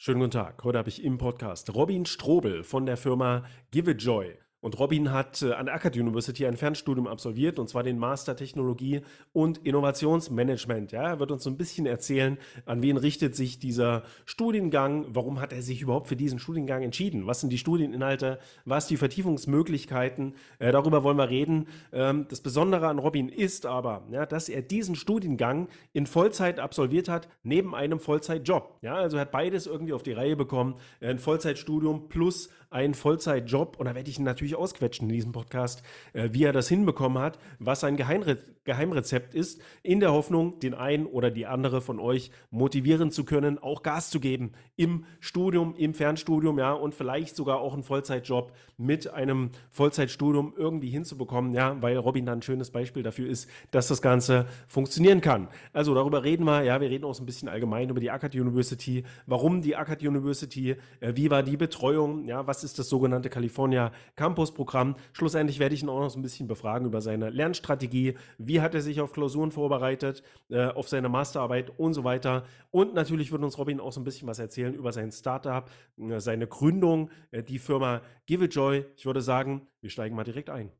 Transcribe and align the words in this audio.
Schönen 0.00 0.20
guten 0.20 0.30
Tag. 0.30 0.62
Heute 0.62 0.78
habe 0.78 0.90
ich 0.90 1.02
im 1.02 1.18
Podcast 1.18 1.74
Robin 1.74 2.06
Strobel 2.06 2.62
von 2.62 2.86
der 2.86 2.96
Firma 2.96 3.42
Give 3.72 3.90
It 3.90 4.00
Joy. 4.00 4.38
Und 4.60 4.78
Robin 4.78 5.12
hat 5.12 5.42
äh, 5.42 5.52
an 5.52 5.66
der 5.66 5.74
Akkad 5.74 5.96
University 5.96 6.44
ein 6.44 6.56
Fernstudium 6.56 7.06
absolviert, 7.06 7.60
und 7.60 7.68
zwar 7.68 7.84
den 7.84 7.96
Master 7.96 8.34
Technologie 8.34 9.02
und 9.32 9.58
Innovationsmanagement. 9.58 10.90
Ja, 10.90 11.02
er 11.02 11.20
wird 11.20 11.30
uns 11.30 11.44
so 11.44 11.50
ein 11.50 11.56
bisschen 11.56 11.86
erzählen, 11.86 12.38
an 12.66 12.82
wen 12.82 12.96
richtet 12.96 13.36
sich 13.36 13.60
dieser 13.60 14.02
Studiengang, 14.24 15.06
warum 15.10 15.40
hat 15.40 15.52
er 15.52 15.62
sich 15.62 15.80
überhaupt 15.80 16.08
für 16.08 16.16
diesen 16.16 16.40
Studiengang 16.40 16.82
entschieden, 16.82 17.26
was 17.26 17.40
sind 17.40 17.50
die 17.50 17.58
Studieninhalte, 17.58 18.40
was 18.64 18.88
die 18.88 18.96
Vertiefungsmöglichkeiten, 18.96 20.34
äh, 20.58 20.72
darüber 20.72 21.04
wollen 21.04 21.18
wir 21.18 21.30
reden. 21.30 21.68
Ähm, 21.92 22.26
das 22.28 22.40
Besondere 22.40 22.88
an 22.88 22.98
Robin 22.98 23.28
ist 23.28 23.64
aber, 23.64 24.02
ja, 24.10 24.26
dass 24.26 24.48
er 24.48 24.62
diesen 24.62 24.96
Studiengang 24.96 25.68
in 25.92 26.06
Vollzeit 26.06 26.58
absolviert 26.58 27.08
hat, 27.08 27.28
neben 27.44 27.76
einem 27.76 28.00
Vollzeitjob. 28.00 28.78
Ja, 28.82 28.96
also 28.96 29.18
er 29.18 29.20
hat 29.20 29.30
beides 29.30 29.68
irgendwie 29.68 29.92
auf 29.92 30.02
die 30.02 30.12
Reihe 30.12 30.34
bekommen, 30.34 30.74
ein 31.00 31.20
Vollzeitstudium 31.20 32.08
plus 32.08 32.48
ein 32.70 32.94
Vollzeitjob. 32.94 33.78
Und 33.78 33.86
da 33.86 33.94
werde 33.94 34.10
ich 34.10 34.18
ihn 34.18 34.24
natürlich 34.24 34.56
ausquetschen 34.56 35.08
in 35.08 35.14
diesem 35.14 35.32
Podcast, 35.32 35.82
äh, 36.12 36.30
wie 36.32 36.44
er 36.44 36.52
das 36.52 36.68
hinbekommen 36.68 37.22
hat, 37.22 37.38
was 37.58 37.80
sein 37.80 37.96
Geheimre 37.96 38.38
Geheimrezept 38.68 39.32
ist, 39.34 39.62
in 39.82 39.98
der 39.98 40.12
Hoffnung, 40.12 40.60
den 40.60 40.74
einen 40.74 41.06
oder 41.06 41.30
die 41.30 41.46
andere 41.46 41.80
von 41.80 41.98
euch 41.98 42.30
motivieren 42.50 43.10
zu 43.10 43.24
können, 43.24 43.58
auch 43.58 43.82
Gas 43.82 44.10
zu 44.10 44.20
geben 44.20 44.52
im 44.76 45.06
Studium, 45.20 45.74
im 45.74 45.94
Fernstudium, 45.94 46.58
ja, 46.58 46.74
und 46.74 46.94
vielleicht 46.94 47.34
sogar 47.34 47.60
auch 47.60 47.72
einen 47.72 47.82
Vollzeitjob 47.82 48.52
mit 48.76 49.10
einem 49.10 49.50
Vollzeitstudium 49.70 50.52
irgendwie 50.54 50.90
hinzubekommen, 50.90 51.54
ja, 51.54 51.80
weil 51.80 51.96
Robin 51.96 52.26
dann 52.26 52.40
ein 52.40 52.42
schönes 52.42 52.70
Beispiel 52.70 53.02
dafür 53.02 53.30
ist, 53.30 53.48
dass 53.70 53.88
das 53.88 54.02
Ganze 54.02 54.46
funktionieren 54.68 55.22
kann. 55.22 55.48
Also 55.72 55.94
darüber 55.94 56.22
reden 56.22 56.44
wir, 56.44 56.62
ja, 56.62 56.78
wir 56.78 56.90
reden 56.90 57.06
auch 57.06 57.14
so 57.14 57.22
ein 57.22 57.26
bisschen 57.26 57.48
allgemein 57.48 57.88
über 57.88 58.00
die 58.00 58.10
Akkad 58.10 58.34
University, 58.34 59.02
warum 59.26 59.62
die 59.62 59.76
Akkad 59.76 60.02
University, 60.02 60.76
äh, 61.00 61.14
wie 61.14 61.30
war 61.30 61.42
die 61.42 61.56
Betreuung, 61.56 62.26
ja, 62.26 62.46
was 62.46 62.57
ist 62.64 62.78
das 62.78 62.88
sogenannte 62.88 63.30
California 63.30 63.92
Campus 64.16 64.52
Programm. 64.52 64.96
Schlussendlich 65.12 65.58
werde 65.58 65.74
ich 65.74 65.82
ihn 65.82 65.88
auch 65.88 66.00
noch 66.00 66.10
so 66.10 66.18
ein 66.18 66.22
bisschen 66.22 66.48
befragen 66.48 66.86
über 66.86 67.00
seine 67.00 67.30
Lernstrategie, 67.30 68.14
wie 68.38 68.60
hat 68.60 68.74
er 68.74 68.80
sich 68.80 69.00
auf 69.00 69.12
Klausuren 69.12 69.50
vorbereitet, 69.50 70.22
äh, 70.50 70.66
auf 70.66 70.88
seine 70.88 71.08
Masterarbeit 71.08 71.72
und 71.78 71.94
so 71.94 72.04
weiter. 72.04 72.44
Und 72.70 72.94
natürlich 72.94 73.32
wird 73.32 73.42
uns 73.42 73.58
Robin 73.58 73.80
auch 73.80 73.92
so 73.92 74.00
ein 74.00 74.04
bisschen 74.04 74.28
was 74.28 74.38
erzählen 74.38 74.74
über 74.74 74.92
sein 74.92 75.12
Startup, 75.12 75.70
äh, 75.98 76.20
seine 76.20 76.46
Gründung, 76.46 77.10
äh, 77.30 77.42
die 77.42 77.58
Firma 77.58 78.02
Give 78.26 78.44
It 78.44 78.54
Joy. 78.54 78.84
Ich 78.96 79.06
würde 79.06 79.22
sagen, 79.22 79.66
wir 79.80 79.90
steigen 79.90 80.16
mal 80.16 80.24
direkt 80.24 80.50
ein. 80.50 80.70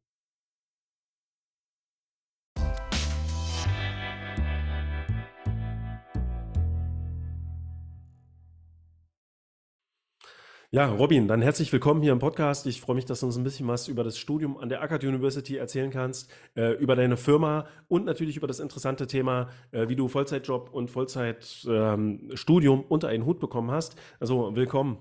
Ja, 10.70 10.84
Robin, 10.92 11.28
dann 11.28 11.41
herzlich 11.41 11.72
willkommen 11.72 12.02
hier 12.02 12.12
im 12.12 12.19
Podcast. 12.19 12.66
Ich 12.66 12.83
freue 12.83 12.97
mich, 12.97 13.06
dass 13.06 13.20
du 13.20 13.27
uns 13.27 13.38
ein 13.38 13.42
bisschen 13.42 13.66
was 13.69 13.88
über 13.88 14.05
das 14.05 14.19
Studium 14.19 14.58
an 14.58 14.69
der 14.69 14.83
Akkad 14.83 15.02
University 15.02 15.56
erzählen 15.56 15.91
kannst, 15.91 16.30
äh, 16.56 16.72
über 16.72 16.94
deine 16.94 17.16
Firma 17.16 17.66
und 17.88 18.05
natürlich 18.05 18.36
über 18.36 18.47
das 18.47 18.60
interessante 18.60 19.06
Thema, 19.06 19.48
äh, 19.70 19.88
wie 19.88 19.97
du 19.97 20.08
Vollzeitjob 20.08 20.69
und 20.75 20.91
Vollzeitstudium 20.91 22.80
ähm, 22.80 22.84
unter 22.86 23.08
einen 23.08 23.25
Hut 23.25 23.41
bekommen 23.41 23.70
hast. 23.70 23.98
Also 24.20 24.55
willkommen. 24.55 24.98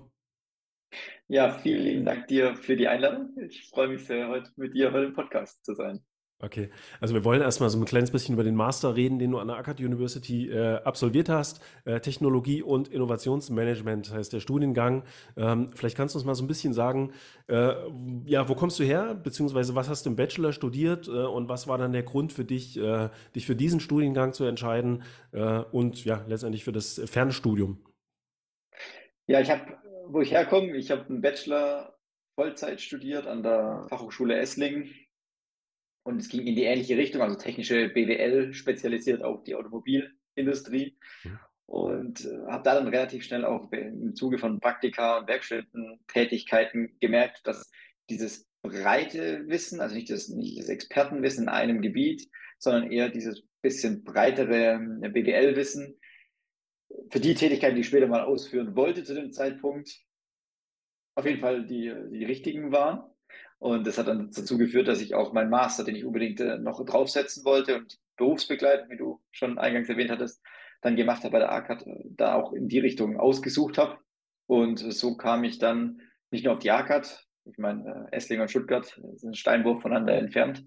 Ja, 1.26 1.50
vielen 1.50 1.82
lieben 1.82 2.04
Dank 2.06 2.28
dir 2.28 2.56
für 2.56 2.74
die 2.74 2.88
Einladung. 2.88 3.36
Ich 3.46 3.68
freue 3.68 3.88
mich 3.88 4.06
sehr, 4.06 4.26
heute 4.28 4.50
mit 4.56 4.72
dir 4.72 4.90
heute 4.90 5.08
im 5.08 5.12
Podcast 5.12 5.62
zu 5.66 5.74
sein. 5.74 6.00
Okay, 6.40 6.70
also 7.00 7.14
wir 7.14 7.24
wollen 7.24 7.42
erstmal 7.42 7.68
so 7.68 7.80
ein 7.80 7.84
kleines 7.84 8.12
bisschen 8.12 8.34
über 8.34 8.44
den 8.44 8.54
Master 8.54 8.94
reden, 8.94 9.18
den 9.18 9.32
du 9.32 9.38
an 9.38 9.48
der 9.48 9.56
Akkad 9.56 9.80
University 9.80 10.48
äh, 10.48 10.76
absolviert 10.84 11.28
hast. 11.28 11.60
Äh, 11.84 11.98
Technologie 11.98 12.62
und 12.62 12.86
Innovationsmanagement 12.86 14.12
heißt 14.12 14.32
der 14.32 14.38
Studiengang. 14.38 15.02
Ähm, 15.36 15.72
vielleicht 15.74 15.96
kannst 15.96 16.14
du 16.14 16.18
uns 16.20 16.24
mal 16.24 16.36
so 16.36 16.44
ein 16.44 16.46
bisschen 16.46 16.74
sagen, 16.74 17.12
äh, 17.48 17.72
ja, 18.26 18.48
wo 18.48 18.54
kommst 18.54 18.78
du 18.78 18.84
her, 18.84 19.16
beziehungsweise 19.20 19.74
was 19.74 19.88
hast 19.88 20.06
du 20.06 20.10
im 20.10 20.16
Bachelor 20.16 20.52
studiert 20.52 21.08
äh, 21.08 21.10
und 21.10 21.48
was 21.48 21.66
war 21.66 21.76
dann 21.76 21.90
der 21.90 22.04
Grund 22.04 22.32
für 22.32 22.44
dich, 22.44 22.78
äh, 22.78 23.08
dich 23.34 23.44
für 23.44 23.56
diesen 23.56 23.80
Studiengang 23.80 24.32
zu 24.32 24.44
entscheiden 24.44 25.02
äh, 25.32 25.58
und 25.72 26.04
ja, 26.04 26.24
letztendlich 26.28 26.62
für 26.62 26.72
das 26.72 27.02
Fernstudium? 27.04 27.84
Ja, 29.26 29.40
ich 29.40 29.50
habe, 29.50 29.76
wo 30.06 30.20
ich 30.20 30.30
herkomme, 30.30 30.76
ich 30.76 30.92
habe 30.92 31.04
einen 31.08 31.20
Bachelor 31.20 31.98
Vollzeit 32.36 32.80
studiert 32.80 33.26
an 33.26 33.42
der 33.42 33.86
Fachhochschule 33.88 34.38
Esslingen 34.38 34.94
und 36.08 36.22
es 36.22 36.30
ging 36.30 36.46
in 36.46 36.56
die 36.56 36.64
ähnliche 36.64 36.96
Richtung, 36.96 37.20
also 37.20 37.36
technische 37.36 37.90
BWL 37.90 38.54
spezialisiert 38.54 39.22
auf 39.22 39.44
die 39.44 39.54
Automobilindustrie. 39.54 40.96
Mhm. 41.22 41.38
Und 41.66 42.24
äh, 42.24 42.46
habe 42.46 42.62
da 42.64 42.74
dann 42.74 42.88
relativ 42.88 43.24
schnell 43.24 43.44
auch 43.44 43.70
im 43.72 44.14
Zuge 44.14 44.38
von 44.38 44.58
Praktika 44.58 45.18
und 45.18 45.28
Werkstätten 45.28 46.00
Tätigkeiten 46.08 46.96
gemerkt, 46.98 47.46
dass 47.46 47.70
dieses 48.08 48.48
breite 48.62 49.46
Wissen, 49.48 49.80
also 49.80 49.94
nicht 49.94 50.08
das, 50.08 50.30
nicht 50.30 50.58
das 50.58 50.70
Expertenwissen 50.70 51.44
in 51.44 51.48
einem 51.50 51.82
Gebiet, 51.82 52.26
sondern 52.58 52.90
eher 52.90 53.10
dieses 53.10 53.42
bisschen 53.60 54.02
breitere 54.02 54.80
äh, 55.02 55.08
BWL-Wissen 55.10 56.00
für 57.10 57.20
die 57.20 57.34
Tätigkeiten, 57.34 57.74
die 57.74 57.82
ich 57.82 57.88
später 57.88 58.06
mal 58.06 58.24
ausführen 58.24 58.74
wollte 58.74 59.04
zu 59.04 59.14
dem 59.14 59.30
Zeitpunkt, 59.30 59.90
auf 61.16 61.26
jeden 61.26 61.40
Fall 61.40 61.66
die, 61.66 61.92
die 62.12 62.24
richtigen 62.24 62.72
waren. 62.72 63.10
Und 63.58 63.86
das 63.86 63.98
hat 63.98 64.06
dann 64.06 64.30
dazu 64.30 64.56
geführt, 64.56 64.86
dass 64.86 65.00
ich 65.00 65.14
auch 65.14 65.32
meinen 65.32 65.50
Master, 65.50 65.84
den 65.84 65.96
ich 65.96 66.04
unbedingt 66.04 66.40
äh, 66.40 66.58
noch 66.58 66.84
draufsetzen 66.84 67.44
wollte 67.44 67.76
und 67.76 67.98
berufsbegleitend, 68.16 68.90
wie 68.90 68.96
du 68.96 69.20
schon 69.32 69.58
eingangs 69.58 69.88
erwähnt 69.88 70.10
hattest, 70.10 70.40
dann 70.80 70.94
gemacht 70.94 71.24
habe 71.24 71.32
bei 71.32 71.38
der 71.40 71.52
ACAD, 71.52 71.86
äh, 71.86 72.04
da 72.10 72.34
auch 72.34 72.52
in 72.52 72.68
die 72.68 72.78
Richtung 72.78 73.18
ausgesucht 73.18 73.76
habe. 73.78 73.98
Und 74.46 74.78
so 74.78 75.16
kam 75.16 75.42
ich 75.44 75.58
dann 75.58 76.00
nicht 76.30 76.44
nur 76.44 76.54
auf 76.54 76.60
die 76.60 76.70
ACAD, 76.70 77.26
ich 77.46 77.58
meine, 77.58 78.08
äh, 78.12 78.16
Essling 78.16 78.40
und 78.40 78.50
Stuttgart 78.50 79.00
sind 79.16 79.36
Steinwurf 79.36 79.82
voneinander 79.82 80.14
entfernt, 80.14 80.64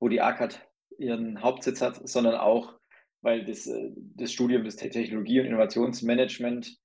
wo 0.00 0.08
die 0.08 0.20
ACAD 0.20 0.60
ihren 0.98 1.40
Hauptsitz 1.42 1.80
hat, 1.80 2.06
sondern 2.06 2.34
auch, 2.34 2.78
weil 3.22 3.44
das, 3.46 3.68
das 3.94 4.32
Studium 4.32 4.64
des 4.64 4.76
Technologie- 4.76 5.40
und 5.40 5.46
Innovationsmanagement, 5.46 6.76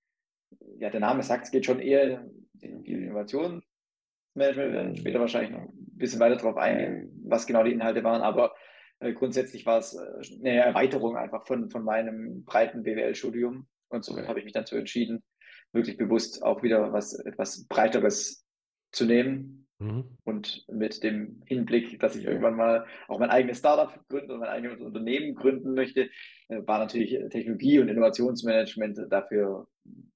ja, 0.77 0.89
der 0.89 1.01
Name 1.01 1.21
sagt, 1.21 1.45
es 1.45 1.51
geht 1.51 1.65
schon 1.65 1.79
eher 1.79 2.25
in 2.61 2.83
die 2.83 2.93
Innovation 2.93 3.61
Management. 4.33 4.71
Wir 4.71 4.73
werden 4.73 4.95
später 4.95 5.19
wahrscheinlich 5.19 5.51
noch 5.51 5.61
ein 5.61 5.97
bisschen 5.97 6.19
weiter 6.19 6.37
darauf 6.37 6.57
eingehen, 6.57 7.11
was 7.25 7.47
genau 7.47 7.63
die 7.63 7.71
Inhalte 7.71 8.03
waren, 8.03 8.21
aber 8.21 8.53
äh, 8.99 9.13
grundsätzlich 9.13 9.65
war 9.65 9.79
es 9.79 9.93
äh, 9.93 10.39
eine 10.39 10.63
Erweiterung 10.63 11.17
einfach 11.17 11.45
von, 11.45 11.69
von 11.69 11.83
meinem 11.83 12.43
breiten 12.43 12.83
BWL-Studium. 12.83 13.67
Und 13.89 14.05
somit 14.05 14.27
habe 14.27 14.39
ich 14.39 14.45
mich 14.45 14.53
dazu 14.53 14.75
entschieden, 14.75 15.23
wirklich 15.71 15.97
bewusst 15.97 16.43
auch 16.43 16.61
wieder 16.63 16.93
was 16.93 17.13
etwas 17.13 17.65
Breiteres 17.67 18.45
zu 18.91 19.05
nehmen. 19.05 19.67
Mhm. 19.79 20.17
Und 20.25 20.65
mit 20.67 21.03
dem 21.03 21.41
Hinblick, 21.45 21.99
dass 21.99 22.15
ich 22.15 22.25
irgendwann 22.25 22.55
mal 22.55 22.85
auch 23.07 23.19
mein 23.19 23.29
eigenes 23.29 23.59
Startup 23.59 23.97
gründen 24.09 24.31
und 24.31 24.39
mein 24.39 24.49
eigenes 24.49 24.81
Unternehmen 24.81 25.35
gründen 25.35 25.73
möchte, 25.73 26.09
äh, 26.49 26.67
war 26.67 26.79
natürlich 26.79 27.17
Technologie 27.29 27.79
und 27.79 27.87
Innovationsmanagement 27.87 28.99
dafür 29.09 29.67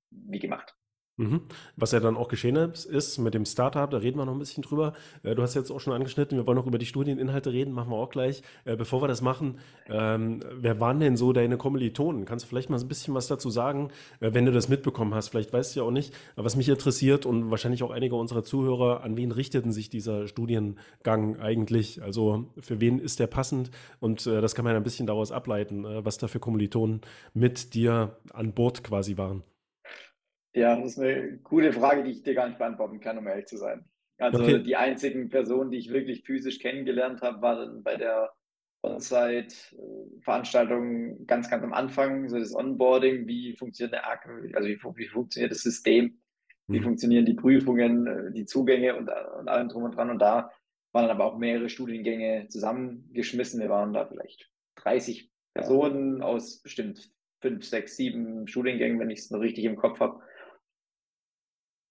wie 0.09 0.39
gemacht. 0.39 0.75
Mhm. 1.17 1.41
Was 1.75 1.91
ja 1.91 1.99
dann 1.99 2.17
auch 2.17 2.27
geschehen 2.27 2.55
ist 2.55 3.19
mit 3.19 3.35
dem 3.35 3.45
Startup, 3.45 3.87
da 3.87 3.97
reden 3.97 4.17
wir 4.17 4.25
noch 4.25 4.33
ein 4.33 4.39
bisschen 4.39 4.63
drüber. 4.63 4.93
Äh, 5.21 5.35
du 5.35 5.43
hast 5.43 5.53
jetzt 5.53 5.69
auch 5.69 5.79
schon 5.79 5.93
angeschnitten, 5.93 6.37
wir 6.39 6.47
wollen 6.47 6.57
noch 6.57 6.65
über 6.65 6.79
die 6.79 6.87
Studieninhalte 6.87 7.53
reden, 7.53 7.71
machen 7.71 7.91
wir 7.91 7.97
auch 7.97 8.09
gleich. 8.09 8.41
Äh, 8.65 8.75
bevor 8.75 9.03
wir 9.03 9.07
das 9.07 9.21
machen, 9.21 9.59
ähm, 9.87 10.41
wer 10.55 10.79
waren 10.79 10.99
denn 10.99 11.15
so 11.15 11.31
deine 11.31 11.57
Kommilitonen? 11.57 12.25
Kannst 12.25 12.45
du 12.45 12.49
vielleicht 12.49 12.71
mal 12.71 12.79
ein 12.79 12.87
bisschen 12.87 13.13
was 13.13 13.27
dazu 13.27 13.51
sagen, 13.51 13.89
äh, 14.21 14.33
wenn 14.33 14.47
du 14.47 14.51
das 14.51 14.69
mitbekommen 14.69 15.13
hast? 15.13 15.29
Vielleicht 15.29 15.53
weißt 15.53 15.75
du 15.75 15.81
ja 15.81 15.85
auch 15.85 15.91
nicht, 15.91 16.15
was 16.35 16.55
mich 16.55 16.67
interessiert 16.67 17.27
und 17.27 17.51
wahrscheinlich 17.51 17.83
auch 17.83 17.91
einige 17.91 18.15
unserer 18.15 18.43
Zuhörer, 18.43 19.03
an 19.03 19.15
wen 19.15 19.31
richteten 19.31 19.71
sich 19.71 19.89
dieser 19.91 20.27
Studiengang 20.27 21.39
eigentlich? 21.39 22.01
Also 22.01 22.45
für 22.59 22.81
wen 22.81 22.97
ist 22.97 23.19
der 23.19 23.27
passend? 23.27 23.69
Und 23.99 24.25
das 24.25 24.55
kann 24.55 24.65
man 24.65 24.73
ja 24.73 24.77
ein 24.77 24.83
bisschen 24.83 25.05
daraus 25.05 25.31
ableiten, 25.31 25.85
was 25.85 26.17
da 26.17 26.27
für 26.27 26.39
Kommilitonen 26.39 27.01
mit 27.33 27.75
dir 27.75 28.17
an 28.33 28.53
Bord 28.53 28.83
quasi 28.83 29.17
waren. 29.17 29.43
Ja, 30.53 30.75
das 30.75 30.93
ist 30.93 30.99
eine 30.99 31.39
coole 31.39 31.73
Frage, 31.73 32.03
die 32.03 32.11
ich 32.11 32.23
dir 32.23 32.35
gar 32.35 32.47
nicht 32.47 32.59
beantworten 32.59 32.99
kann, 32.99 33.17
um 33.17 33.27
ehrlich 33.27 33.47
zu 33.47 33.57
sein. 33.57 33.85
Also 34.19 34.43
okay. 34.43 34.61
die 34.61 34.75
einzigen 34.75 35.29
Personen, 35.29 35.71
die 35.71 35.77
ich 35.77 35.91
wirklich 35.91 36.23
physisch 36.23 36.59
kennengelernt 36.59 37.21
habe, 37.21 37.41
waren 37.41 37.81
bei 37.81 37.95
der 37.95 38.31
On-Site-Veranstaltung 38.83 41.25
ganz, 41.25 41.49
ganz 41.49 41.63
am 41.63 41.73
Anfang, 41.73 42.29
so 42.29 42.37
das 42.37 42.53
Onboarding, 42.53 43.25
wie 43.27 43.55
funktioniert 43.55 43.93
der 43.93 44.05
Arc, 44.05 44.29
also 44.53 44.67
wie, 44.67 44.77
wie 44.95 45.07
funktioniert 45.07 45.51
das 45.51 45.63
System, 45.63 46.19
wie 46.67 46.79
mhm. 46.79 46.83
funktionieren 46.83 47.25
die 47.25 47.33
Prüfungen, 47.33 48.05
äh, 48.05 48.31
die 48.31 48.45
Zugänge 48.45 48.95
und, 48.95 49.09
und 49.09 49.47
allem 49.47 49.69
drum 49.69 49.81
und 49.83 49.95
dran. 49.95 50.11
Und 50.11 50.19
da 50.19 50.51
waren 50.91 51.07
dann 51.07 51.17
aber 51.17 51.25
auch 51.25 51.37
mehrere 51.37 51.69
Studiengänge 51.69 52.47
zusammengeschmissen. 52.49 53.59
Wir 53.59 53.69
waren 53.69 53.93
da 53.93 54.05
vielleicht 54.05 54.51
30 54.75 55.31
Personen 55.53 56.21
aus 56.21 56.61
bestimmt 56.61 57.11
fünf, 57.41 57.65
sechs, 57.65 57.95
sieben 57.95 58.47
Studiengängen, 58.47 58.99
wenn 58.99 59.09
ich 59.09 59.17
es 59.19 59.31
noch 59.31 59.39
richtig 59.39 59.65
im 59.65 59.75
Kopf 59.75 59.99
habe. 59.99 60.21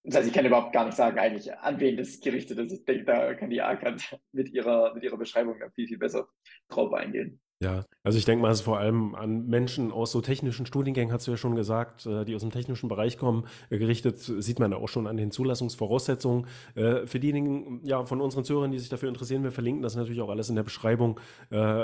Das 0.05 0.17
heißt, 0.17 0.29
ich 0.29 0.35
kann 0.35 0.47
überhaupt 0.47 0.73
gar 0.73 0.85
nicht 0.85 0.97
sagen, 0.97 1.19
eigentlich, 1.19 1.55
an 1.55 1.79
wen 1.79 1.97
das 1.97 2.21
gerichtet 2.21 2.59
ist. 2.59 2.73
Ich 2.73 2.85
denke, 2.85 3.05
da 3.05 3.35
kann 3.35 3.51
die 3.51 3.63
AKAT 3.63 4.19
mit 4.33 4.53
ihrer, 4.53 4.95
mit 4.95 5.05
ihrer 5.05 5.17
Beschreibung 5.17 5.61
viel, 5.75 5.87
viel 5.87 5.99
besser 5.99 6.29
drauf 6.69 6.93
eingehen. 6.93 7.41
Ja, 7.63 7.85
also 8.03 8.19
ich 8.19 8.25
denke 8.25 8.43
mal, 8.43 8.51
es 8.51 8.61
vor 8.61 8.79
allem 8.79 9.15
an 9.15 9.47
Menschen 9.47 9.93
aus 9.93 10.11
so 10.11 10.21
technischen 10.21 10.67
Studiengängen, 10.67 11.15
hast 11.15 11.29
du 11.29 11.31
ja 11.31 11.37
schon 11.37 11.55
gesagt, 11.55 12.05
äh, 12.07 12.25
die 12.25 12.35
aus 12.35 12.41
dem 12.41 12.51
technischen 12.51 12.89
Bereich 12.89 13.19
kommen, 13.19 13.45
äh, 13.71 13.79
gerichtet, 13.79 14.19
sieht 14.19 14.59
man 14.59 14.73
auch 14.73 14.89
schon 14.89 15.07
an 15.07 15.17
den 15.17 15.31
Zulassungsvoraussetzungen. 15.31 16.49
Äh, 16.75 17.07
für 17.07 17.21
diejenigen 17.21 17.79
ja, 17.85 18.05
von 18.05 18.21
unseren 18.21 18.43
Zuhörern, 18.43 18.73
die 18.73 18.81
sich 18.81 18.89
dafür 18.89 19.09
interessieren, 19.09 19.45
wir 19.45 19.53
verlinken 19.53 19.81
das 19.81 19.95
natürlich 19.95 20.21
auch 20.23 20.31
alles 20.31 20.49
in 20.49 20.57
der 20.57 20.65
Beschreibung 20.65 21.21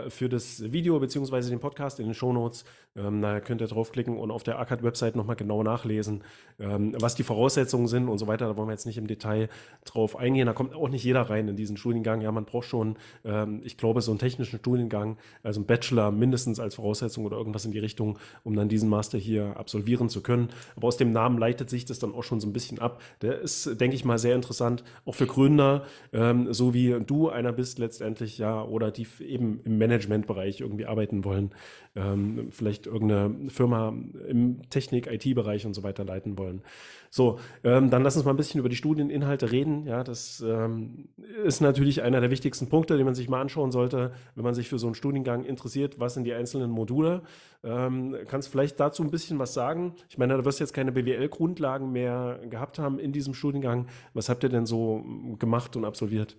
für 0.09 0.29
das 0.29 0.73
Video 0.73 0.99
beziehungsweise 0.99 1.51
den 1.51 1.61
Podcast 1.61 2.01
in 2.01 2.07
den 2.07 2.15
Shownotes. 2.15 2.65
Ähm, 2.99 3.23
da 3.23 3.41
könnt 3.41 3.61
ihr 3.61 3.67
draufklicken 3.67 4.17
und 4.17 4.31
auf 4.31 4.43
der 4.43 4.59
ACAD-Website 4.59 5.15
nochmal 5.15 5.37
genau 5.37 5.63
nachlesen, 5.63 6.25
ähm, 6.59 6.95
was 6.99 7.15
die 7.15 7.23
Voraussetzungen 7.23 7.87
sind 7.87 8.09
und 8.09 8.19
so 8.19 8.27
weiter. 8.27 8.47
Da 8.47 8.57
wollen 8.57 8.69
wir 8.69 8.73
jetzt 8.73 8.87
nicht 8.87 8.99
im 8.99 9.07
Detail 9.07 9.49
drauf 9.85 10.17
eingehen. 10.17 10.47
Da 10.47 10.53
kommt 10.53 10.75
auch 10.75 10.89
nicht 10.89 11.05
jeder 11.05 11.23
rein 11.23 11.49
in 11.49 11.57
diesen 11.57 11.77
Studiengang. 11.77 12.21
Ja, 12.21 12.33
man 12.33 12.45
braucht 12.45 12.67
schon, 12.67 12.97
ähm, 13.25 13.61
ich 13.65 13.77
glaube, 13.77 14.01
so 14.01 14.11
einen 14.11 14.19
technischen 14.19 14.59
Studiengang, 14.59 15.19
also 15.43 15.61
Bachelor 15.69 16.11
mindestens 16.11 16.59
als 16.59 16.75
Voraussetzung 16.75 17.25
oder 17.25 17.37
irgendwas 17.37 17.65
in 17.65 17.71
die 17.71 17.79
Richtung, 17.79 18.19
um 18.43 18.57
dann 18.57 18.69
diesen 18.69 18.89
Master 18.89 19.19
hier 19.19 19.57
absolvieren 19.57 20.09
zu 20.09 20.21
können. 20.21 20.49
Aber 20.75 20.89
aus 20.89 20.97
dem 20.97 21.13
Namen 21.13 21.39
leitet 21.39 21.71
sich 21.71 21.85
das 21.85 22.01
dann 22.01 22.13
auch 22.13 22.25
schon 22.25 22.41
so 22.41 22.49
ein 22.49 22.53
bisschen 22.53 22.81
ab. 22.81 23.01
Der 23.23 23.39
ist, 23.41 23.81
denke 23.81 23.95
ich 23.95 24.05
mal, 24.05 24.19
sehr 24.19 24.35
interessant, 24.35 24.83
auch 25.05 25.15
für 25.15 25.27
Gründer, 25.27 25.85
ähm, 26.13 26.53
so 26.53 26.75
wie 26.75 26.97
du 27.07 27.29
einer 27.29 27.53
bist 27.53 27.79
letztendlich, 27.79 28.39
ja, 28.39 28.65
oder 28.65 28.91
die 28.91 29.07
eben 29.21 29.61
im 29.65 29.79
Managementbereich 29.79 30.61
irgendwie 30.61 30.87
arbeiten 30.87 31.25
wollen, 31.25 31.53
ähm, 31.95 32.49
vielleicht 32.51 32.87
irgendeine 32.87 33.51
Firma 33.51 33.95
im 34.27 34.69
Technik-IT-Bereich 34.71 35.67
und 35.67 35.75
so 35.75 35.83
weiter 35.83 36.05
leiten 36.05 36.39
wollen. 36.39 36.63
So, 37.11 37.39
ähm, 37.65 37.91
dann 37.91 38.03
lass 38.03 38.17
uns 38.17 38.25
mal 38.25 38.33
ein 38.33 38.37
bisschen 38.37 38.61
über 38.61 38.69
die 38.69 38.77
Studieninhalte 38.77 39.51
reden. 39.51 39.87
Ja, 39.87 40.05
das 40.05 40.45
ähm, 40.47 41.09
ist 41.45 41.61
natürlich 41.61 42.03
einer 42.03 42.21
der 42.21 42.31
wichtigsten 42.31 42.69
Punkte, 42.69 42.97
den 42.97 43.07
man 43.07 43.15
sich 43.15 43.29
mal 43.29 43.41
anschauen 43.41 43.71
sollte, 43.71 44.13
wenn 44.35 44.45
man 44.45 44.55
sich 44.55 44.69
für 44.69 44.79
so 44.79 44.87
einen 44.87 44.95
Studiengang 44.95 45.45
interessiert. 45.45 45.58
Was 45.99 46.15
sind 46.15 46.25
die 46.25 46.35
einzelnen 46.35 46.71
Module? 46.71 47.23
Ähm, 47.65 48.17
kannst 48.29 48.49
du 48.49 48.53
vielleicht 48.53 48.79
dazu 48.79 49.03
ein 49.03 49.11
bisschen 49.11 49.39
was 49.39 49.55
sagen? 49.55 49.95
Ich 50.09 50.19
meine, 50.19 50.37
du 50.37 50.45
wirst 50.45 50.61
jetzt 50.61 50.73
keine 50.73 50.93
BWL-Grundlagen 50.93 51.91
mehr 51.91 52.41
gehabt 52.49 52.79
haben 52.79 52.99
in 52.99 53.13
diesem 53.13 53.35
Studiengang. 53.35 53.89
Was 54.15 54.29
habt 54.29 54.43
ihr 54.43 54.49
denn 54.49 54.67
so 54.67 55.05
gemacht 55.39 55.77
und 55.77 55.85
absolviert? 55.85 56.37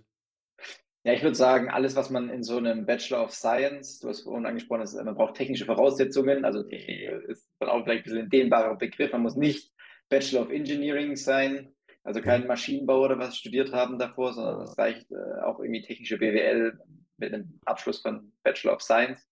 Ja, 1.04 1.14
ich 1.14 1.22
würde 1.22 1.36
sagen, 1.36 1.70
alles, 1.70 1.96
was 1.96 2.10
man 2.10 2.28
in 2.28 2.42
so 2.42 2.58
einem 2.58 2.84
Bachelor 2.84 3.24
of 3.24 3.32
Science, 3.32 4.00
du 4.00 4.08
hast 4.08 4.22
vorhin 4.22 4.44
angesprochen, 4.44 4.82
ist, 4.82 4.94
man 5.02 5.14
braucht 5.14 5.34
technische 5.34 5.64
Voraussetzungen, 5.64 6.44
also 6.44 6.60
ist 6.60 7.48
dann 7.58 7.70
auch 7.70 7.84
vielleicht 7.84 8.00
ein 8.00 8.04
bisschen 8.04 8.18
ein 8.24 8.28
dehnbarer 8.28 8.76
Begriff. 8.76 9.12
Man 9.12 9.22
muss 9.22 9.36
nicht 9.36 9.72
Bachelor 10.10 10.42
of 10.42 10.50
Engineering 10.50 11.16
sein, 11.16 11.72
also 12.02 12.20
kein 12.20 12.46
Maschinenbau 12.46 13.00
oder 13.02 13.18
was 13.18 13.36
studiert 13.36 13.72
haben 13.72 13.98
davor, 13.98 14.34
sondern 14.34 14.60
es 14.62 14.76
reicht 14.76 15.10
äh, 15.10 15.40
auch 15.42 15.60
irgendwie 15.60 15.82
technische 15.82 16.18
BWL 16.18 16.78
mit 17.20 17.32
einem 17.32 17.60
Abschluss 17.64 18.00
von 18.00 18.32
Bachelor 18.42 18.74
of 18.74 18.82
Science. 18.82 19.26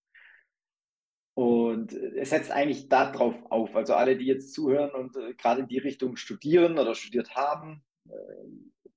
Und 1.35 1.93
es 1.93 2.31
setzt 2.31 2.51
eigentlich 2.51 2.89
darauf 2.89 3.35
auf. 3.49 3.75
Also 3.75 3.93
alle, 3.93 4.17
die 4.17 4.25
jetzt 4.25 4.53
zuhören 4.53 4.91
und 4.91 5.15
äh, 5.15 5.33
gerade 5.35 5.61
in 5.61 5.67
die 5.67 5.77
Richtung 5.77 6.17
studieren 6.17 6.77
oder 6.77 6.95
studiert 6.95 7.35
haben 7.35 7.83
äh, 8.09 8.11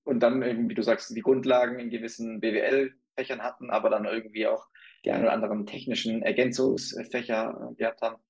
und 0.04 0.20
dann, 0.20 0.68
wie 0.68 0.74
du 0.74 0.82
sagst, 0.82 1.14
die 1.16 1.20
Grundlagen 1.20 1.78
in 1.78 1.90
gewissen 1.90 2.40
BWL-Fächern 2.40 3.42
hatten, 3.42 3.70
aber 3.70 3.90
dann 3.90 4.04
irgendwie 4.04 4.46
auch 4.46 4.66
die 5.04 5.12
ein 5.12 5.22
oder 5.22 5.32
anderen 5.32 5.66
technischen 5.66 6.22
Ergänzungsfächer 6.22 7.70
äh, 7.70 7.74
gehabt 7.76 8.02
haben, 8.02 8.20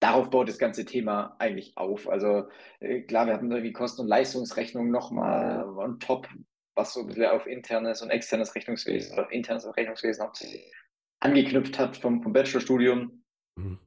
darauf 0.00 0.30
baut 0.30 0.48
das 0.48 0.58
ganze 0.58 0.84
Thema 0.84 1.34
eigentlich 1.38 1.76
auf. 1.76 2.08
Also 2.08 2.48
äh, 2.80 3.02
klar, 3.02 3.26
wir 3.26 3.34
hatten 3.34 3.50
irgendwie 3.50 3.72
Kosten- 3.72 4.02
und 4.02 4.08
Leistungsrechnungen 4.08 4.90
nochmal 4.90 5.64
on 5.64 5.98
top, 5.98 6.28
was 6.76 6.92
so 6.92 7.00
ein 7.00 7.06
bisschen 7.06 7.26
auf 7.26 7.46
internes 7.46 8.02
und 8.02 8.10
externes 8.10 8.54
Rechnungswesen 8.54 9.18
oder 9.18 9.30
internes 9.32 9.66
Rechnungswesen 9.76 10.28
angeknüpft 11.20 11.78
hat 11.78 11.96
vom, 11.96 12.22
vom 12.22 12.32
Bachelorstudium. 12.32 13.24
Mhm. 13.56 13.78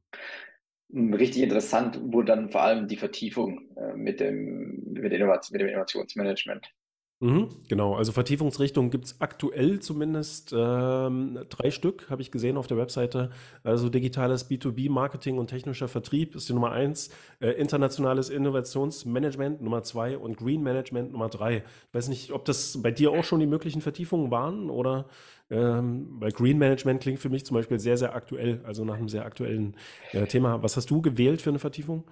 Hm, 0.91 1.13
richtig 1.13 1.44
interessant 1.44 2.00
wurde 2.01 2.33
dann 2.33 2.50
vor 2.50 2.62
allem 2.62 2.88
die 2.88 2.97
Vertiefung 2.97 3.75
äh, 3.77 3.94
mit, 3.94 4.19
dem, 4.19 4.94
mit, 4.94 5.13
Innovation, 5.13 5.53
mit 5.53 5.62
dem 5.62 5.69
Innovationsmanagement. 5.69 6.74
Mhm, 7.21 7.50
genau, 7.68 7.95
also 7.95 8.13
Vertiefungsrichtungen 8.13 8.92
gibt 8.92 9.04
es 9.04 9.19
aktuell 9.19 9.81
zumindest 9.81 10.54
ähm, 10.57 11.38
drei 11.50 11.69
Stück, 11.69 12.10
habe 12.10 12.21
ich 12.21 12.31
gesehen 12.31 12.56
auf 12.56 12.68
der 12.68 12.77
Webseite. 12.77 13.31
Also 13.62 13.89
digitales 13.89 14.50
B2B-Marketing 14.50 15.38
und 15.38 15.48
technischer 15.48 15.89
Vertrieb 15.89 16.33
ist 16.36 16.48
die 16.48 16.54
Nummer 16.54 16.71
eins, 16.71 17.10
äh, 17.42 17.50
internationales 17.50 18.30
Innovationsmanagement 18.30 19.62
Nummer 19.62 19.83
zwei 19.83 20.18
und 20.18 20.38
Green 20.38 20.63
Management 20.63 21.12
Nummer 21.12 21.27
drei. 21.27 21.57
Ich 21.57 21.94
weiß 21.94 22.07
nicht, 22.07 22.31
ob 22.31 22.45
das 22.45 22.81
bei 22.81 22.92
dir 22.92 23.12
auch 23.12 23.25
schon 23.25 23.42
die 23.42 23.48
möglichen 23.48 23.81
Vertiefungen 23.81 24.31
waren 24.31 24.69
oder 24.69 25.06
ähm, 25.51 26.07
weil 26.19 26.31
Green 26.31 26.57
Management 26.57 27.01
klingt 27.01 27.19
für 27.19 27.30
mich 27.30 27.44
zum 27.45 27.56
Beispiel 27.56 27.80
sehr, 27.80 27.98
sehr 27.98 28.15
aktuell, 28.15 28.62
also 28.63 28.86
nach 28.86 28.95
einem 28.95 29.10
sehr 29.10 29.25
aktuellen 29.25 29.75
äh, 30.13 30.25
Thema. 30.27 30.63
Was 30.63 30.77
hast 30.77 30.89
du 30.89 31.01
gewählt 31.01 31.42
für 31.42 31.50
eine 31.50 31.60
Vertiefung? 31.60 32.06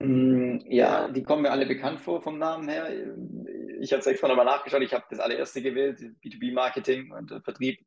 Mm, 0.00 0.58
ja, 0.68 1.08
die 1.08 1.22
kommen 1.22 1.42
mir 1.42 1.50
alle 1.50 1.66
bekannt 1.66 2.00
vor 2.00 2.20
vom 2.20 2.38
Namen 2.38 2.68
her. 2.68 2.88
Ich 3.80 3.92
habe 3.92 4.00
es 4.00 4.06
extra 4.06 4.28
nochmal 4.28 4.44
nachgeschaut. 4.44 4.82
Ich 4.82 4.92
habe 4.92 5.04
das 5.10 5.20
allererste 5.20 5.62
gewählt, 5.62 6.00
B2B-Marketing 6.24 7.12
und 7.12 7.30
äh, 7.30 7.40
Vertrieb. 7.40 7.78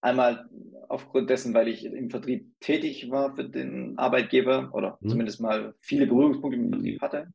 Einmal 0.00 0.48
aufgrund 0.88 1.30
dessen, 1.30 1.54
weil 1.54 1.68
ich 1.68 1.84
im 1.84 2.10
Vertrieb 2.10 2.50
tätig 2.58 3.08
war 3.10 3.36
für 3.36 3.44
den 3.44 3.96
Arbeitgeber 3.98 4.70
oder 4.72 4.98
mhm. 5.00 5.08
zumindest 5.08 5.40
mal 5.40 5.74
viele 5.80 6.06
Berührungspunkte 6.06 6.58
im 6.60 6.70
Vertrieb 6.70 7.00
hatte. 7.00 7.32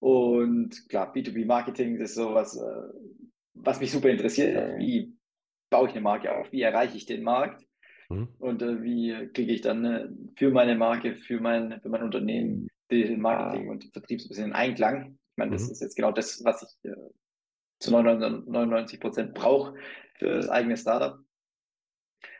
Und 0.00 0.88
klar, 0.88 1.14
B2B-Marketing 1.14 1.96
ist 1.96 2.14
sowas, 2.14 2.56
äh, 2.56 2.88
was 3.54 3.80
mich 3.80 3.92
super 3.92 4.08
interessiert. 4.08 4.78
Wie 4.78 5.14
baue 5.70 5.88
ich 5.88 5.92
eine 5.92 6.02
Marke 6.02 6.34
auf? 6.34 6.50
Wie 6.52 6.62
erreiche 6.62 6.96
ich 6.96 7.06
den 7.06 7.22
Markt? 7.22 7.66
Mhm. 8.08 8.28
Und 8.38 8.62
äh, 8.62 8.82
wie 8.82 9.28
kriege 9.32 9.52
ich 9.52 9.60
dann 9.60 10.32
für 10.36 10.50
meine 10.50 10.76
Marke, 10.76 11.16
für 11.16 11.40
mein, 11.40 11.80
für 11.80 11.88
mein 11.88 12.02
Unternehmen 12.02 12.68
den 13.02 13.20
Marketing 13.20 13.68
und 13.68 13.84
Vertrieb 13.92 14.20
so 14.20 14.26
ein 14.26 14.28
bisschen 14.28 14.46
in 14.46 14.52
Einklang. 14.52 15.18
Ich 15.32 15.36
meine, 15.36 15.52
das 15.52 15.66
mhm. 15.66 15.72
ist 15.72 15.80
jetzt 15.82 15.96
genau 15.96 16.12
das, 16.12 16.44
was 16.44 16.62
ich 16.62 16.90
äh, 16.90 16.94
zu 17.80 17.90
99 17.90 19.00
Prozent 19.00 19.34
brauche 19.34 19.74
für 20.18 20.36
das 20.36 20.48
eigene 20.48 20.76
Startup. 20.76 21.18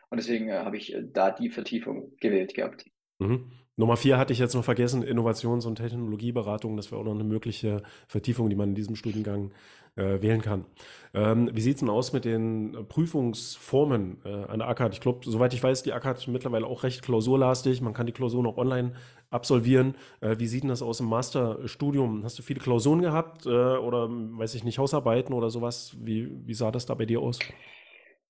Und 0.09 0.17
deswegen 0.17 0.49
äh, 0.49 0.59
habe 0.59 0.77
ich 0.77 0.93
äh, 0.93 1.03
da 1.03 1.31
die 1.31 1.49
Vertiefung 1.49 2.15
gewählt 2.17 2.53
gehabt. 2.53 2.85
Mhm. 3.19 3.51
Nummer 3.77 3.97
vier 3.97 4.17
hatte 4.17 4.31
ich 4.31 4.39
jetzt 4.39 4.53
noch 4.55 4.63
vergessen, 4.63 5.03
Innovations- 5.03 5.65
und 5.65 5.75
Technologieberatung. 5.75 6.77
Das 6.77 6.91
wäre 6.91 7.01
auch 7.01 7.05
noch 7.05 7.13
eine 7.13 7.25
mögliche 7.25 7.83
Vertiefung, 8.07 8.49
die 8.49 8.55
man 8.55 8.69
in 8.69 8.75
diesem 8.75 8.95
Studiengang 8.95 9.51
äh, 9.97 10.21
wählen 10.21 10.41
kann. 10.41 10.65
Ähm, 11.13 11.49
wie 11.53 11.61
sieht 11.61 11.75
es 11.75 11.79
denn 11.81 11.89
aus 11.89 12.13
mit 12.13 12.23
den 12.23 12.85
Prüfungsformen 12.87 14.21
äh, 14.23 14.29
an 14.45 14.59
der 14.59 14.69
ACAD? 14.69 14.93
Ich 14.93 15.01
glaube, 15.01 15.19
soweit 15.23 15.53
ich 15.53 15.61
weiß, 15.61 15.83
die 15.83 15.93
ACAD 15.93 16.27
mittlerweile 16.27 16.67
auch 16.67 16.83
recht 16.83 17.01
klausurlastig. 17.01 17.81
Man 17.81 17.93
kann 17.93 18.05
die 18.05 18.13
Klausuren 18.13 18.45
auch 18.45 18.57
online 18.57 18.93
absolvieren. 19.29 19.95
Äh, 20.21 20.37
wie 20.39 20.47
sieht 20.47 20.63
denn 20.63 20.69
das 20.69 20.81
aus 20.81 21.01
im 21.01 21.07
Masterstudium? 21.07 22.23
Hast 22.23 22.39
du 22.39 22.43
viele 22.43 22.61
Klausuren 22.61 23.01
gehabt 23.01 23.45
äh, 23.45 23.49
oder, 23.49 24.09
weiß 24.09 24.55
ich 24.55 24.63
nicht, 24.63 24.77
Hausarbeiten 24.77 25.33
oder 25.33 25.49
sowas? 25.49 25.97
Wie, 25.99 26.31
wie 26.45 26.53
sah 26.53 26.71
das 26.71 26.85
da 26.85 26.93
bei 26.93 27.05
dir 27.05 27.19
aus? 27.21 27.39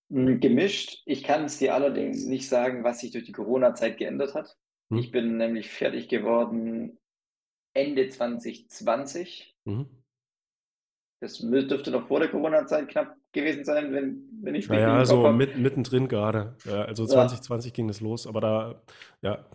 Hm, 0.09 0.39
gemischt. 0.39 1.03
Ich 1.05 1.23
kann 1.23 1.45
es 1.45 1.57
dir 1.57 1.73
allerdings 1.73 2.25
nicht 2.25 2.47
sagen, 2.47 2.83
was 2.83 2.99
sich 2.99 3.11
durch 3.11 3.25
die 3.25 3.31
Corona-Zeit 3.31 3.97
geändert 3.97 4.33
hat. 4.33 4.55
Hm. 4.89 4.97
Ich 4.97 5.11
bin 5.11 5.37
nämlich 5.37 5.69
fertig 5.69 6.07
geworden 6.07 6.97
Ende 7.73 8.07
2020. 8.09 9.55
Mhm. 9.65 9.87
Das 11.21 11.39
dürfte 11.39 11.91
noch 11.91 12.07
vor 12.07 12.19
der 12.19 12.29
Corona-Zeit 12.29 12.89
knapp 12.89 13.15
gewesen 13.31 13.63
sein, 13.63 13.91
wenn, 13.93 14.27
wenn 14.41 14.53
ich 14.53 14.69
richtig 14.69 14.85
Naja, 14.85 15.05
so 15.05 15.31
mit, 15.31 15.57
mittendrin 15.57 16.07
gerade. 16.07 16.55
Ja, 16.65 16.83
also 16.83 17.05
2020 17.05 17.71
ja. 17.71 17.75
ging 17.75 17.89
es 17.89 18.01
los, 18.01 18.27
aber 18.27 18.41
da 18.41 18.81
ja, 19.21 19.45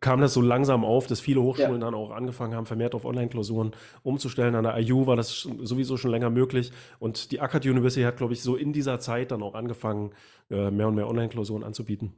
kam 0.00 0.20
das 0.20 0.32
so 0.32 0.40
langsam 0.40 0.84
auf, 0.84 1.06
dass 1.06 1.20
viele 1.20 1.42
Hochschulen 1.42 1.80
dann 1.80 1.94
auch 1.94 2.10
angefangen 2.10 2.54
haben, 2.54 2.66
vermehrt 2.66 2.94
auf 2.94 3.04
Online-Klausuren 3.04 3.72
umzustellen. 4.02 4.54
An 4.54 4.64
der 4.64 4.78
IU 4.78 5.06
war 5.06 5.16
das 5.16 5.40
sowieso 5.40 5.96
schon 5.96 6.10
länger 6.10 6.30
möglich. 6.30 6.72
Und 6.98 7.30
die 7.32 7.40
Akkad 7.40 7.66
University 7.66 8.02
hat, 8.02 8.16
glaube 8.16 8.32
ich, 8.32 8.42
so 8.42 8.56
in 8.56 8.72
dieser 8.72 9.00
Zeit 9.00 9.30
dann 9.30 9.42
auch 9.42 9.54
angefangen, 9.54 10.12
äh, 10.50 10.70
mehr 10.70 10.88
und 10.88 10.94
mehr 10.94 11.08
Online-Klausuren 11.08 11.62
anzubieten. 11.62 12.14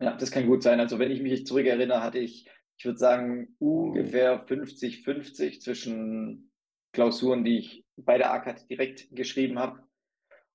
Ja, 0.00 0.16
das 0.16 0.30
kann 0.30 0.46
gut 0.46 0.62
sein. 0.62 0.80
Also 0.80 0.98
wenn 0.98 1.10
ich 1.10 1.22
mich 1.22 1.46
zurückerinnere, 1.46 2.02
hatte 2.02 2.18
ich, 2.18 2.48
ich 2.76 2.84
würde 2.84 2.98
sagen, 2.98 3.56
ungefähr 3.58 4.46
50-50 4.46 5.60
zwischen 5.60 6.52
Klausuren, 6.92 7.44
die 7.44 7.58
ich 7.58 7.84
bei 7.96 8.16
der 8.18 8.32
ACAD 8.32 8.70
direkt 8.70 9.08
geschrieben 9.14 9.58
habe 9.58 9.82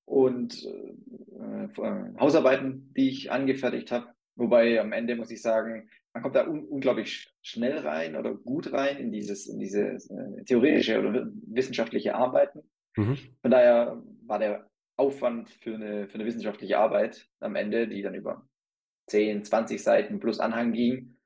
und 0.06 0.66
äh, 0.66 1.64
äh, 1.66 2.20
Hausarbeiten, 2.20 2.94
die 2.96 3.10
ich 3.10 3.32
angefertigt 3.32 3.92
habe. 3.92 4.08
Wobei 4.36 4.80
am 4.80 4.94
Ende 4.94 5.16
muss 5.16 5.32
ich 5.32 5.42
sagen, 5.42 5.90
man 6.14 6.24
kommt 6.24 6.36
da 6.36 6.48
un 6.48 6.66
unglaublich 6.66 7.34
schnell 7.42 7.80
rein 7.80 8.16
oder 8.16 8.34
gut 8.34 8.72
rein 8.72 8.98
in 8.98 9.12
dieses, 9.12 9.48
in 9.48 9.60
diese 9.60 9.82
äh, 9.82 10.44
theoretische 10.46 11.00
oder 11.00 11.28
wissenschaftliche 11.48 12.16
Arbeiten. 12.16 12.64
Mhm. 12.96 13.18
Von 13.42 13.52
daher 13.52 14.02
war 14.26 14.40
der 14.40 14.70
Aufwand 14.96 15.50
für 15.50 15.76
eine, 15.76 16.08
für 16.08 16.16
eine 16.16 16.26
wissenschaftliche 16.26 16.78
Arbeit 16.78 17.28
am 17.40 17.56
Ende, 17.56 17.88
die 17.88 18.02
dann 18.02 18.16
über 18.16 18.48
10, 19.08 19.44
20 19.44 19.82
Seiten 19.82 20.20
plus 20.20 20.40
Anhang 20.40 20.74
ging, 20.74 21.18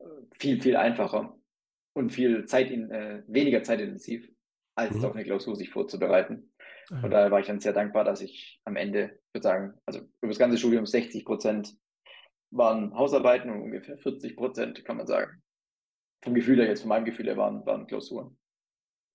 äh, 0.00 0.04
viel, 0.38 0.60
viel 0.60 0.76
einfacher 0.76 1.36
und 1.94 2.10
viel 2.10 2.46
Zeit 2.46 2.70
in, 2.70 2.90
äh, 2.90 3.22
weniger 3.26 3.62
zeitintensiv, 3.62 4.28
als 4.74 4.94
mhm. 4.94 5.04
auf 5.04 5.14
eine 5.14 5.24
Klausur 5.24 5.56
sich 5.56 5.70
vorzubereiten. 5.70 6.52
Mhm. 6.90 7.00
Von 7.00 7.10
daher 7.10 7.30
war 7.30 7.40
ich 7.40 7.46
dann 7.46 7.60
sehr 7.60 7.72
dankbar, 7.72 8.04
dass 8.04 8.20
ich 8.20 8.60
am 8.64 8.76
Ende, 8.76 9.18
ich 9.28 9.34
würde 9.34 9.42
sagen, 9.42 9.74
also 9.86 10.00
über 10.20 10.28
das 10.28 10.38
ganze 10.38 10.58
Studium 10.58 10.86
60 10.86 11.24
Prozent 11.24 11.76
waren 12.50 12.94
Hausarbeiten 12.94 13.50
und 13.50 13.62
ungefähr 13.62 13.98
40 13.98 14.36
Prozent, 14.36 14.84
kann 14.84 14.96
man 14.96 15.06
sagen. 15.06 15.42
Vom 16.22 16.34
Gefühl 16.34 16.58
her 16.58 16.66
jetzt, 16.66 16.80
von 16.80 16.88
meinem 16.88 17.04
Gefühl 17.04 17.26
her, 17.26 17.36
waren, 17.36 17.64
waren 17.66 17.86
Klausuren. 17.86 18.36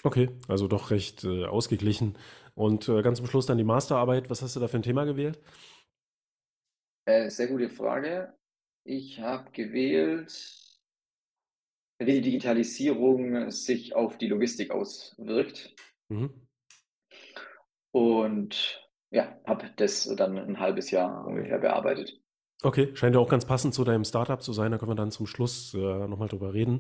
Okay, 0.04 0.30
also 0.48 0.68
doch 0.68 0.92
recht 0.92 1.24
äh, 1.24 1.46
ausgeglichen. 1.46 2.18
Und 2.56 2.88
äh, 2.90 3.02
ganz 3.02 3.18
zum 3.18 3.28
Schluss 3.28 3.46
dann 3.46 3.58
die 3.58 3.64
Masterarbeit. 3.64 4.30
Was 4.30 4.42
hast 4.42 4.56
du 4.56 4.60
da 4.60 4.68
für 4.68 4.78
ein 4.78 4.84
Thema 4.84 5.06
gewählt? 5.06 5.40
Äh, 7.06 7.30
sehr 7.30 7.48
gute 7.48 7.70
Frage. 7.70 8.34
Ich 8.86 9.20
habe 9.20 9.52
gewählt, 9.52 10.34
wie 12.00 12.14
die 12.14 12.22
Digitalisierung 12.22 13.52
sich 13.52 13.96
auf 13.96 14.18
die 14.18 14.28
Logistik 14.28 14.72
auswirkt. 14.72 15.76
Mhm. 16.10 16.48
Und 17.92 18.90
ja, 19.12 19.40
habe 19.46 19.70
das 19.76 20.06
dann 20.16 20.38
ein 20.38 20.60
halbes 20.60 20.92
Jahr 20.92 21.26
ungefähr 21.28 21.60
bearbeitet. 21.60 22.23
Okay, 22.66 22.92
scheint 22.94 23.14
ja 23.14 23.20
auch 23.20 23.28
ganz 23.28 23.44
passend 23.44 23.74
zu 23.74 23.84
deinem 23.84 24.06
Startup 24.06 24.42
zu 24.42 24.54
sein. 24.54 24.72
Da 24.72 24.78
können 24.78 24.92
wir 24.92 24.96
dann 24.96 25.12
zum 25.12 25.28
Schluss 25.28 25.74
äh, 25.74 26.08
nochmal 26.08 26.30
drüber 26.30 26.54
reden. 26.54 26.80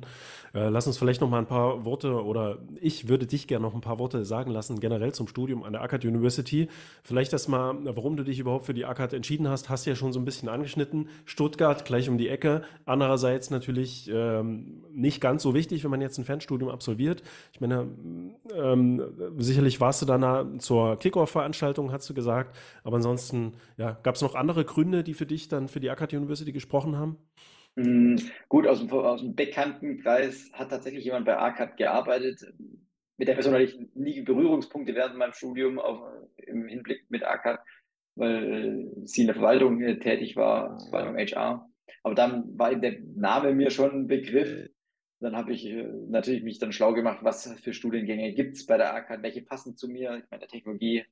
Äh, 0.53 0.69
lass 0.69 0.87
uns 0.87 0.97
vielleicht 0.97 1.19
nochmal 1.19 1.41
ein 1.41 1.45
paar 1.45 1.83
Worte 1.83 2.23
oder 2.23 2.59
ich 2.79 3.09
würde 3.09 3.27
dich 3.27 3.47
gerne 3.47 3.63
noch 3.63 3.75
ein 3.75 3.81
paar 3.81 3.99
Worte 3.99 4.23
sagen 4.23 4.49
lassen, 4.49 4.79
generell 4.79 5.11
zum 5.13 5.27
Studium 5.27 5.61
an 5.63 5.73
der 5.73 5.81
ACAD 5.81 6.05
University. 6.05 6.69
Vielleicht 7.03 7.33
erstmal, 7.33 7.75
warum 7.83 8.15
du 8.15 8.23
dich 8.23 8.39
überhaupt 8.39 8.65
für 8.65 8.73
die 8.73 8.85
ACAD 8.85 9.11
entschieden 9.11 9.49
hast, 9.49 9.69
hast 9.69 9.85
du 9.85 9.89
ja 9.89 9.97
schon 9.97 10.13
so 10.13 10.21
ein 10.21 10.25
bisschen 10.25 10.47
angeschnitten. 10.47 11.09
Stuttgart 11.25 11.83
gleich 11.83 12.07
um 12.07 12.17
die 12.17 12.29
Ecke. 12.29 12.61
Andererseits 12.85 13.49
natürlich 13.49 14.09
ähm, 14.09 14.85
nicht 14.93 15.19
ganz 15.19 15.43
so 15.43 15.53
wichtig, 15.53 15.83
wenn 15.83 15.91
man 15.91 15.99
jetzt 15.99 16.17
ein 16.17 16.23
Fernstudium 16.23 16.69
absolviert. 16.69 17.23
Ich 17.51 17.59
meine, 17.59 17.87
ähm, 18.55 19.03
sicherlich 19.37 19.81
warst 19.81 20.01
du 20.01 20.05
dann 20.05 20.61
zur 20.61 20.97
Kickoff-Veranstaltung, 20.97 21.91
hast 21.91 22.09
du 22.09 22.13
gesagt. 22.13 22.55
Aber 22.85 22.95
ansonsten 22.95 23.53
ja, 23.75 23.97
gab 24.03 24.15
es 24.15 24.21
noch 24.21 24.35
andere 24.35 24.63
Gründe, 24.63 25.03
die 25.03 25.13
für 25.13 25.25
dich 25.25 25.49
dann 25.49 25.67
für 25.73 25.79
die 25.79 25.89
Akkad 25.89 26.13
University 26.13 26.51
gesprochen 26.51 26.95
haben? 26.95 27.17
Mm, 27.75 28.17
gut, 28.47 28.67
aus 28.67 28.79
dem, 28.79 28.91
aus 28.91 29.21
dem 29.21 29.35
Bekanntenkreis 29.35 30.51
hat 30.53 30.69
tatsächlich 30.69 31.05
jemand 31.05 31.25
bei 31.25 31.37
ACAD 31.37 31.77
gearbeitet. 31.77 32.53
Mit 33.17 33.27
der 33.27 33.33
Person 33.33 33.53
hatte 33.53 33.63
ich 33.63 33.77
nie 33.95 34.21
Berührungspunkte 34.21 34.95
während 34.95 35.17
meinem 35.17 35.33
Studium 35.33 35.79
auf, 35.79 36.01
im 36.37 36.67
Hinblick 36.67 37.09
mit 37.09 37.23
ACAD, 37.23 37.59
weil 38.15 38.91
sie 39.05 39.21
in 39.21 39.27
der 39.27 39.35
Verwaltung 39.35 39.79
tätig 39.99 40.35
war, 40.35 40.79
Verwaltung 40.89 41.17
HR. 41.17 41.69
Aber 42.03 42.15
dann 42.15 42.57
war 42.57 42.75
der 42.75 42.99
Name 43.15 43.53
mir 43.53 43.71
schon 43.71 43.91
ein 43.91 44.07
Begriff. 44.07 44.69
Dann 45.19 45.35
habe 45.35 45.53
ich 45.53 45.65
äh, 45.65 45.87
natürlich 46.09 46.43
mich 46.43 46.59
dann 46.59 46.73
schlau 46.73 46.93
gemacht, 46.93 47.19
was 47.21 47.51
für 47.61 47.73
Studiengänge 47.73 48.33
gibt 48.33 48.55
es 48.55 48.65
bei 48.65 48.77
der 48.77 48.93
ACAD, 48.93 49.23
welche 49.23 49.41
passen 49.41 49.77
zu 49.77 49.87
mir. 49.87 50.17
Ich 50.17 50.29
meine, 50.29 50.41
der 50.41 50.49
Technologie 50.49 51.05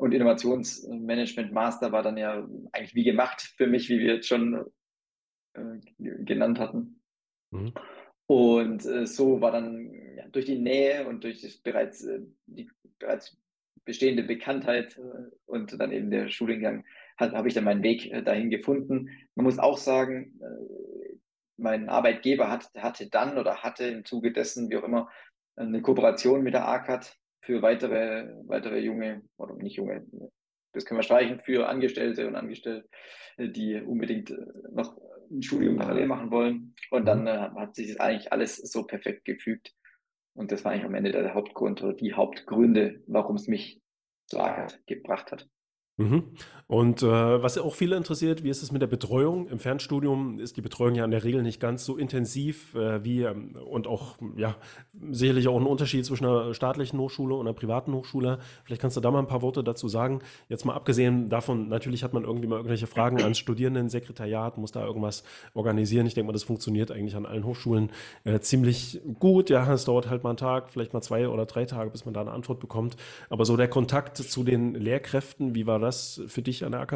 und 0.00 0.14
Innovationsmanagement 0.14 1.52
Master 1.52 1.92
war 1.92 2.02
dann 2.02 2.16
ja 2.16 2.48
eigentlich 2.72 2.94
wie 2.94 3.04
gemacht 3.04 3.52
für 3.58 3.66
mich, 3.66 3.90
wie 3.90 3.98
wir 3.98 4.14
jetzt 4.14 4.28
schon 4.28 4.64
äh, 5.52 5.78
genannt 5.98 6.58
hatten. 6.58 7.02
Mhm. 7.50 7.74
Und 8.26 8.86
äh, 8.86 9.06
so 9.06 9.42
war 9.42 9.52
dann 9.52 9.92
ja, 10.16 10.26
durch 10.28 10.46
die 10.46 10.58
Nähe 10.58 11.06
und 11.06 11.22
durch 11.22 11.42
das 11.42 11.58
bereits, 11.58 12.02
äh, 12.04 12.20
die 12.46 12.70
bereits 12.98 13.36
bestehende 13.84 14.22
Bekanntheit 14.22 14.96
äh, 14.96 15.36
und 15.44 15.78
dann 15.78 15.92
eben 15.92 16.10
der 16.10 16.30
Studiengang 16.30 16.86
habe 17.18 17.48
ich 17.48 17.52
dann 17.52 17.64
meinen 17.64 17.82
Weg 17.82 18.10
äh, 18.10 18.22
dahin 18.22 18.48
gefunden. 18.48 19.10
Man 19.34 19.44
muss 19.44 19.58
auch 19.58 19.76
sagen, 19.76 20.40
äh, 20.40 21.16
mein 21.58 21.90
Arbeitgeber 21.90 22.50
hat, 22.50 22.70
hatte 22.74 23.10
dann 23.10 23.36
oder 23.36 23.62
hatte 23.62 23.84
im 23.84 24.06
Zuge 24.06 24.32
dessen, 24.32 24.70
wie 24.70 24.78
auch 24.78 24.84
immer, 24.84 25.10
eine 25.56 25.82
Kooperation 25.82 26.42
mit 26.42 26.54
der 26.54 26.66
ACAT 26.66 27.20
für 27.42 27.62
weitere, 27.62 28.34
weitere 28.46 28.78
junge, 28.80 29.22
oder 29.36 29.54
nicht 29.54 29.76
junge, 29.76 30.06
das 30.72 30.84
können 30.84 30.98
wir 30.98 31.04
streichen, 31.04 31.40
für 31.40 31.68
Angestellte 31.68 32.26
und 32.26 32.36
Angestellte, 32.36 32.88
die 33.38 33.80
unbedingt 33.80 34.30
äh, 34.30 34.46
noch 34.72 34.96
ein 35.30 35.42
Studium 35.42 35.76
parallel 35.76 36.06
machen 36.06 36.30
wollen. 36.30 36.74
Und 36.90 37.06
dann 37.06 37.22
mhm. 37.22 37.28
äh, 37.28 37.50
hat 37.60 37.74
sich 37.74 37.88
das 37.88 38.00
eigentlich 38.00 38.32
alles 38.32 38.56
so 38.56 38.84
perfekt 38.84 39.24
gefügt. 39.24 39.72
Und 40.34 40.52
das 40.52 40.64
war 40.64 40.72
eigentlich 40.72 40.84
am 40.84 40.94
Ende 40.94 41.12
der 41.12 41.34
Hauptgrund 41.34 41.82
oder 41.82 41.92
die 41.92 42.14
Hauptgründe, 42.14 43.02
warum 43.06 43.36
es 43.36 43.48
mich 43.48 43.80
zu 44.26 44.38
AGAT 44.38 44.80
gebracht 44.86 45.32
hat. 45.32 45.48
Mhm. 46.00 46.24
Und 46.70 47.02
äh, 47.02 47.42
was 47.42 47.58
auch 47.58 47.74
viele 47.74 47.96
interessiert, 47.96 48.44
wie 48.44 48.48
ist 48.48 48.62
es 48.62 48.70
mit 48.70 48.80
der 48.80 48.86
Betreuung? 48.86 49.48
Im 49.48 49.58
Fernstudium 49.58 50.38
ist 50.38 50.56
die 50.56 50.60
Betreuung 50.60 50.94
ja 50.94 51.04
in 51.04 51.10
der 51.10 51.24
Regel 51.24 51.42
nicht 51.42 51.58
ganz 51.58 51.84
so 51.84 51.96
intensiv 51.96 52.76
äh, 52.76 53.02
wie 53.02 53.24
ähm, 53.24 53.56
und 53.56 53.88
auch 53.88 54.18
ja 54.36 54.54
sicherlich 55.10 55.48
auch 55.48 55.58
ein 55.58 55.66
Unterschied 55.66 56.06
zwischen 56.06 56.26
einer 56.26 56.54
staatlichen 56.54 57.00
Hochschule 57.00 57.34
und 57.34 57.48
einer 57.48 57.54
privaten 57.54 57.92
Hochschule. 57.92 58.38
Vielleicht 58.62 58.80
kannst 58.80 58.96
du 58.96 59.00
da 59.00 59.10
mal 59.10 59.18
ein 59.18 59.26
paar 59.26 59.42
Worte 59.42 59.64
dazu 59.64 59.88
sagen. 59.88 60.20
Jetzt 60.48 60.64
mal 60.64 60.74
abgesehen 60.74 61.28
davon, 61.28 61.68
natürlich 61.68 62.04
hat 62.04 62.12
man 62.12 62.22
irgendwie 62.22 62.46
mal 62.46 62.54
irgendwelche 62.54 62.86
Fragen 62.86 63.20
ans 63.20 63.38
Studierendensekretariat, 63.38 64.56
muss 64.56 64.70
da 64.70 64.86
irgendwas 64.86 65.24
organisieren. 65.54 66.06
Ich 66.06 66.14
denke 66.14 66.28
mal, 66.28 66.34
das 66.34 66.44
funktioniert 66.44 66.92
eigentlich 66.92 67.16
an 67.16 67.26
allen 67.26 67.42
Hochschulen 67.42 67.90
äh, 68.22 68.38
ziemlich 68.38 69.00
gut. 69.18 69.50
Ja, 69.50 69.72
es 69.72 69.86
dauert 69.86 70.08
halt 70.08 70.22
mal 70.22 70.30
einen 70.30 70.36
Tag, 70.36 70.70
vielleicht 70.70 70.92
mal 70.92 71.02
zwei 71.02 71.28
oder 71.28 71.46
drei 71.46 71.64
Tage, 71.64 71.90
bis 71.90 72.04
man 72.04 72.14
da 72.14 72.20
eine 72.20 72.30
Antwort 72.30 72.60
bekommt. 72.60 72.96
Aber 73.28 73.44
so 73.44 73.56
der 73.56 73.66
Kontakt 73.66 74.18
zu 74.18 74.44
den 74.44 74.76
Lehrkräften, 74.76 75.56
wie 75.56 75.66
war 75.66 75.80
das? 75.80 75.89
Das 75.90 76.22
für 76.26 76.42
dich 76.42 76.64
an 76.64 76.72
der? 76.72 76.86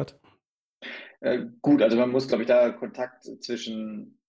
Äh, 1.21 1.45
gut, 1.61 1.81
also 1.81 1.97
man 1.97 2.11
muss, 2.11 2.27
glaube 2.27 2.43
ich, 2.43 2.47
da 2.47 2.69
Kontakt 2.71 3.23
zwischen 3.43 4.19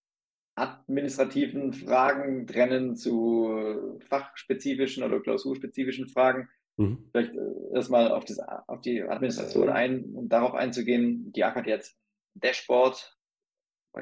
administrativen 0.56 1.72
Fragen 1.72 2.46
trennen 2.46 2.96
zu 2.96 3.98
fachspezifischen 4.08 5.02
oder 5.02 5.20
klausurspezifischen 5.20 6.08
Fragen. 6.08 6.48
Mhm. 6.76 7.08
Vielleicht 7.10 7.34
äh, 7.34 7.74
erstmal 7.74 8.10
auf, 8.10 8.24
auf 8.66 8.80
die 8.80 9.02
Administration 9.02 9.68
ein 9.68 10.04
und 10.04 10.16
um 10.16 10.28
darauf 10.28 10.54
einzugehen. 10.54 11.32
Die 11.32 11.44
ACAD 11.44 11.66
jetzt 11.66 11.98
Dashboard, 12.34 13.18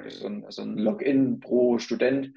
so 0.08 0.26
ein, 0.26 0.44
so 0.48 0.62
ein 0.62 0.78
Login 0.78 1.40
pro 1.40 1.78
Student. 1.78 2.34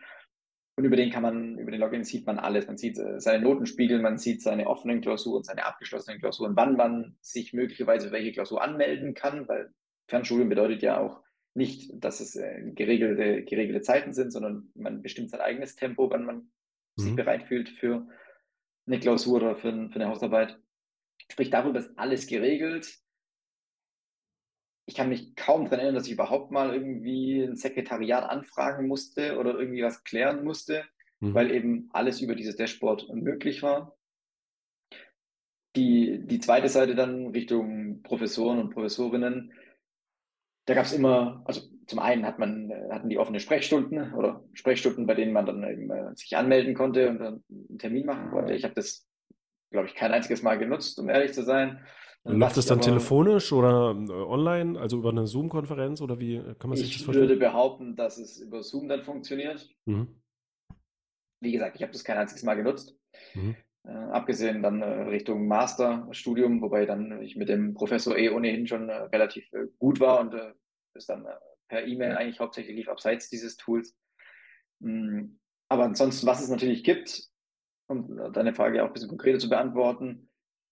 Und 0.78 0.86
über 0.86 0.96
den 0.96 1.10
kann 1.10 1.24
man, 1.24 1.58
über 1.58 1.72
den 1.72 1.82
Login 1.82 2.04
sieht 2.04 2.28
man 2.28 2.38
alles. 2.38 2.68
Man 2.68 2.78
sieht 2.78 3.00
äh, 3.00 3.20
seine 3.20 3.44
Notenspiegel, 3.44 4.00
man 4.00 4.20
sieht 4.20 4.44
seine 4.44 4.68
offenen 4.68 5.02
Klausuren, 5.02 5.44
seine 5.44 5.66
abgeschlossenen 5.66 6.20
Klausuren, 6.20 6.56
wann 6.56 6.76
man 6.76 7.18
sich 7.20 7.52
möglicherweise 7.52 8.12
welche 8.12 8.32
Klausur 8.32 8.62
anmelden 8.64 9.16
kann, 9.16 9.48
weil 9.48 9.74
Fernstudium 10.08 10.50
bedeutet 10.50 10.84
ja 10.84 11.00
auch 11.00 11.24
nicht, 11.56 11.92
dass 11.96 12.20
es 12.20 12.36
äh, 12.36 12.62
geregelte, 12.76 13.44
geregelte 13.44 13.82
Zeiten 13.82 14.14
sind, 14.14 14.32
sondern 14.32 14.70
man 14.76 15.02
bestimmt 15.02 15.32
sein 15.32 15.42
eigenes 15.42 15.76
Tempo, 15.76 16.12
wann 16.12 16.26
man 16.26 16.36
mhm. 16.36 17.02
sich 17.02 17.16
bereit 17.16 17.46
fühlt 17.46 17.70
für 17.70 18.08
eine 18.86 19.00
Klausur 19.00 19.38
oder 19.38 19.56
für, 19.56 19.72
für 19.72 19.96
eine 19.96 20.10
Hausarbeit. 20.10 20.60
Sprich, 21.32 21.50
darüber 21.50 21.80
ist 21.80 21.98
alles 21.98 22.28
geregelt 22.28 23.00
ich 24.88 24.96
kann 24.96 25.10
mich 25.10 25.36
kaum 25.36 25.66
daran 25.66 25.80
erinnern, 25.80 25.96
dass 25.96 26.08
ich 26.08 26.14
überhaupt 26.14 26.50
mal 26.50 26.74
irgendwie 26.74 27.44
ein 27.44 27.58
Sekretariat 27.58 28.24
anfragen 28.24 28.88
musste 28.88 29.38
oder 29.38 29.60
irgendwie 29.60 29.84
was 29.84 30.04
klären 30.06 30.46
musste, 30.46 30.86
mhm. 31.20 31.34
weil 31.34 31.52
eben 31.52 31.90
alles 31.92 32.22
über 32.22 32.36
dieses 32.36 32.56
Dashboard 32.56 33.14
möglich 33.14 33.62
war. 33.62 33.98
Die, 35.76 36.26
die 36.26 36.40
zweite 36.40 36.70
Seite 36.70 36.96
dann 36.96 37.28
Richtung 37.28 38.02
Professoren 38.02 38.60
und 38.60 38.70
Professorinnen, 38.70 39.52
da 40.66 40.74
gab 40.74 40.86
es 40.86 40.94
immer, 40.94 41.44
also 41.46 41.62
zum 41.86 42.00
einen 42.00 42.26
hat 42.26 42.40
man, 42.40 42.72
hatten 42.90 43.10
die 43.10 43.18
offene 43.18 43.42
Sprechstunden 43.42 44.14
oder 44.14 44.44
Sprechstunden, 44.54 45.06
bei 45.06 45.16
denen 45.16 45.34
man 45.34 45.46
dann 45.46 45.64
eben 45.70 45.92
äh, 45.92 46.16
sich 46.16 46.36
anmelden 46.38 46.74
konnte 46.74 47.10
und 47.10 47.20
dann 47.20 47.44
einen 47.50 47.78
Termin 47.78 48.06
machen 48.06 48.32
konnte. 48.32 48.54
Ich 48.54 48.64
habe 48.64 48.74
das, 48.74 49.06
glaube 49.70 49.88
ich, 49.88 49.96
kein 49.96 50.14
einziges 50.14 50.44
Mal 50.44 50.58
genutzt, 50.58 50.98
um 50.98 51.10
ehrlich 51.10 51.34
zu 51.34 51.44
sein. 51.44 51.86
Läuft 52.28 52.58
das 52.58 52.66
dann 52.66 52.82
telefonisch 52.82 53.52
oder 53.52 53.92
äh, 53.92 54.12
online, 54.12 54.80
also 54.80 54.98
über 54.98 55.10
eine 55.10 55.28
Zoom-Konferenz 55.28 56.02
oder 56.02 56.20
wie 56.20 56.42
kann 56.60 56.70
man 56.70 56.78
sich 56.78 56.94
das 56.94 57.04
vorstellen? 57.04 57.26
Ich 57.26 57.30
würde 57.32 57.40
behaupten, 57.40 57.96
dass 57.96 58.18
es 58.18 58.40
über 58.40 58.64
Zoom 58.64 58.88
dann 58.88 59.04
funktioniert. 59.04 59.70
Mhm. 59.86 60.22
Wie 61.40 61.52
gesagt, 61.52 61.76
ich 61.76 61.82
habe 61.82 61.92
das 61.92 62.04
kein 62.04 62.18
einziges 62.18 62.44
Mal 62.44 62.56
genutzt. 62.56 62.98
Mhm. 63.34 63.56
Äh, 63.84 63.92
abgesehen 63.92 64.62
dann 64.62 64.82
äh, 64.82 65.04
Richtung 65.04 65.48
Masterstudium, 65.48 66.62
wobei 66.62 66.86
dann 66.86 67.22
ich 67.22 67.36
mit 67.36 67.50
dem 67.50 67.74
Professor 67.74 68.18
eh 68.18 68.30
ohnehin 68.30 68.68
schon 68.68 68.90
äh, 68.90 68.94
relativ 68.94 69.52
äh, 69.54 69.68
gut 69.80 70.00
war 70.00 70.20
und 70.20 70.34
äh, 70.34 70.54
das 70.94 71.06
dann 71.06 71.26
per 71.68 71.86
E-Mail 71.86 72.18
eigentlich 72.18 72.40
hauptsächlich 72.40 72.76
lief 72.76 72.90
abseits 72.90 73.30
dieses 73.30 73.56
Tools. 73.56 73.96
Mhm. 74.80 75.40
Aber 75.70 75.84
ansonsten, 75.84 76.28
was 76.28 76.42
es 76.42 76.50
natürlich 76.50 76.84
gibt, 76.84 77.30
um 77.88 78.34
deine 78.34 78.54
Frage 78.54 78.84
auch 78.84 78.88
ein 78.88 78.94
bisschen 78.94 79.10
konkreter 79.10 79.40
zu 79.40 79.50
beantworten, 79.50 80.27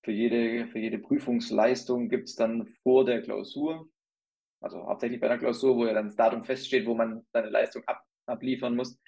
für 0.05 0.12
jede, 0.12 0.67
für 0.67 0.77
jede 0.77 1.00
Prüfungsleistung 1.00 2.09
gibt 2.09 2.29
es 2.29 2.35
dann 2.35 2.67
vor 2.83 3.05
der 3.05 3.24
Klausur, 3.24 3.89
also 4.62 4.85
hauptsächlich 4.85 5.19
bei 5.19 5.27
der 5.27 5.39
Klausur, 5.39 5.75
wo 5.75 5.85
ja 5.85 5.93
dann 5.93 6.05
das 6.05 6.15
Datum 6.15 6.43
feststeht, 6.43 6.85
wo 6.85 6.93
man 6.93 7.25
seine 7.33 7.50
Leistung 7.50 7.83
ab, 7.88 8.03
abliefern 8.27 8.75
muss, 8.75 9.00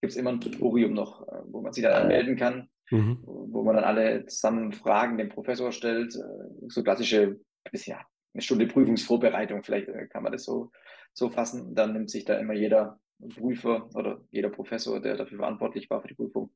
gibt 0.00 0.10
es 0.10 0.16
immer 0.16 0.30
ein 0.30 0.40
Tutorium 0.40 0.92
noch, 0.92 1.26
äh, 1.28 1.42
wo 1.46 1.60
man 1.60 1.72
sich 1.72 1.84
dann 1.84 2.02
anmelden 2.02 2.36
kann, 2.36 2.68
mhm. 2.90 3.20
wo 3.22 3.62
man 3.62 3.76
dann 3.76 3.84
alle 3.84 4.26
zusammen 4.26 4.72
Fragen 4.72 5.18
dem 5.18 5.28
Professor 5.28 5.70
stellt. 5.70 6.16
Äh, 6.16 6.68
so 6.68 6.82
klassische, 6.82 7.38
ja, 7.72 8.04
eine 8.34 8.42
Stunde 8.42 8.66
Prüfungsvorbereitung, 8.66 9.62
vielleicht 9.62 9.88
äh, 9.88 10.08
kann 10.08 10.24
man 10.24 10.32
das 10.32 10.44
so, 10.44 10.72
so 11.12 11.30
fassen. 11.30 11.76
Dann 11.76 11.92
nimmt 11.92 12.10
sich 12.10 12.24
da 12.24 12.36
immer 12.38 12.54
jeder 12.54 12.98
Prüfer 13.36 13.88
oder 13.94 14.24
jeder 14.30 14.48
Professor, 14.48 15.00
der 15.00 15.16
dafür 15.16 15.38
verantwortlich 15.38 15.88
war 15.90 16.02
für 16.02 16.08
die 16.08 16.14
Prüfung, 16.14 16.50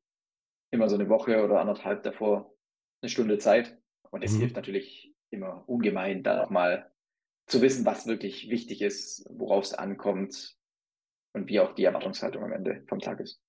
immer 0.72 0.88
so 0.88 0.96
eine 0.96 1.08
Woche 1.08 1.44
oder 1.44 1.60
anderthalb 1.60 2.02
davor 2.02 2.54
eine 3.02 3.10
Stunde 3.10 3.38
Zeit 3.38 3.78
und 4.14 4.22
es 4.22 4.32
mhm. 4.34 4.40
hilft 4.40 4.54
natürlich 4.54 5.12
immer 5.30 5.68
ungemein, 5.68 6.22
da 6.22 6.36
nochmal 6.36 6.88
zu 7.46 7.60
wissen, 7.62 7.84
was 7.84 8.06
wirklich 8.06 8.48
wichtig 8.48 8.80
ist, 8.80 9.26
worauf 9.28 9.64
es 9.64 9.74
ankommt 9.74 10.56
und 11.32 11.48
wie 11.48 11.58
auch 11.58 11.74
die 11.74 11.82
Erwartungshaltung 11.82 12.44
am 12.44 12.52
Ende 12.52 12.84
vom 12.86 13.00
Tag 13.00 13.18
ist. 13.18 13.42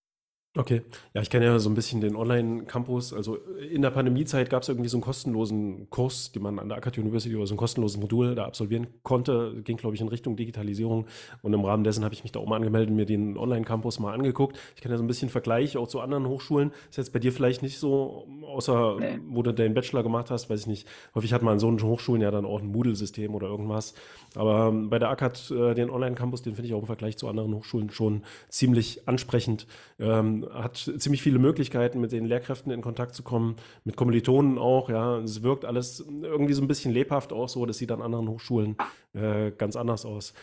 Okay. 0.57 0.83
Ja, 1.13 1.21
ich 1.21 1.29
kenne 1.29 1.45
ja 1.45 1.59
so 1.59 1.69
ein 1.69 1.75
bisschen 1.75 1.99
den 1.99 2.15
Online-Campus. 2.15 3.13
Also 3.13 3.35
in 3.69 3.81
der 3.81 3.89
Pandemiezeit 3.89 4.49
gab 4.49 4.63
es 4.63 4.69
irgendwie 4.69 4.87
so 4.87 4.95
einen 4.97 5.03
kostenlosen 5.03 5.89
Kurs, 5.89 6.31
den 6.31 6.43
man 6.43 6.59
an 6.59 6.69
der 6.69 6.77
Akad 6.77 6.97
University 6.97 7.35
oder 7.35 7.45
so 7.45 7.55
ein 7.55 7.57
kostenloses 7.57 7.99
Modul 7.99 8.35
da 8.35 8.45
absolvieren 8.45 8.87
konnte. 9.03 9.61
Ging, 9.65 9.75
glaube 9.75 9.95
ich, 9.95 10.01
in 10.01 10.07
Richtung 10.07 10.37
Digitalisierung. 10.37 11.07
Und 11.41 11.53
im 11.53 11.65
Rahmen 11.65 11.83
dessen 11.83 12.05
habe 12.05 12.13
ich 12.13 12.23
mich 12.23 12.31
da 12.31 12.39
auch 12.39 12.47
mal 12.47 12.55
angemeldet 12.55 12.89
und 12.89 12.95
mir 12.95 13.05
den 13.05 13.37
Online-Campus 13.37 13.99
mal 13.99 14.13
angeguckt. 14.13 14.57
Ich 14.75 14.81
kenne 14.81 14.93
ja 14.93 14.97
so 14.97 15.03
ein 15.03 15.07
bisschen 15.07 15.29
Vergleich 15.29 15.75
auch 15.75 15.87
zu 15.87 15.99
anderen 15.99 16.25
Hochschulen. 16.27 16.71
Ist 16.89 16.97
jetzt 16.97 17.11
bei 17.11 17.19
dir 17.19 17.33
vielleicht 17.33 17.61
nicht 17.61 17.77
so, 17.77 18.25
außer 18.47 18.95
nee. 18.97 19.19
wo 19.27 19.43
du 19.43 19.53
deinen 19.53 19.73
Bachelor 19.73 20.03
gemacht 20.03 20.31
hast, 20.31 20.49
weiß 20.49 20.61
ich 20.61 20.67
nicht. 20.67 20.87
Häufig 21.15 21.33
hat 21.33 21.41
man 21.41 21.55
in 21.55 21.59
so 21.59 21.67
einen 21.67 21.81
Hochschulen 21.81 22.21
ja 22.21 22.31
dann 22.31 22.45
auch 22.45 22.61
ein 22.61 22.67
Moodle-System 22.67 23.35
oder 23.35 23.47
irgendwas. 23.47 23.93
Aber 24.35 24.69
ähm, 24.69 24.89
bei 24.89 24.99
der 24.99 25.09
ACAD, 25.09 25.51
äh, 25.51 25.73
den 25.73 25.89
Online-Campus, 25.89 26.43
den 26.43 26.55
finde 26.55 26.69
ich 26.69 26.73
auch 26.73 26.79
im 26.79 26.85
Vergleich 26.85 27.17
zu 27.17 27.27
anderen 27.27 27.53
Hochschulen 27.53 27.89
schon 27.89 28.23
ziemlich 28.47 29.05
ansprechend. 29.05 29.67
Ähm, 29.99 30.44
hat 30.53 30.77
ziemlich 30.97 31.21
viele 31.21 31.39
Möglichkeiten, 31.39 31.99
mit 31.99 32.11
den 32.11 32.25
Lehrkräften 32.25 32.71
in 32.71 32.81
Kontakt 32.81 33.15
zu 33.15 33.23
kommen, 33.23 33.55
mit 33.83 33.95
Kommilitonen 33.95 34.57
auch. 34.57 34.89
Ja, 34.89 35.19
es 35.19 35.43
wirkt 35.43 35.65
alles 35.65 36.05
irgendwie 36.21 36.53
so 36.53 36.61
ein 36.61 36.67
bisschen 36.67 36.91
lebhaft 36.91 37.33
auch 37.33 37.49
so. 37.49 37.65
Das 37.65 37.77
sieht 37.77 37.91
an 37.91 38.01
anderen 38.01 38.27
Hochschulen 38.29 38.75
äh, 39.13 39.51
ganz 39.51 39.75
anders 39.75 40.05
aus. 40.05 40.33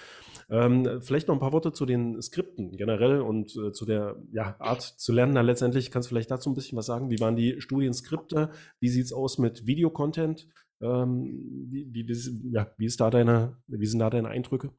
Ähm, 0.50 1.00
vielleicht 1.00 1.28
noch 1.28 1.34
ein 1.34 1.40
paar 1.40 1.52
Worte 1.52 1.72
zu 1.72 1.86
den 1.86 2.20
Skripten 2.20 2.76
generell 2.76 3.20
und 3.20 3.56
äh, 3.56 3.72
zu 3.72 3.86
der 3.86 4.16
ja, 4.32 4.56
Art 4.58 4.82
zu 4.82 5.12
lernen. 5.12 5.34
Da 5.34 5.40
letztendlich 5.40 5.90
kannst 5.90 6.08
du 6.08 6.14
vielleicht 6.14 6.30
dazu 6.30 6.50
ein 6.50 6.54
bisschen 6.54 6.76
was 6.76 6.86
sagen. 6.86 7.10
Wie 7.10 7.20
waren 7.20 7.36
die 7.36 7.60
Studienskripte? 7.60 8.50
Wie 8.80 8.88
sieht 8.88 9.06
es 9.06 9.12
aus 9.12 9.38
mit 9.38 9.66
Videocontent? 9.66 10.48
Ähm, 10.82 11.68
wie, 11.70 11.88
wie, 11.92 12.08
wie, 12.08 12.50
ja, 12.52 12.70
wie, 12.76 12.86
wie 12.86 13.86
sind 13.86 14.00
da 14.00 14.10
deine 14.10 14.28
Eindrücke? 14.28 14.70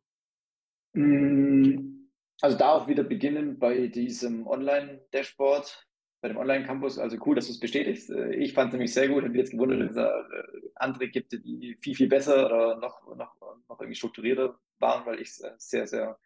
Mm, 0.93 2.02
also 2.41 2.57
da 2.57 2.71
auch 2.71 2.87
wieder 2.87 3.03
beginnen 3.03 3.59
bei 3.59 3.87
diesem 3.87 4.47
Online-Dashboard, 4.47 5.87
bei 6.21 6.29
dem 6.29 6.37
Online-Campus. 6.37 6.99
Also 6.99 7.17
cool, 7.25 7.35
dass 7.35 7.47
du 7.47 7.53
es 7.53 7.59
bestätigst. 7.59 8.09
Äh, 8.09 8.35
ich 8.35 8.53
fand 8.53 8.69
es 8.69 8.73
nämlich 8.73 8.93
sehr 8.93 9.07
gut 9.07 9.23
und 9.23 9.31
bin 9.31 9.39
jetzt 9.39 9.51
gewundert, 9.51 9.81
dass 9.81 9.91
es 9.91 9.97
äh, 9.97 10.69
andere 10.75 11.09
gibt, 11.09 11.31
die 11.31 11.77
viel, 11.81 11.95
viel 11.95 12.07
besser 12.07 12.45
oder 12.45 12.77
noch, 12.77 13.01
noch, 13.15 13.35
noch 13.69 13.79
irgendwie 13.79 13.95
strukturierter 13.95 14.57
waren, 14.79 15.05
weil 15.05 15.19
ich 15.19 15.29
es 15.29 15.41
äh, 15.41 15.53
sehr, 15.57 15.87
sehr 15.87 16.17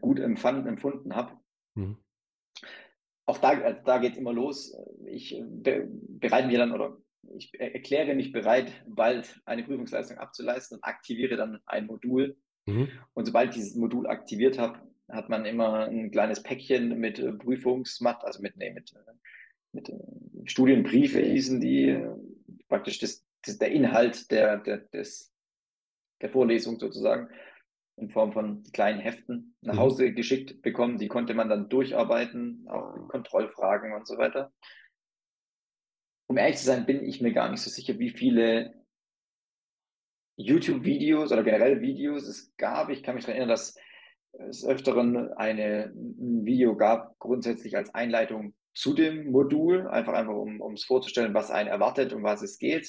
gut 0.00 0.18
empfand, 0.20 0.66
empfunden 0.66 1.14
habe. 1.14 1.38
Mhm. 1.74 1.96
Auch 3.24 3.38
da, 3.38 3.50
also 3.50 3.80
da 3.84 3.98
geht 3.98 4.12
es 4.12 4.18
immer 4.18 4.32
los. 4.32 4.76
Ich 5.06 5.40
be 5.40 5.88
bereite 5.88 6.48
mir 6.48 6.58
dann 6.58 6.72
oder 6.72 6.98
ich 7.36 7.52
erkläre 7.58 8.14
mich 8.14 8.32
bereit, 8.32 8.84
bald 8.86 9.40
eine 9.44 9.62
Prüfungsleistung 9.62 10.18
abzuleisten 10.18 10.78
und 10.78 10.84
aktiviere 10.84 11.36
dann 11.36 11.60
ein 11.66 11.86
Modul. 11.86 12.36
Mhm. 12.66 12.88
Und 13.14 13.26
sobald 13.26 13.50
ich 13.50 13.56
dieses 13.56 13.74
Modul 13.74 14.06
aktiviert 14.06 14.58
habe, 14.58 14.80
hat 15.08 15.28
man 15.28 15.44
immer 15.44 15.86
ein 15.86 16.10
kleines 16.10 16.42
Päckchen 16.42 16.98
mit 16.98 17.18
äh, 17.18 17.32
Prüfungsmatt, 17.32 18.24
also 18.24 18.40
mit, 18.40 18.56
nee, 18.56 18.72
mit, 18.72 18.92
äh, 18.94 19.12
mit 19.72 19.88
äh, 19.88 19.98
Studienbriefe 20.44 21.20
hießen 21.20 21.60
die, 21.60 22.00
praktisch 22.68 22.98
das, 22.98 23.24
das, 23.44 23.58
der 23.58 23.72
Inhalt 23.72 24.30
der, 24.30 24.58
der, 24.58 24.78
des, 24.78 25.32
der 26.20 26.30
Vorlesung 26.30 26.78
sozusagen 26.78 27.28
in 27.96 28.10
Form 28.10 28.32
von 28.32 28.62
kleinen 28.72 29.00
Heften 29.00 29.54
nach 29.60 29.74
mhm. 29.74 29.80
Hause 29.80 30.08
mhm. 30.08 30.14
geschickt 30.14 30.62
bekommen. 30.62 30.98
Die 30.98 31.08
konnte 31.08 31.34
man 31.34 31.48
dann 31.48 31.68
durcharbeiten, 31.68 32.66
auch 32.68 33.08
Kontrollfragen 33.08 33.92
und 33.92 34.06
so 34.06 34.16
weiter. 34.16 34.52
Um 36.28 36.38
ehrlich 36.38 36.56
zu 36.56 36.64
sein, 36.64 36.86
bin 36.86 37.04
ich 37.04 37.20
mir 37.20 37.32
gar 37.32 37.50
nicht 37.50 37.60
so 37.60 37.68
sicher, 37.68 37.98
wie 37.98 38.10
viele 38.10 38.81
YouTube-Videos 40.36 41.32
oder 41.32 41.42
generell 41.42 41.80
Videos 41.80 42.26
es 42.26 42.54
gab. 42.56 42.88
Ich 42.90 43.02
kann 43.02 43.14
mich 43.14 43.24
daran 43.24 43.38
erinnern, 43.38 43.50
dass 43.50 43.76
es 44.48 44.64
öfteren 44.64 45.32
eine, 45.34 45.92
ein 45.94 46.44
Video 46.44 46.76
gab, 46.76 47.18
grundsätzlich 47.18 47.76
als 47.76 47.94
Einleitung 47.94 48.54
zu 48.74 48.94
dem 48.94 49.30
Modul, 49.30 49.86
einfach 49.88 50.14
einfach 50.14 50.34
um 50.34 50.72
es 50.72 50.84
vorzustellen, 50.84 51.34
was 51.34 51.50
einen 51.50 51.68
erwartet, 51.68 52.12
um 52.12 52.22
was 52.22 52.42
es 52.42 52.58
geht. 52.58 52.88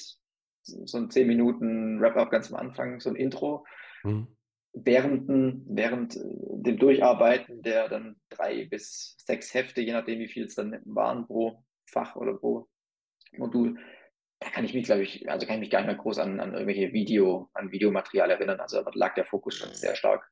So 0.62 0.96
ein 0.96 1.10
10 1.10 1.26
Minuten 1.26 2.00
Wrap-up 2.00 2.30
ganz 2.30 2.50
am 2.50 2.58
Anfang, 2.58 3.00
so 3.00 3.10
ein 3.10 3.16
Intro. 3.16 3.66
Mhm. 4.02 4.28
Während, 4.72 5.28
während 5.28 6.16
dem 6.16 6.78
Durcharbeiten 6.78 7.62
der 7.62 7.88
dann 7.88 8.16
drei 8.30 8.64
bis 8.64 9.16
sechs 9.24 9.52
Hefte, 9.52 9.82
je 9.82 9.92
nachdem 9.92 10.18
wie 10.18 10.28
viel 10.28 10.46
es 10.46 10.54
dann 10.54 10.80
waren 10.84 11.26
pro 11.26 11.62
Fach 11.86 12.16
oder 12.16 12.34
pro 12.34 12.66
Modul, 13.36 13.78
da 14.40 14.50
kann 14.50 14.64
ich 14.64 14.74
mich, 14.74 14.84
glaube 14.84 15.02
ich, 15.02 15.28
also 15.30 15.46
kann 15.46 15.56
ich 15.56 15.60
mich 15.60 15.70
gar 15.70 15.80
nicht 15.80 15.88
mehr 15.88 15.96
groß 15.96 16.18
an, 16.18 16.40
an 16.40 16.52
irgendwelche 16.52 16.92
Video, 16.92 17.48
an 17.54 17.72
Videomaterial 17.72 18.30
erinnern. 18.30 18.60
Also 18.60 18.82
da 18.82 18.90
lag 18.94 19.14
der 19.14 19.24
Fokus 19.24 19.56
schon 19.56 19.72
sehr 19.72 19.96
stark 19.96 20.30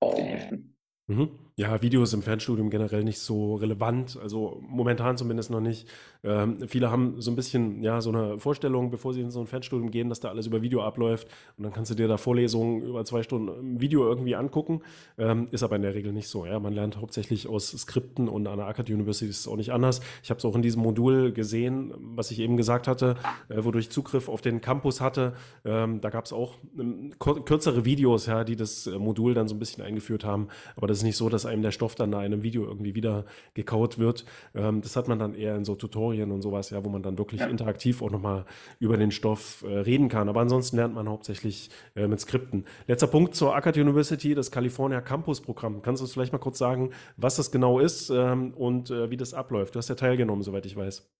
auf 0.00 0.14
den 0.14 0.26
Heften. 0.26 0.76
Mhm. 1.06 1.43
Ja, 1.56 1.80
Videos 1.82 2.12
im 2.12 2.22
Fernstudium 2.22 2.68
generell 2.68 3.04
nicht 3.04 3.20
so 3.20 3.54
relevant, 3.54 4.18
also 4.20 4.60
momentan 4.66 5.16
zumindest 5.16 5.52
noch 5.52 5.60
nicht. 5.60 5.86
Ähm, 6.24 6.66
viele 6.66 6.90
haben 6.90 7.20
so 7.20 7.30
ein 7.30 7.36
bisschen, 7.36 7.80
ja, 7.80 8.00
so 8.00 8.10
eine 8.10 8.40
Vorstellung, 8.40 8.90
bevor 8.90 9.14
sie 9.14 9.20
in 9.20 9.30
so 9.30 9.38
ein 9.38 9.46
Fernstudium 9.46 9.92
gehen, 9.92 10.08
dass 10.08 10.18
da 10.18 10.30
alles 10.30 10.48
über 10.48 10.62
Video 10.62 10.82
abläuft 10.82 11.28
und 11.56 11.62
dann 11.62 11.72
kannst 11.72 11.92
du 11.92 11.94
dir 11.94 12.08
da 12.08 12.16
Vorlesungen 12.16 12.82
über 12.82 13.04
zwei 13.04 13.22
Stunden 13.22 13.80
Video 13.80 14.04
irgendwie 14.04 14.34
angucken. 14.34 14.80
Ähm, 15.16 15.46
ist 15.52 15.62
aber 15.62 15.76
in 15.76 15.82
der 15.82 15.94
Regel 15.94 16.12
nicht 16.12 16.26
so, 16.26 16.44
ja. 16.44 16.58
Man 16.58 16.72
lernt 16.72 16.96
hauptsächlich 16.96 17.46
aus 17.46 17.68
Skripten 17.68 18.28
und 18.28 18.48
an 18.48 18.56
der 18.56 18.66
Akad 18.66 18.90
University 18.90 19.30
ist 19.30 19.38
es 19.38 19.46
auch 19.46 19.56
nicht 19.56 19.70
anders. 19.70 20.00
Ich 20.24 20.30
habe 20.30 20.38
es 20.38 20.44
auch 20.44 20.56
in 20.56 20.62
diesem 20.62 20.82
Modul 20.82 21.30
gesehen, 21.30 21.94
was 22.16 22.32
ich 22.32 22.40
eben 22.40 22.56
gesagt 22.56 22.88
hatte, 22.88 23.14
äh, 23.48 23.62
wodurch 23.62 23.84
ich 23.84 23.90
Zugriff 23.92 24.28
auf 24.28 24.40
den 24.40 24.60
Campus 24.60 25.00
hatte. 25.00 25.34
Ähm, 25.64 26.00
da 26.00 26.10
gab 26.10 26.24
es 26.24 26.32
auch 26.32 26.56
ähm, 26.76 27.12
kürzere 27.20 27.84
Videos, 27.84 28.26
ja, 28.26 28.42
die 28.42 28.56
das 28.56 28.88
äh, 28.88 28.98
Modul 28.98 29.34
dann 29.34 29.46
so 29.46 29.54
ein 29.54 29.60
bisschen 29.60 29.84
eingeführt 29.84 30.24
haben, 30.24 30.48
aber 30.74 30.88
das 30.88 30.98
ist 30.98 31.04
nicht 31.04 31.16
so, 31.16 31.28
dass 31.28 31.43
einem 31.46 31.62
der 31.62 31.70
Stoff 31.70 31.94
dann 31.94 32.10
da 32.10 32.20
in 32.20 32.32
einem 32.32 32.42
Video 32.42 32.64
irgendwie 32.64 32.94
wieder 32.94 33.24
gekaut 33.54 33.98
wird. 33.98 34.24
Ähm, 34.54 34.80
das 34.80 34.96
hat 34.96 35.08
man 35.08 35.18
dann 35.18 35.34
eher 35.34 35.56
in 35.56 35.64
so 35.64 35.74
Tutorien 35.74 36.30
und 36.30 36.42
sowas, 36.42 36.70
ja, 36.70 36.84
wo 36.84 36.88
man 36.88 37.02
dann 37.02 37.18
wirklich 37.18 37.40
ja. 37.40 37.46
interaktiv 37.46 38.02
auch 38.02 38.10
nochmal 38.10 38.44
über 38.78 38.96
den 38.96 39.10
Stoff 39.10 39.64
äh, 39.66 39.78
reden 39.78 40.08
kann. 40.08 40.28
Aber 40.28 40.40
ansonsten 40.40 40.76
lernt 40.76 40.94
man 40.94 41.08
hauptsächlich 41.08 41.70
äh, 41.96 42.06
mit 42.06 42.20
Skripten. 42.20 42.64
Letzter 42.86 43.06
Punkt 43.06 43.34
zur 43.34 43.54
Akad 43.54 43.76
University, 43.76 44.34
das 44.34 44.50
California 44.50 45.00
Campus 45.00 45.40
Programm. 45.40 45.82
Kannst 45.82 46.00
du 46.00 46.04
uns 46.04 46.12
vielleicht 46.12 46.32
mal 46.32 46.38
kurz 46.38 46.58
sagen, 46.58 46.90
was 47.16 47.36
das 47.36 47.50
genau 47.50 47.78
ist 47.78 48.10
ähm, 48.10 48.54
und 48.54 48.90
äh, 48.90 49.10
wie 49.10 49.16
das 49.16 49.34
abläuft? 49.34 49.74
Du 49.74 49.78
hast 49.78 49.88
ja 49.88 49.94
teilgenommen, 49.94 50.42
soweit 50.42 50.66
ich 50.66 50.76
weiß. 50.76 51.10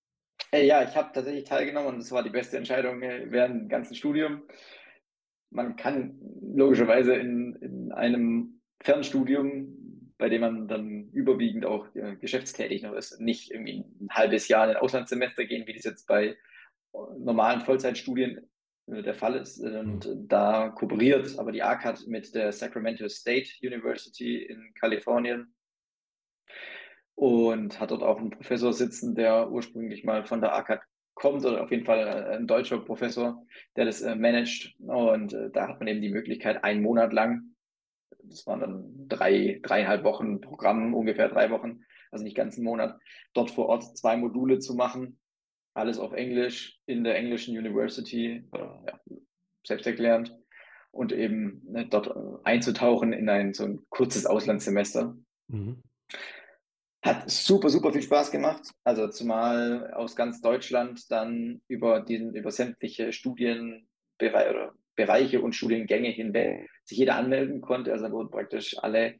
Äh, 0.52 0.66
ja, 0.66 0.82
ich 0.82 0.94
habe 0.94 1.10
tatsächlich 1.12 1.44
teilgenommen 1.44 1.94
und 1.94 1.98
das 1.98 2.12
war 2.12 2.22
die 2.22 2.30
beste 2.30 2.56
Entscheidung 2.56 3.02
äh, 3.02 3.26
während 3.30 3.62
dem 3.62 3.68
ganzen 3.68 3.94
Studium. 3.94 4.42
Man 5.50 5.76
kann 5.76 6.18
logischerweise 6.54 7.14
in, 7.14 7.54
in 7.56 7.92
einem 7.92 8.60
Fernstudium 8.80 9.83
bei 10.18 10.28
dem 10.28 10.40
man 10.40 10.68
dann 10.68 11.08
überwiegend 11.12 11.64
auch 11.66 11.94
äh, 11.94 12.16
geschäftstätig 12.16 12.82
noch 12.82 12.92
ist, 12.92 13.20
nicht 13.20 13.50
irgendwie 13.50 13.84
ein 14.00 14.08
halbes 14.10 14.48
Jahr 14.48 14.64
in 14.64 14.76
ein 14.76 14.82
Auslandssemester 14.82 15.44
gehen, 15.44 15.66
wie 15.66 15.74
das 15.74 15.84
jetzt 15.84 16.06
bei 16.06 16.36
normalen 17.18 17.60
Vollzeitstudien 17.60 18.48
äh, 18.86 19.02
der 19.02 19.14
Fall 19.14 19.36
ist. 19.36 19.60
Und 19.60 20.06
mhm. 20.06 20.28
da 20.28 20.68
kooperiert 20.70 21.38
aber 21.38 21.52
die 21.52 21.62
ACAD 21.62 22.06
mit 22.06 22.34
der 22.34 22.52
Sacramento 22.52 23.08
State 23.08 23.50
University 23.62 24.42
in 24.42 24.72
Kalifornien 24.74 25.54
und 27.16 27.80
hat 27.80 27.90
dort 27.90 28.02
auch 28.02 28.18
einen 28.18 28.30
Professor 28.30 28.72
sitzen, 28.72 29.14
der 29.14 29.50
ursprünglich 29.50 30.04
mal 30.04 30.24
von 30.24 30.40
der 30.40 30.54
ACAD 30.54 30.80
kommt 31.14 31.44
oder 31.44 31.62
auf 31.62 31.70
jeden 31.70 31.84
Fall 31.84 32.00
äh, 32.00 32.36
ein 32.36 32.46
deutscher 32.46 32.78
Professor, 32.78 33.44
der 33.76 33.84
das 33.84 34.02
äh, 34.02 34.14
managt. 34.14 34.74
Und 34.80 35.32
äh, 35.32 35.50
da 35.50 35.68
hat 35.68 35.78
man 35.78 35.88
eben 35.88 36.02
die 36.02 36.10
Möglichkeit, 36.10 36.64
einen 36.64 36.82
Monat 36.82 37.12
lang 37.12 37.53
das 38.28 38.46
waren 38.46 38.60
dann 38.60 39.08
drei, 39.08 39.60
dreieinhalb 39.62 40.04
Wochen 40.04 40.40
Programm, 40.40 40.94
ungefähr 40.94 41.28
drei 41.28 41.50
Wochen, 41.50 41.84
also 42.10 42.24
nicht 42.24 42.36
ganz 42.36 42.56
einen 42.56 42.64
Monat, 42.64 42.98
dort 43.32 43.50
vor 43.50 43.66
Ort 43.66 43.96
zwei 43.96 44.16
Module 44.16 44.58
zu 44.58 44.74
machen. 44.74 45.18
Alles 45.74 45.98
auf 45.98 46.12
Englisch 46.12 46.78
in 46.86 47.02
der 47.02 47.16
englischen 47.16 47.56
University, 47.56 48.44
ja, 48.54 48.82
selbst 49.66 49.86
erklärend. 49.86 50.36
Und 50.92 51.10
eben 51.10 51.62
ne, 51.64 51.86
dort 51.88 52.14
einzutauchen 52.44 53.12
in 53.12 53.28
ein 53.28 53.52
so 53.52 53.64
ein 53.64 53.84
kurzes 53.88 54.26
Auslandssemester. 54.26 55.16
Mhm. 55.48 55.82
Hat 57.04 57.28
super, 57.28 57.68
super 57.68 57.92
viel 57.92 58.02
Spaß 58.02 58.30
gemacht. 58.30 58.70
Also 58.84 59.08
zumal 59.08 59.92
aus 59.92 60.14
ganz 60.14 60.40
Deutschland 60.40 61.10
dann 61.10 61.60
über 61.66 62.00
diesen, 62.00 62.34
über 62.34 62.52
sämtliche 62.52 63.12
Studienbereiche 63.12 64.50
oder 64.50 64.74
Bereiche 64.96 65.40
und 65.40 65.54
Studiengänge 65.54 66.08
hinweg 66.08 66.70
sich 66.84 66.98
jeder 66.98 67.16
anmelden 67.16 67.60
konnte. 67.60 67.92
Also 67.92 68.10
wurden 68.10 68.30
praktisch 68.30 68.76
alle, 68.78 69.14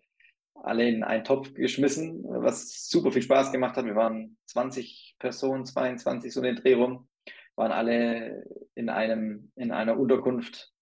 alle 0.54 0.88
in 0.88 1.02
einen 1.04 1.24
Topf 1.24 1.54
geschmissen, 1.54 2.24
was 2.24 2.88
super 2.88 3.12
viel 3.12 3.22
Spaß 3.22 3.52
gemacht 3.52 3.76
hat. 3.76 3.84
Wir 3.84 3.96
waren 3.96 4.37
20 4.46 5.16
Personen, 5.18 5.64
22 5.64 6.32
so 6.32 6.40
in 6.40 6.54
den 6.54 6.56
Dreh 6.56 6.74
rum, 6.74 7.08
waren 7.56 7.72
alle 7.72 8.44
in 8.74 8.88
einem, 8.88 9.52
in 9.56 9.72
einer 9.72 9.98
Unterkunft 9.98 10.72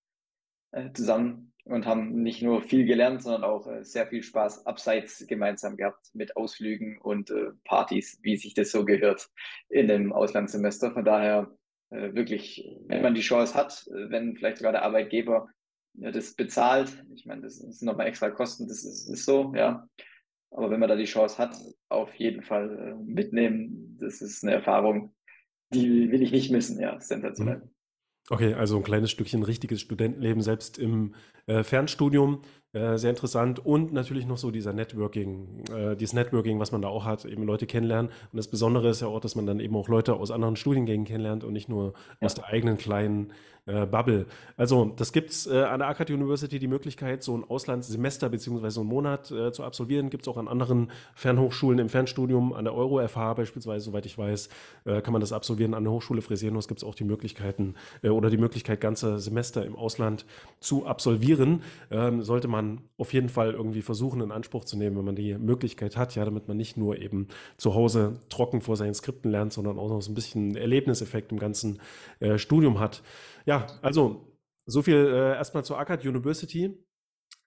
äh, 0.72 0.92
zusammen 0.92 1.52
und 1.64 1.86
haben 1.86 2.22
nicht 2.22 2.42
nur 2.42 2.62
viel 2.62 2.86
gelernt, 2.86 3.22
sondern 3.22 3.44
auch 3.44 3.66
äh, 3.66 3.84
sehr 3.84 4.06
viel 4.06 4.22
Spaß 4.22 4.66
abseits 4.66 5.24
gemeinsam 5.28 5.76
gehabt 5.76 6.10
mit 6.12 6.36
Ausflügen 6.36 6.98
und 6.98 7.30
äh, 7.30 7.50
Partys, 7.64 8.18
wie 8.22 8.36
sich 8.36 8.54
das 8.54 8.72
so 8.72 8.84
gehört 8.84 9.28
in 9.68 9.88
dem 9.88 10.12
Auslandssemester. 10.12 10.92
Von 10.92 11.04
daher 11.04 11.50
wirklich, 12.14 12.68
wenn 12.86 13.02
man 13.02 13.14
die 13.14 13.20
Chance 13.20 13.54
hat, 13.54 13.86
äh, 13.88 14.10
wenn 14.10 14.36
vielleicht 14.36 14.58
sogar 14.58 14.72
der 14.72 14.82
Arbeitgeber 14.82 15.48
ja, 15.94 16.10
das 16.10 16.34
bezahlt. 16.34 17.04
Ich 17.14 17.26
meine, 17.26 17.42
das 17.42 17.56
sind 17.56 17.82
nochmal 17.82 18.06
extra 18.06 18.30
Kosten, 18.30 18.66
das 18.68 18.84
ist, 18.84 19.08
ist 19.08 19.24
so, 19.24 19.52
ja. 19.54 19.86
Aber 20.50 20.70
wenn 20.70 20.80
man 20.80 20.88
da 20.88 20.96
die 20.96 21.04
Chance 21.04 21.38
hat, 21.38 21.56
auf 21.88 22.14
jeden 22.14 22.42
Fall 22.42 22.78
äh, 22.78 22.94
mitnehmen. 23.04 23.96
Das 24.00 24.20
ist 24.20 24.42
eine 24.42 24.52
Erfahrung, 24.52 25.14
die 25.72 26.10
will 26.10 26.22
ich 26.22 26.32
nicht 26.32 26.50
missen, 26.50 26.80
ja, 26.80 27.00
sensationell. 27.00 27.58
Mhm. 27.58 27.70
Okay, 28.30 28.54
also 28.54 28.76
ein 28.76 28.84
kleines 28.84 29.10
Stückchen 29.10 29.42
richtiges 29.42 29.80
Studentenleben, 29.80 30.42
selbst 30.42 30.78
im 30.78 31.14
äh, 31.46 31.64
Fernstudium. 31.64 32.42
Äh, 32.74 32.96
sehr 32.96 33.10
interessant 33.10 33.58
und 33.64 33.92
natürlich 33.92 34.26
noch 34.26 34.38
so 34.38 34.50
dieser 34.50 34.72
Networking, 34.72 35.62
äh, 35.70 35.94
dieses 35.94 36.14
Networking, 36.14 36.58
was 36.58 36.72
man 36.72 36.80
da 36.80 36.88
auch 36.88 37.04
hat, 37.04 37.26
eben 37.26 37.42
Leute 37.42 37.66
kennenlernen. 37.66 38.10
Und 38.32 38.36
das 38.38 38.48
Besondere 38.48 38.88
ist 38.88 39.02
ja 39.02 39.08
auch, 39.08 39.20
dass 39.20 39.34
man 39.34 39.44
dann 39.44 39.60
eben 39.60 39.76
auch 39.76 39.88
Leute 39.88 40.14
aus 40.14 40.30
anderen 40.30 40.56
Studiengängen 40.56 41.04
kennenlernt 41.04 41.44
und 41.44 41.52
nicht 41.52 41.68
nur 41.68 41.92
ja. 42.20 42.26
aus 42.26 42.34
der 42.34 42.46
eigenen 42.46 42.78
kleinen 42.78 43.30
äh, 43.64 43.86
Bubble. 43.86 44.26
Also 44.56 44.92
das 44.96 45.12
gibt's 45.12 45.46
äh, 45.46 45.62
an 45.62 45.78
der 45.78 45.88
Akkad 45.88 46.10
University 46.10 46.58
die 46.58 46.66
Möglichkeit, 46.66 47.22
so 47.22 47.36
ein 47.36 47.44
Auslandssemester 47.44 48.28
so 48.36 48.80
einen 48.80 48.88
Monat 48.88 49.30
äh, 49.30 49.52
zu 49.52 49.62
absolvieren. 49.62 50.10
Gibt 50.10 50.24
es 50.24 50.28
auch 50.28 50.36
an 50.36 50.48
anderen 50.48 50.90
Fernhochschulen 51.14 51.78
im 51.78 51.88
Fernstudium, 51.88 52.54
an 52.54 52.64
der 52.64 52.74
Euro-FH 52.74 53.34
beispielsweise, 53.34 53.84
soweit 53.84 54.04
ich 54.04 54.18
weiß, 54.18 54.48
kann 54.84 55.12
man 55.12 55.20
das 55.20 55.32
absolvieren. 55.32 55.74
An 55.74 55.84
der 55.84 55.92
Hochschule 55.92 56.22
Fresenius 56.22 56.66
gibt 56.66 56.82
es 56.82 56.84
auch 56.84 56.94
die 56.94 57.04
Möglichkeiten 57.04 57.74
oder 58.02 58.30
die 58.30 58.36
Möglichkeit, 58.36 58.80
ganze 58.80 59.18
Semester 59.18 59.64
im 59.64 59.76
Ausland 59.76 60.26
zu 60.58 60.86
absolvieren. 60.86 61.62
Ähm, 61.90 62.22
sollte 62.22 62.48
man 62.48 62.61
man 62.62 62.88
auf 62.96 63.12
jeden 63.12 63.28
Fall 63.28 63.52
irgendwie 63.52 63.82
versuchen, 63.82 64.20
in 64.20 64.32
Anspruch 64.32 64.64
zu 64.64 64.76
nehmen, 64.76 64.96
wenn 64.96 65.04
man 65.04 65.16
die 65.16 65.36
Möglichkeit 65.36 65.96
hat, 65.96 66.14
ja, 66.14 66.24
damit 66.24 66.48
man 66.48 66.56
nicht 66.56 66.76
nur 66.76 66.98
eben 66.98 67.28
zu 67.56 67.74
Hause 67.74 68.20
trocken 68.28 68.60
vor 68.60 68.76
seinen 68.76 68.94
Skripten 68.94 69.30
lernt, 69.30 69.52
sondern 69.52 69.78
auch 69.78 69.88
noch 69.88 70.00
so 70.00 70.10
ein 70.10 70.14
bisschen 70.14 70.56
Erlebniseffekt 70.56 71.32
im 71.32 71.38
ganzen 71.38 71.80
äh, 72.20 72.38
Studium 72.38 72.80
hat. 72.80 73.02
Ja, 73.46 73.66
also 73.82 74.32
so 74.66 74.82
viel 74.82 74.96
äh, 74.96 75.34
erstmal 75.34 75.64
zur 75.64 75.78
Akkad 75.78 76.04
University. 76.04 76.76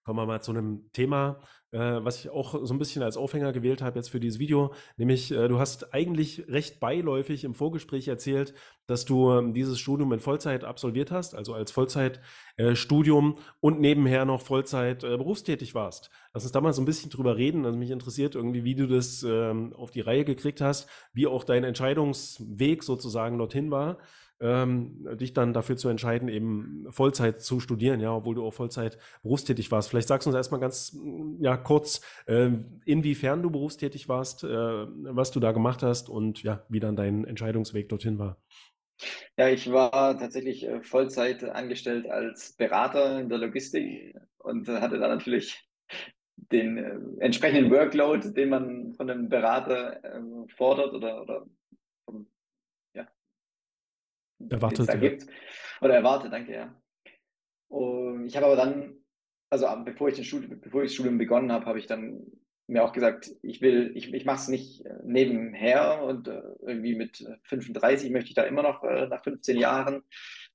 Kommen 0.06 0.20
wir 0.20 0.28
mal 0.28 0.40
zu 0.40 0.52
einem 0.52 0.92
Thema, 0.94 1.42
äh, 1.72 1.80
was 1.80 2.20
ich 2.20 2.30
auch 2.30 2.64
so 2.64 2.76
ein 2.76 2.78
bisschen 2.78 3.02
als 3.02 3.18
Aufhänger 3.18 3.52
gewählt 3.54 3.82
habe 3.82 3.98
jetzt 3.98 4.10
für 4.10 4.20
dieses 4.20 4.38
Video. 4.38 4.72
Nämlich, 4.98 5.32
äh, 5.32 5.48
du 5.48 5.58
hast 5.58 5.96
eigentlich 5.96 6.48
recht 6.48 6.80
beiläufig 6.80 7.44
im 7.44 7.56
Vorgespräch 7.56 8.08
erzählt, 8.08 8.54
dass 8.86 9.06
du 9.06 9.32
äh, 9.32 9.52
dieses 9.52 9.80
Studium 9.80 10.14
in 10.14 10.20
Vollzeit 10.20 10.64
absolviert 10.64 11.10
hast, 11.10 11.34
also 11.34 11.56
als 11.56 11.72
Vollzeitstudium 11.72 13.34
äh, 13.34 13.42
und 13.62 13.80
nebenher 13.80 14.26
noch 14.26 14.42
Vollzeit 14.42 15.04
äh, 15.04 15.18
berufstätig 15.18 15.74
warst. 15.74 16.12
Lass 16.36 16.44
uns 16.44 16.52
da 16.52 16.62
mal 16.62 16.72
so 16.72 16.84
ein 16.84 16.86
bisschen 16.86 17.10
drüber 17.10 17.36
reden. 17.36 17.66
Also 17.66 17.76
mich 17.76 17.90
interessiert 17.90 18.36
irgendwie, 18.36 18.64
wie 18.64 18.76
du 18.76 18.86
das 18.86 19.24
ähm, 19.24 19.74
auf 19.74 19.90
die 19.90 20.02
Reihe 20.02 20.24
gekriegt 20.24 20.62
hast, 20.62 20.88
wie 21.14 21.26
auch 21.26 21.44
dein 21.44 21.64
Entscheidungsweg 21.64 22.84
sozusagen 22.84 23.40
dorthin 23.40 23.72
war 23.72 23.98
ähm, 24.40 25.08
dich 25.18 25.34
dann 25.34 25.54
dafür 25.54 25.78
zu 25.78 25.90
entscheiden, 25.90 26.28
eben 26.28 26.86
Vollzeit 26.90 27.42
zu 27.42 27.60
studieren, 27.60 28.00
ja, 28.00 28.14
obwohl 28.14 28.36
du 28.36 28.46
auch 28.46 28.54
Vollzeit 28.54 28.98
berufstätig 29.24 29.72
warst. 29.72 29.90
Vielleicht 29.90 30.08
sagst 30.08 30.26
du 30.26 30.30
uns 30.30 30.36
erstmal 30.36 30.60
ganz 30.60 30.98
ja, 31.40 31.58
kurz, 31.58 32.02
äh, 32.28 32.52
inwiefern 32.86 33.42
du 33.42 33.50
berufstätig 33.50 34.10
warst, 34.10 34.44
äh, 34.44 34.48
was 34.48 35.32
du 35.32 35.40
da 35.40 35.52
gemacht 35.52 35.84
hast 35.84 36.10
und 36.10 36.44
ja, 36.44 36.66
wie 36.70 36.80
dann 36.80 36.96
dein 36.96 37.26
Entscheidungsweg 37.26 37.90
dorthin 37.90 38.20
war. 38.20 38.38
Ja, 39.38 39.50
ich 39.50 39.72
war 39.72 40.18
tatsächlich 40.18 40.66
äh, 40.66 40.82
Vollzeit 40.82 41.44
angestellt 41.44 42.10
als 42.10 42.54
Berater 42.54 43.20
in 43.20 43.30
der 43.30 43.40
Logistik 43.40 44.16
und 44.38 44.68
hatte 44.68 45.00
da 45.00 45.08
natürlich 45.08 45.66
den 46.52 46.78
äh, 46.78 47.00
entsprechenden 47.20 47.72
Workload, 47.72 48.34
den 48.34 48.50
man 48.50 48.94
von 48.94 49.10
einem 49.10 49.30
Berater 49.30 50.04
äh, 50.04 50.22
fordert 50.56 50.94
oder, 50.94 51.22
oder 51.22 51.46
erwartet, 54.50 54.90
da 54.90 54.96
gibt. 54.96 55.26
Oder 55.82 55.96
erwartet, 55.96 56.32
danke, 56.32 56.54
ja. 56.54 56.82
Und 57.68 58.26
ich 58.26 58.36
habe 58.36 58.46
aber 58.48 58.56
dann, 58.56 58.96
also 59.50 59.68
bevor 59.84 60.10
ich, 60.10 60.16
den 60.16 60.24
Studium, 60.24 60.60
bevor 60.60 60.84
ich 60.84 60.90
das 60.90 60.96
Studium 60.96 61.18
begonnen 61.18 61.52
habe, 61.52 61.66
habe 61.66 61.80
ich 61.80 61.88
dann 61.88 62.26
mir 62.68 62.84
auch 62.84 62.94
gesagt, 62.94 63.32
ich 63.42 63.62
will, 63.62 63.92
ich, 63.96 64.12
ich 64.14 64.26
mache 64.26 64.38
es 64.38 64.48
nicht 64.48 64.86
äh, 64.86 64.96
nebenher 65.04 66.02
und 66.04 66.28
äh, 66.28 66.42
irgendwie 66.66 66.96
mit 66.96 67.24
35 67.44 68.10
möchte 68.12 68.30
ich 68.30 68.36
da 68.36 68.44
immer 68.44 68.64
noch 68.64 68.84
äh, 68.84 69.08
nach 69.08 69.24
15 69.24 69.58
Jahren 69.58 70.04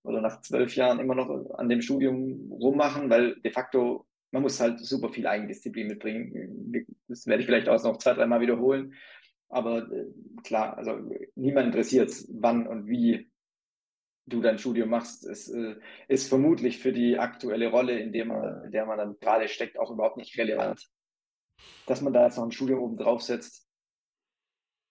oder 0.02 0.20
nach 0.20 0.40
12 0.40 0.74
Jahren 0.74 0.98
immer 0.98 1.14
noch 1.14 1.50
an 1.54 1.68
dem 1.68 1.82
Studium 1.82 2.50
rummachen, 2.52 3.10
weil 3.10 3.36
de 3.36 3.52
facto 3.52 4.06
man 4.32 4.42
muss 4.42 4.60
halt 4.60 4.78
super 4.80 5.08
viel 5.08 5.26
Eigendisziplin 5.26 5.88
mitbringen. 5.88 6.86
Das 7.08 7.26
werde 7.26 7.40
ich 7.40 7.46
vielleicht 7.46 7.68
auch 7.68 7.82
noch 7.82 7.98
zwei, 7.98 8.14
dreimal 8.14 8.40
wiederholen. 8.40 8.94
Aber 9.48 9.88
klar, 10.44 10.78
also 10.78 11.00
niemand 11.34 11.66
interessiert, 11.66 12.12
wann 12.28 12.68
und 12.68 12.86
wie 12.86 13.29
du 14.26 14.40
dein 14.40 14.58
Studium 14.58 14.90
machst, 14.90 15.26
ist, 15.26 15.48
äh, 15.48 15.76
ist 16.08 16.28
vermutlich 16.28 16.78
für 16.78 16.92
die 16.92 17.18
aktuelle 17.18 17.68
Rolle, 17.68 17.98
in 17.98 18.12
der 18.12 18.24
man, 18.24 18.64
in 18.64 18.72
der 18.72 18.86
man 18.86 18.98
dann 18.98 19.18
gerade 19.20 19.48
steckt, 19.48 19.78
auch 19.78 19.90
überhaupt 19.90 20.16
nicht 20.16 20.38
relevant. 20.38 20.88
Dass 21.86 22.00
man 22.00 22.12
da 22.12 22.24
jetzt 22.24 22.36
noch 22.36 22.44
ein 22.44 22.52
Studium 22.52 22.80
oben 22.80 22.96
drauf 22.96 23.22
setzt. 23.22 23.68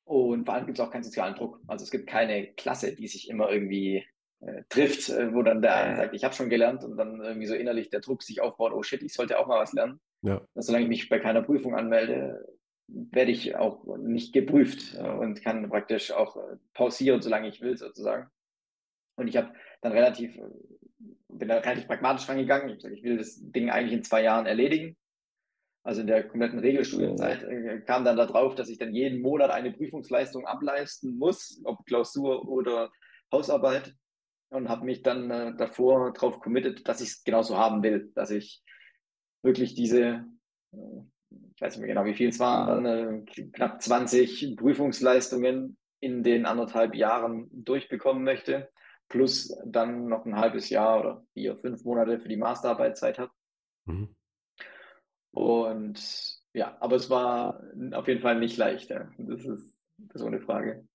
Und 0.04 0.46
vor 0.46 0.56
allem 0.56 0.66
gibt 0.66 0.80
es 0.80 0.86
auch 0.86 0.92
keinen 0.92 1.04
sozialen 1.04 1.36
Druck. 1.36 1.60
Also 1.68 1.84
es 1.84 1.92
gibt 1.92 2.08
keine 2.08 2.54
Klasse, 2.54 2.96
die 2.96 3.08
sich 3.08 3.30
immer 3.30 3.52
irgendwie 3.52 4.06
äh, 4.42 4.64
trifft, 4.70 5.10
äh, 5.10 5.34
wo 5.34 5.44
dann 5.44 5.62
der 5.62 5.76
eine 5.76 5.98
sagt, 5.98 6.16
ich 6.16 6.24
habe 6.24 6.34
schon 6.34 6.50
gelernt 6.50 6.84
und 6.84 6.98
dann 6.98 7.22
irgendwie 7.22 7.46
so 7.46 7.54
innerlich 7.54 7.90
der 7.90 8.00
Druck 8.00 8.24
sich 8.24 8.42
aufbaut, 8.42 8.74
oh 8.74 8.84
shit, 8.84 9.04
ich 9.04 9.14
sollte 9.14 9.38
auch 9.38 9.48
mal 9.48 9.60
was 9.60 9.74
lernen. 9.74 10.00
Ja. 10.22 10.42
solange 10.56 10.84
ich 10.84 10.90
mich 10.90 11.08
bei 11.08 11.20
keiner 11.20 11.42
Prüfung 11.42 11.76
anmelde, 11.76 12.46
werde 12.88 13.32
ich 13.32 13.56
auch 13.56 13.86
nicht 13.98 14.34
geprüft 14.34 14.96
äh, 14.98 15.10
und 15.10 15.42
kann 15.44 15.70
praktisch 15.70 16.12
auch 16.12 16.38
pausieren, 16.74 17.22
solange 17.22 17.48
ich 17.48 17.62
will, 17.62 17.78
sozusagen. 17.78 18.30
Und 19.20 19.28
ich 19.28 19.36
habe 19.36 19.54
dann 19.82 19.92
relativ, 19.92 20.36
äh, 20.38 20.42
bin 21.28 21.50
da 21.50 21.58
relativ 21.58 21.88
pragmatisch 21.88 22.28
rangegangen. 22.30 22.70
Ich 22.70 22.72
habe 22.72 22.78
gesagt, 22.78 22.96
ich 22.96 23.04
will 23.04 23.18
das 23.18 23.38
Ding 23.40 23.70
eigentlich 23.70 23.94
in 23.94 24.04
zwei 24.04 24.24
Jahren 24.24 24.46
erledigen. 24.46 24.96
Also 25.84 26.02
in 26.02 26.08
der 26.08 26.28
kompletten 26.28 26.60
Regelstudienzeit 26.60 27.44
äh, 27.44 27.82
kam 27.82 28.06
dann 28.06 28.16
darauf, 28.16 28.56
dass 28.56 28.70
ich 28.70 28.78
dann 28.78 28.94
jeden 28.94 29.22
Monat 29.22 29.52
eine 29.52 29.72
Prüfungsleistung 29.72 30.46
ableisten 30.46 31.18
muss, 31.18 31.62
ob 31.66 31.86
Klausur 31.86 32.48
oder 32.48 32.92
Hausarbeit. 33.32 33.94
Und 34.52 34.68
habe 34.68 34.86
mich 34.86 35.04
dann 35.04 35.30
äh, 35.30 35.54
davor 35.56 36.12
darauf 36.14 36.40
committed, 36.40 36.88
dass 36.88 37.02
ich 37.02 37.10
es 37.10 37.24
genauso 37.24 37.58
haben 37.58 37.84
will, 37.84 38.12
dass 38.16 38.32
ich 38.32 38.64
wirklich 39.44 39.76
diese, 39.76 40.26
äh, 40.72 41.02
ich 41.56 41.62
weiß 41.62 41.76
nicht 41.76 41.86
mehr 41.86 41.94
genau, 41.94 42.06
wie 42.06 42.16
viel 42.16 42.30
es 42.30 42.40
war, 42.40 42.84
äh, 42.84 43.22
knapp 43.54 43.82
20 43.82 44.56
Prüfungsleistungen 44.58 45.78
in 46.00 46.24
den 46.24 46.46
anderthalb 46.46 46.96
Jahren 46.96 47.48
durchbekommen 47.52 48.24
möchte 48.24 48.70
plus 49.10 49.54
dann 49.66 50.08
noch 50.08 50.26
ein 50.26 50.36
halbes 50.36 50.70
Jahr 50.70 51.00
oder 51.00 51.26
vier, 51.34 51.58
fünf 51.58 51.84
Monate 51.84 52.20
für 52.20 52.30
die 52.30 52.38
Masterarbeitszeit 52.38 53.20
hat. 53.20 53.32
Mhm. 53.86 54.16
Und 55.32 56.40
ja, 56.54 56.78
aber 56.80 56.96
es 56.96 57.10
war 57.10 57.62
auf 57.94 58.08
jeden 58.08 58.22
Fall 58.22 58.40
nicht 58.40 58.58
leicht. 58.58 58.90
Ja. 58.90 59.10
Das, 59.18 59.46
ist, 59.46 59.76
das 59.98 60.22
ist 60.22 60.28
ohne 60.28 60.40
Frage. 60.40 60.88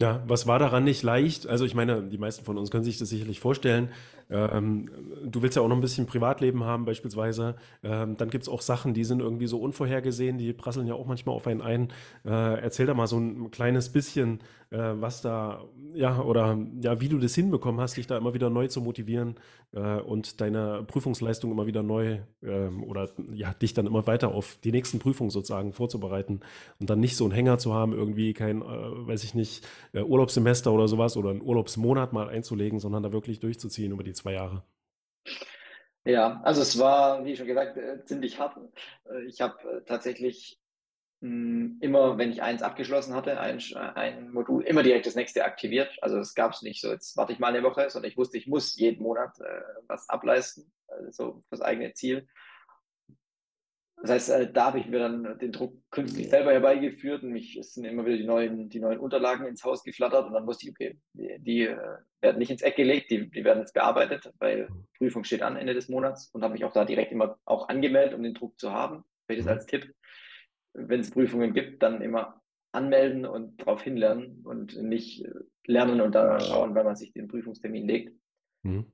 Ja, 0.00 0.22
was 0.26 0.46
war 0.46 0.58
daran 0.58 0.84
nicht 0.84 1.02
leicht? 1.02 1.46
Also 1.46 1.66
ich 1.66 1.74
meine, 1.74 2.02
die 2.02 2.16
meisten 2.16 2.42
von 2.44 2.56
uns 2.56 2.70
können 2.70 2.84
sich 2.84 2.96
das 2.98 3.10
sicherlich 3.10 3.38
vorstellen. 3.38 3.90
Ähm, 4.30 4.88
du 5.24 5.42
willst 5.42 5.56
ja 5.56 5.62
auch 5.62 5.68
noch 5.68 5.76
ein 5.76 5.82
bisschen 5.82 6.06
Privatleben 6.06 6.64
haben 6.64 6.84
beispielsweise. 6.84 7.56
Ähm, 7.82 8.16
dann 8.16 8.30
gibt 8.30 8.44
es 8.44 8.48
auch 8.48 8.62
Sachen, 8.62 8.94
die 8.94 9.04
sind 9.04 9.20
irgendwie 9.20 9.46
so 9.46 9.58
unvorhergesehen, 9.58 10.38
die 10.38 10.52
prasseln 10.52 10.86
ja 10.86 10.94
auch 10.94 11.06
manchmal 11.06 11.34
auf 11.34 11.46
einen 11.46 11.60
ein. 11.60 11.88
Äh, 12.24 12.60
erzähl 12.62 12.86
da 12.86 12.94
mal 12.94 13.08
so 13.08 13.18
ein 13.18 13.50
kleines 13.50 13.90
bisschen, 13.90 14.40
äh, 14.70 14.78
was 14.78 15.20
da, 15.20 15.64
ja, 15.94 16.20
oder 16.22 16.56
ja, 16.80 17.00
wie 17.00 17.08
du 17.08 17.18
das 17.18 17.34
hinbekommen 17.34 17.80
hast, 17.80 17.96
dich 17.96 18.06
da 18.06 18.16
immer 18.16 18.32
wieder 18.32 18.50
neu 18.50 18.68
zu 18.68 18.80
motivieren 18.80 19.34
äh, 19.72 19.96
und 20.00 20.40
deine 20.40 20.84
Prüfungsleistung 20.86 21.50
immer 21.50 21.66
wieder 21.66 21.82
neu 21.82 22.18
ähm, 22.44 22.84
oder 22.84 23.10
ja, 23.32 23.52
dich 23.52 23.74
dann 23.74 23.86
immer 23.86 24.06
weiter 24.06 24.32
auf 24.32 24.58
die 24.62 24.70
nächsten 24.70 25.00
Prüfungen 25.00 25.30
sozusagen 25.30 25.72
vorzubereiten 25.72 26.40
und 26.78 26.88
dann 26.88 27.00
nicht 27.00 27.16
so 27.16 27.24
einen 27.24 27.34
Hänger 27.34 27.58
zu 27.58 27.74
haben, 27.74 27.92
irgendwie 27.92 28.32
kein, 28.32 28.62
äh, 28.62 28.64
weiß 28.64 29.24
ich 29.24 29.34
nicht, 29.34 29.66
äh, 29.92 30.02
Urlaubssemester 30.02 30.72
oder 30.72 30.88
sowas 30.88 31.16
oder 31.16 31.30
einen 31.30 31.42
Urlaubsmonat 31.42 32.12
mal 32.12 32.28
einzulegen, 32.28 32.78
sondern 32.78 33.02
da 33.02 33.12
wirklich 33.12 33.40
durchzuziehen 33.40 33.92
über 33.92 34.04
die 34.04 34.12
zwei 34.12 34.32
Jahre? 34.32 34.62
Ja, 36.04 36.40
also 36.44 36.62
es 36.62 36.78
war, 36.78 37.24
wie 37.24 37.36
schon 37.36 37.46
gesagt, 37.46 37.76
äh, 37.76 38.04
ziemlich 38.04 38.38
hart. 38.38 38.56
Äh, 39.10 39.24
ich 39.26 39.40
habe 39.40 39.56
äh, 39.68 39.84
tatsächlich 39.84 40.58
hm, 41.20 41.78
immer, 41.80 42.16
wenn 42.16 42.32
ich 42.32 42.42
eins 42.42 42.62
abgeschlossen 42.62 43.14
hatte, 43.14 43.38
ein, 43.38 43.60
ein 43.76 44.30
Modul, 44.32 44.64
immer 44.64 44.82
direkt 44.82 45.06
das 45.06 45.14
nächste 45.14 45.44
aktiviert. 45.44 45.90
Also 46.00 46.18
es 46.18 46.34
gab 46.34 46.52
es 46.52 46.62
nicht 46.62 46.80
so, 46.80 46.90
jetzt 46.90 47.16
warte 47.16 47.32
ich 47.32 47.38
mal 47.38 47.48
eine 47.48 47.62
Woche, 47.62 47.90
sondern 47.90 48.10
ich 48.10 48.16
wusste, 48.16 48.38
ich 48.38 48.46
muss 48.46 48.76
jeden 48.76 49.02
Monat 49.02 49.38
äh, 49.40 49.60
was 49.86 50.08
ableisten, 50.08 50.72
also 50.88 51.44
das 51.50 51.60
eigene 51.60 51.92
Ziel. 51.92 52.26
Das 54.02 54.10
heißt, 54.10 54.30
äh, 54.30 54.52
da 54.52 54.66
habe 54.66 54.78
ich 54.78 54.86
mir 54.86 54.98
dann 54.98 55.38
den 55.38 55.52
Druck 55.52 55.76
künstlich 55.90 56.30
selber 56.30 56.52
herbeigeführt 56.52 57.22
und 57.22 57.32
mich 57.32 57.56
es 57.56 57.74
sind 57.74 57.84
immer 57.84 58.06
wieder 58.06 58.16
die 58.16 58.26
neuen, 58.26 58.68
die 58.70 58.80
neuen 58.80 58.98
Unterlagen 58.98 59.46
ins 59.46 59.62
Haus 59.62 59.82
geflattert 59.82 60.26
und 60.26 60.32
dann 60.32 60.46
wusste 60.46 60.66
ich, 60.66 60.72
okay, 60.72 60.98
die, 61.12 61.36
die 61.38 61.62
äh, 61.66 61.76
werden 62.22 62.38
nicht 62.38 62.50
ins 62.50 62.62
Eck 62.62 62.76
gelegt, 62.76 63.10
die, 63.10 63.30
die 63.30 63.44
werden 63.44 63.60
jetzt 63.60 63.74
bearbeitet, 63.74 64.32
weil 64.38 64.68
Prüfung 64.96 65.24
steht 65.24 65.42
an 65.42 65.56
Ende 65.56 65.74
des 65.74 65.88
Monats 65.88 66.30
und 66.32 66.42
habe 66.42 66.54
mich 66.54 66.64
auch 66.64 66.72
da 66.72 66.84
direkt 66.84 67.12
immer 67.12 67.38
auch 67.44 67.68
angemeldet, 67.68 68.14
um 68.14 68.22
den 68.22 68.34
Druck 68.34 68.58
zu 68.58 68.72
haben. 68.72 69.04
Vielleicht 69.26 69.46
das 69.46 69.48
als 69.48 69.66
Tipp, 69.66 69.94
wenn 70.72 71.00
es 71.00 71.10
Prüfungen 71.10 71.52
gibt, 71.52 71.82
dann 71.82 72.00
immer 72.00 72.40
anmelden 72.72 73.26
und 73.26 73.60
darauf 73.60 73.82
hinlernen 73.82 74.42
und 74.44 74.80
nicht 74.80 75.26
lernen 75.66 76.00
und 76.00 76.14
dann 76.14 76.40
schauen, 76.40 76.74
wenn 76.74 76.86
man 76.86 76.96
sich 76.96 77.12
den 77.12 77.28
Prüfungstermin 77.28 77.86
legt. 77.86 78.16
Mhm. 78.62 78.92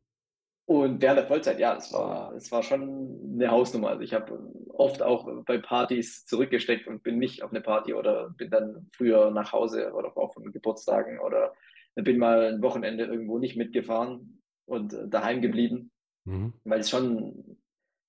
Und 0.69 1.01
während 1.01 1.21
der 1.21 1.27
Vollzeit, 1.29 1.61
ja, 1.61 1.77
es 1.77 1.93
war, 1.93 2.35
es 2.35 2.51
war 2.51 2.63
schon 2.63 3.35
eine 3.35 3.51
Hausnummer. 3.53 3.91
Also 3.91 4.03
ich 4.03 4.13
habe 4.13 4.53
oft 4.79 5.03
auch 5.03 5.29
bei 5.45 5.59
Partys 5.59 6.27
zurückgesteckt 6.27 6.87
und 6.87 7.03
bin 7.03 7.19
nicht 7.19 7.43
auf 7.43 7.51
eine 7.51 7.61
Party 7.61 7.95
oder 7.95 8.31
bin 8.31 8.51
dann 8.51 8.89
früher 8.93 9.31
nach 9.31 9.53
Hause 9.53 9.93
oder 9.93 10.17
auch 10.17 10.35
von 10.35 10.53
Geburtstagen 10.53 11.19
oder 11.19 11.55
bin 11.95 12.19
mal 12.19 12.55
ein 12.55 12.63
Wochenende 12.63 13.05
irgendwo 13.05 13.39
nicht 13.39 13.57
mitgefahren 13.57 14.43
und 14.67 14.95
daheim 15.09 15.41
geblieben, 15.41 15.91
mhm. 16.25 16.53
weil 16.65 16.81
es 16.81 16.91
schon 16.91 17.59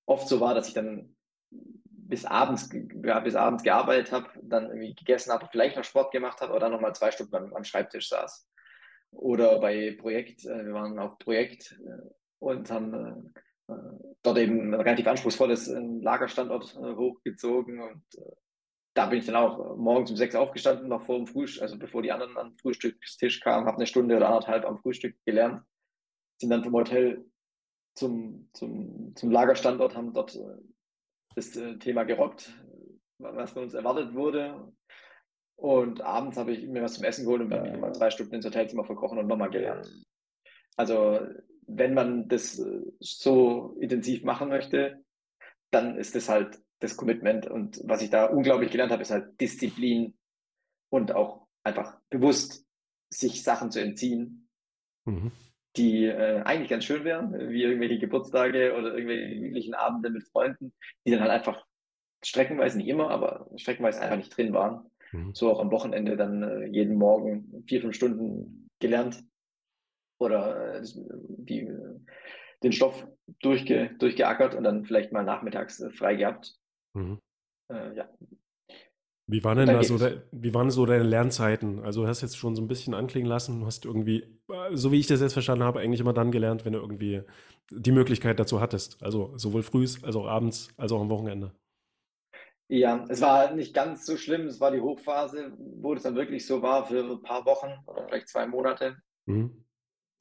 oft 0.05 0.27
so 0.27 0.39
war, 0.41 0.53
dass 0.53 0.67
ich 0.67 0.73
dann 0.73 1.15
bis 1.49 2.25
abends, 2.25 2.69
ja, 3.03 3.19
bis 3.19 3.35
abends 3.35 3.63
gearbeitet 3.63 4.11
habe, 4.11 4.29
dann 4.41 4.67
irgendwie 4.67 4.95
gegessen 4.95 5.31
habe, 5.31 5.47
vielleicht 5.51 5.75
noch 5.77 5.83
Sport 5.83 6.11
gemacht 6.11 6.41
habe 6.41 6.51
oder 6.51 6.61
dann 6.61 6.71
nochmal 6.71 6.95
zwei 6.95 7.11
Stunden 7.11 7.35
am, 7.35 7.53
am, 7.53 7.63
Schreibtisch 7.63 8.09
saß. 8.09 8.47
Oder 9.11 9.59
bei 9.59 9.95
Projekt, 9.99 10.45
äh, 10.45 10.65
wir 10.65 10.73
waren 10.73 10.99
auf 10.99 11.17
Projekt 11.19 11.79
äh, 11.85 12.09
und 12.39 12.69
haben 12.71 12.93
äh, 12.93 13.39
dort 14.23 14.37
eben 14.37 14.73
ein 14.73 14.81
relativ 14.81 15.07
anspruchsvolles 15.07 15.67
Lagerstandort 16.01 16.75
hochgezogen 16.75 17.81
und 17.81 18.03
da 18.93 19.05
bin 19.05 19.19
ich 19.19 19.27
dann 19.27 19.35
auch 19.35 19.77
morgens 19.77 20.09
um 20.09 20.17
sechs 20.17 20.33
aufgestanden, 20.33 20.87
noch 20.87 21.03
vor 21.03 21.17
dem 21.17 21.27
Frühstück, 21.27 21.61
also 21.61 21.77
bevor 21.77 22.01
die 22.01 22.11
anderen 22.11 22.35
an 22.35 22.49
den 22.49 22.57
Frühstückstisch 22.57 23.41
kamen, 23.41 23.67
habe 23.67 23.77
eine 23.77 23.85
Stunde 23.85 24.17
oder 24.17 24.27
anderthalb 24.27 24.65
am 24.65 24.79
Frühstück 24.79 25.15
gelernt, 25.23 25.61
sind 26.41 26.49
dann 26.49 26.63
vom 26.63 26.73
Hotel 26.73 27.23
zum, 27.95 28.49
zum, 28.53 29.15
zum 29.15 29.29
Lagerstandort, 29.29 29.95
haben 29.95 30.13
dort 30.13 30.37
das 31.35 31.51
Thema 31.51 32.03
gerockt, 32.03 32.51
was 33.19 33.51
von 33.51 33.63
uns 33.63 33.75
erwartet 33.75 34.15
wurde. 34.15 34.73
Und 35.59 36.01
abends 36.01 36.37
habe 36.37 36.53
ich 36.53 36.67
mir 36.67 36.83
was 36.83 36.93
zum 36.93 37.03
Essen 37.03 37.25
geholt 37.25 37.41
und 37.41 37.49
bin 37.49 37.79
mal 37.79 37.91
drei 37.91 38.09
Stunden 38.09 38.35
ins 38.35 38.45
Hotelzimmer 38.45 38.83
verkochen 38.83 39.19
und 39.19 39.27
nochmal 39.27 39.49
gelernt. 39.49 39.87
Also 40.75 41.19
wenn 41.67 41.93
man 41.93 42.27
das 42.27 42.59
äh, 42.59 42.81
so 42.99 43.75
intensiv 43.79 44.23
machen 44.23 44.49
möchte, 44.49 45.03
dann 45.71 45.97
ist 45.97 46.15
das 46.15 46.29
halt 46.29 46.59
das 46.79 46.95
Commitment. 46.95 47.47
Und 47.47 47.81
was 47.83 48.01
ich 48.01 48.09
da 48.09 48.25
unglaublich 48.25 48.71
gelernt 48.71 48.91
habe, 48.91 49.01
ist 49.01 49.11
halt 49.11 49.39
Disziplin 49.39 50.17
und 50.89 51.13
auch 51.13 51.47
einfach 51.63 51.99
bewusst 52.09 52.65
sich 53.09 53.43
Sachen 53.43 53.71
zu 53.71 53.81
entziehen, 53.81 54.49
mhm. 55.05 55.31
die 55.75 56.05
äh, 56.05 56.41
eigentlich 56.43 56.69
ganz 56.69 56.85
schön 56.85 57.03
wären, 57.03 57.33
wie 57.49 57.63
irgendwelche 57.63 57.99
Geburtstage 57.99 58.75
oder 58.77 58.93
irgendwelche 58.93 59.35
gemütlichen 59.35 59.73
Abende 59.73 60.09
mit 60.09 60.23
Freunden, 60.23 60.73
die 61.05 61.11
dann 61.11 61.21
halt 61.21 61.31
einfach 61.31 61.65
streckenweise, 62.23 62.77
nicht 62.77 62.87
immer, 62.87 63.09
aber 63.09 63.49
streckenweise 63.57 64.01
einfach 64.01 64.17
nicht 64.17 64.35
drin 64.35 64.53
waren. 64.53 64.89
Mhm. 65.11 65.33
So 65.33 65.51
auch 65.51 65.59
am 65.59 65.71
Wochenende 65.71 66.15
dann 66.15 66.43
äh, 66.43 66.65
jeden 66.67 66.95
Morgen 66.95 67.63
vier, 67.67 67.81
fünf 67.81 67.95
Stunden 67.95 68.69
gelernt 68.79 69.23
oder 70.19 70.75
äh, 70.75 70.81
die, 70.83 71.67
den 72.63 72.71
Stoff 72.71 73.07
durchge, 73.41 73.91
durchgeackert 73.99 74.55
und 74.55 74.63
dann 74.63 74.85
vielleicht 74.85 75.11
mal 75.11 75.23
nachmittags 75.23 75.79
äh, 75.79 75.89
frei 75.91 76.15
gehabt. 76.15 76.55
Mhm. 76.93 77.19
Äh, 77.71 77.95
ja. 77.95 78.09
Wie 79.29 79.43
waren 79.43 79.57
denn 79.57 79.67
da 79.67 79.83
so, 79.83 79.97
de, 79.97 80.21
wie 80.31 80.53
waren 80.53 80.71
so 80.71 80.85
deine 80.85 81.03
Lernzeiten? 81.03 81.83
Also 81.83 82.03
du 82.03 82.07
hast 82.07 82.21
jetzt 82.21 82.37
schon 82.37 82.55
so 82.55 82.61
ein 82.61 82.69
bisschen 82.69 82.93
anklingen 82.93 83.27
lassen, 83.27 83.59
du 83.59 83.65
hast 83.65 83.83
irgendwie, 83.83 84.39
so 84.71 84.93
wie 84.93 84.99
ich 84.99 85.07
das 85.07 85.19
jetzt 85.19 85.33
verstanden 85.33 85.65
habe, 85.65 85.81
eigentlich 85.81 85.99
immer 85.99 86.13
dann 86.13 86.31
gelernt, 86.31 86.63
wenn 86.63 86.71
du 86.71 86.79
irgendwie 86.79 87.23
die 87.69 87.91
Möglichkeit 87.91 88.39
dazu 88.39 88.61
hattest. 88.61 89.03
Also 89.03 89.33
sowohl 89.35 89.63
frühs 89.63 90.01
als 90.01 90.15
auch 90.15 90.27
abends, 90.27 90.69
als 90.77 90.93
auch 90.93 91.01
am 91.01 91.09
Wochenende. 91.09 91.51
Ja, 92.69 93.05
es 93.09 93.19
war 93.19 93.53
nicht 93.53 93.73
ganz 93.73 94.05
so 94.05 94.15
schlimm. 94.15 94.47
Es 94.47 94.61
war 94.61 94.71
die 94.71 94.79
Hochphase, 94.79 95.51
wo 95.57 95.93
es 95.93 96.03
dann 96.03 96.15
wirklich 96.15 96.45
so 96.45 96.61
war 96.61 96.85
für 96.85 97.03
ein 97.03 97.21
paar 97.21 97.45
Wochen 97.45 97.73
oder 97.85 98.07
vielleicht 98.07 98.29
zwei 98.29 98.47
Monate. 98.47 98.95
Mhm 99.25 99.66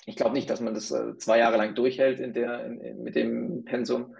ich 0.07 0.15
glaube 0.17 0.35
nicht, 0.35 0.49
dass 0.49 0.61
man 0.61 0.73
das 0.73 0.91
äh, 0.93 1.19
zwei 1.19 1.39
Jahre 1.39 1.57
lang 1.57 1.75
durchhält 1.75 2.21
in 2.21 2.33
der, 2.33 2.65
in, 2.65 2.81
in, 2.81 3.03
mit 3.03 3.17
dem 3.17 3.65
Pensum. 3.65 4.15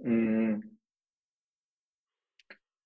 Hm. 0.00 0.78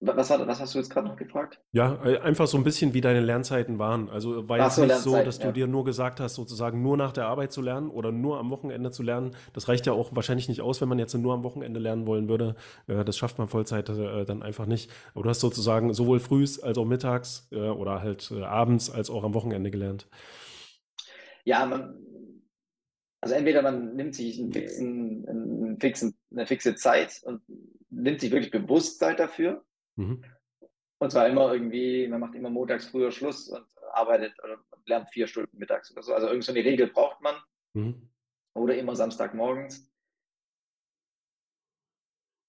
Was, 0.00 0.28
was, 0.28 0.61
hast 0.61 0.74
du 0.74 0.78
jetzt 0.78 0.90
gerade 0.90 1.09
noch 1.09 1.16
gefragt? 1.16 1.62
Ja, 1.72 2.02
äh, 2.04 2.18
einfach 2.18 2.46
so 2.46 2.59
ein 2.59 2.64
bisschen, 2.64 2.92
wie 2.92 3.00
deine 3.00 3.20
Lernzeiten 3.20 3.78
waren. 3.78 4.11
Also 4.11 4.48
war 4.48 4.59
jetzt 4.59 4.76
so, 4.76 4.85
nicht 4.85 4.96
so, 4.96 5.22
dass 5.22 5.38
du 5.38 5.46
ja. 5.46 5.52
dir 5.52 5.66
nur 5.66 5.85
gesagt 5.85 6.20
hast, 6.20 6.35
sozusagen 6.35 6.83
nur 6.83 6.96
nach 6.96 7.12
der 7.12 7.26
Arbeit 7.26 7.52
zu 7.52 7.62
lernen 7.62 7.88
oder 7.88 8.12
nur 8.12 8.38
am 8.38 8.50
Wochenende 8.50 8.90
zu 8.90 9.02
lernen. 9.02 9.35
Das 9.54 9.68
reicht 9.68 9.87
ja 9.87 9.92
auch 9.92 10.14
wahrscheinlich 10.14 10.48
nicht 10.48 10.61
aus, 10.61 10.83
wenn 10.83 10.88
man 10.88 10.98
jetzt 10.98 11.14
nur 11.14 11.33
am 11.33 11.42
Wochenende 11.42 11.80
lernen 11.80 12.07
wollen 12.07 12.28
würde. 12.28 12.57
Äh, 12.87 13.04
das 13.04 13.16
schafft 13.16 13.38
man 13.38 13.48
Vollzeit 13.48 13.88
dann 13.88 14.42
einfach 14.42 14.66
nicht. 14.66 14.90
Aber 15.14 15.24
du 15.24 15.30
hast 15.30 15.40
sozusagen 15.40 15.92
sowohl 15.94 16.20
frühs 16.20 16.59
als 16.62 16.76
auch 16.76 16.85
mittags 16.85 17.48
oder 17.52 18.02
halt 18.02 18.33
abends 18.33 18.90
als 18.90 19.09
auch 19.09 19.24
am 19.24 19.35
Wochenende 19.35 19.70
gelernt. 19.70 20.07
Ja, 21.44 21.66
man, 21.66 22.00
also 23.20 23.35
entweder 23.35 23.62
man 23.62 23.94
nimmt 23.96 24.14
sich 24.14 24.38
einen 24.38 24.52
fixen, 24.52 25.28
einen 25.28 25.80
fixen, 25.80 26.18
eine 26.30 26.46
fixe 26.46 26.74
Zeit 26.74 27.22
und 27.24 27.42
nimmt 27.90 28.20
sich 28.20 28.30
wirklich 28.30 28.50
bewusst 28.50 28.98
Zeit 28.98 29.18
dafür. 29.18 29.64
Mhm. 29.96 30.24
Und 30.98 31.11
zwar 31.11 31.28
immer 31.28 31.52
irgendwie, 31.52 32.09
man 32.09 32.20
macht 32.20 32.35
immer 32.35 32.50
montags 32.50 32.87
früher 32.87 33.11
Schluss 33.11 33.48
und 33.48 33.66
arbeitet 33.92 34.35
oder 34.42 34.59
lernt 34.87 35.11
vier 35.11 35.26
Stunden 35.26 35.57
mittags 35.59 35.90
oder 35.92 36.02
so. 36.02 36.14
Also 36.14 36.28
irgend 36.28 36.44
so 36.44 36.52
eine 36.52 36.64
Regel 36.64 36.88
braucht 36.88 37.20
man. 37.20 37.37
Mhm. 37.74 38.09
Oder 38.54 38.76
immer 38.76 38.96
Samstagmorgens. 38.96 39.90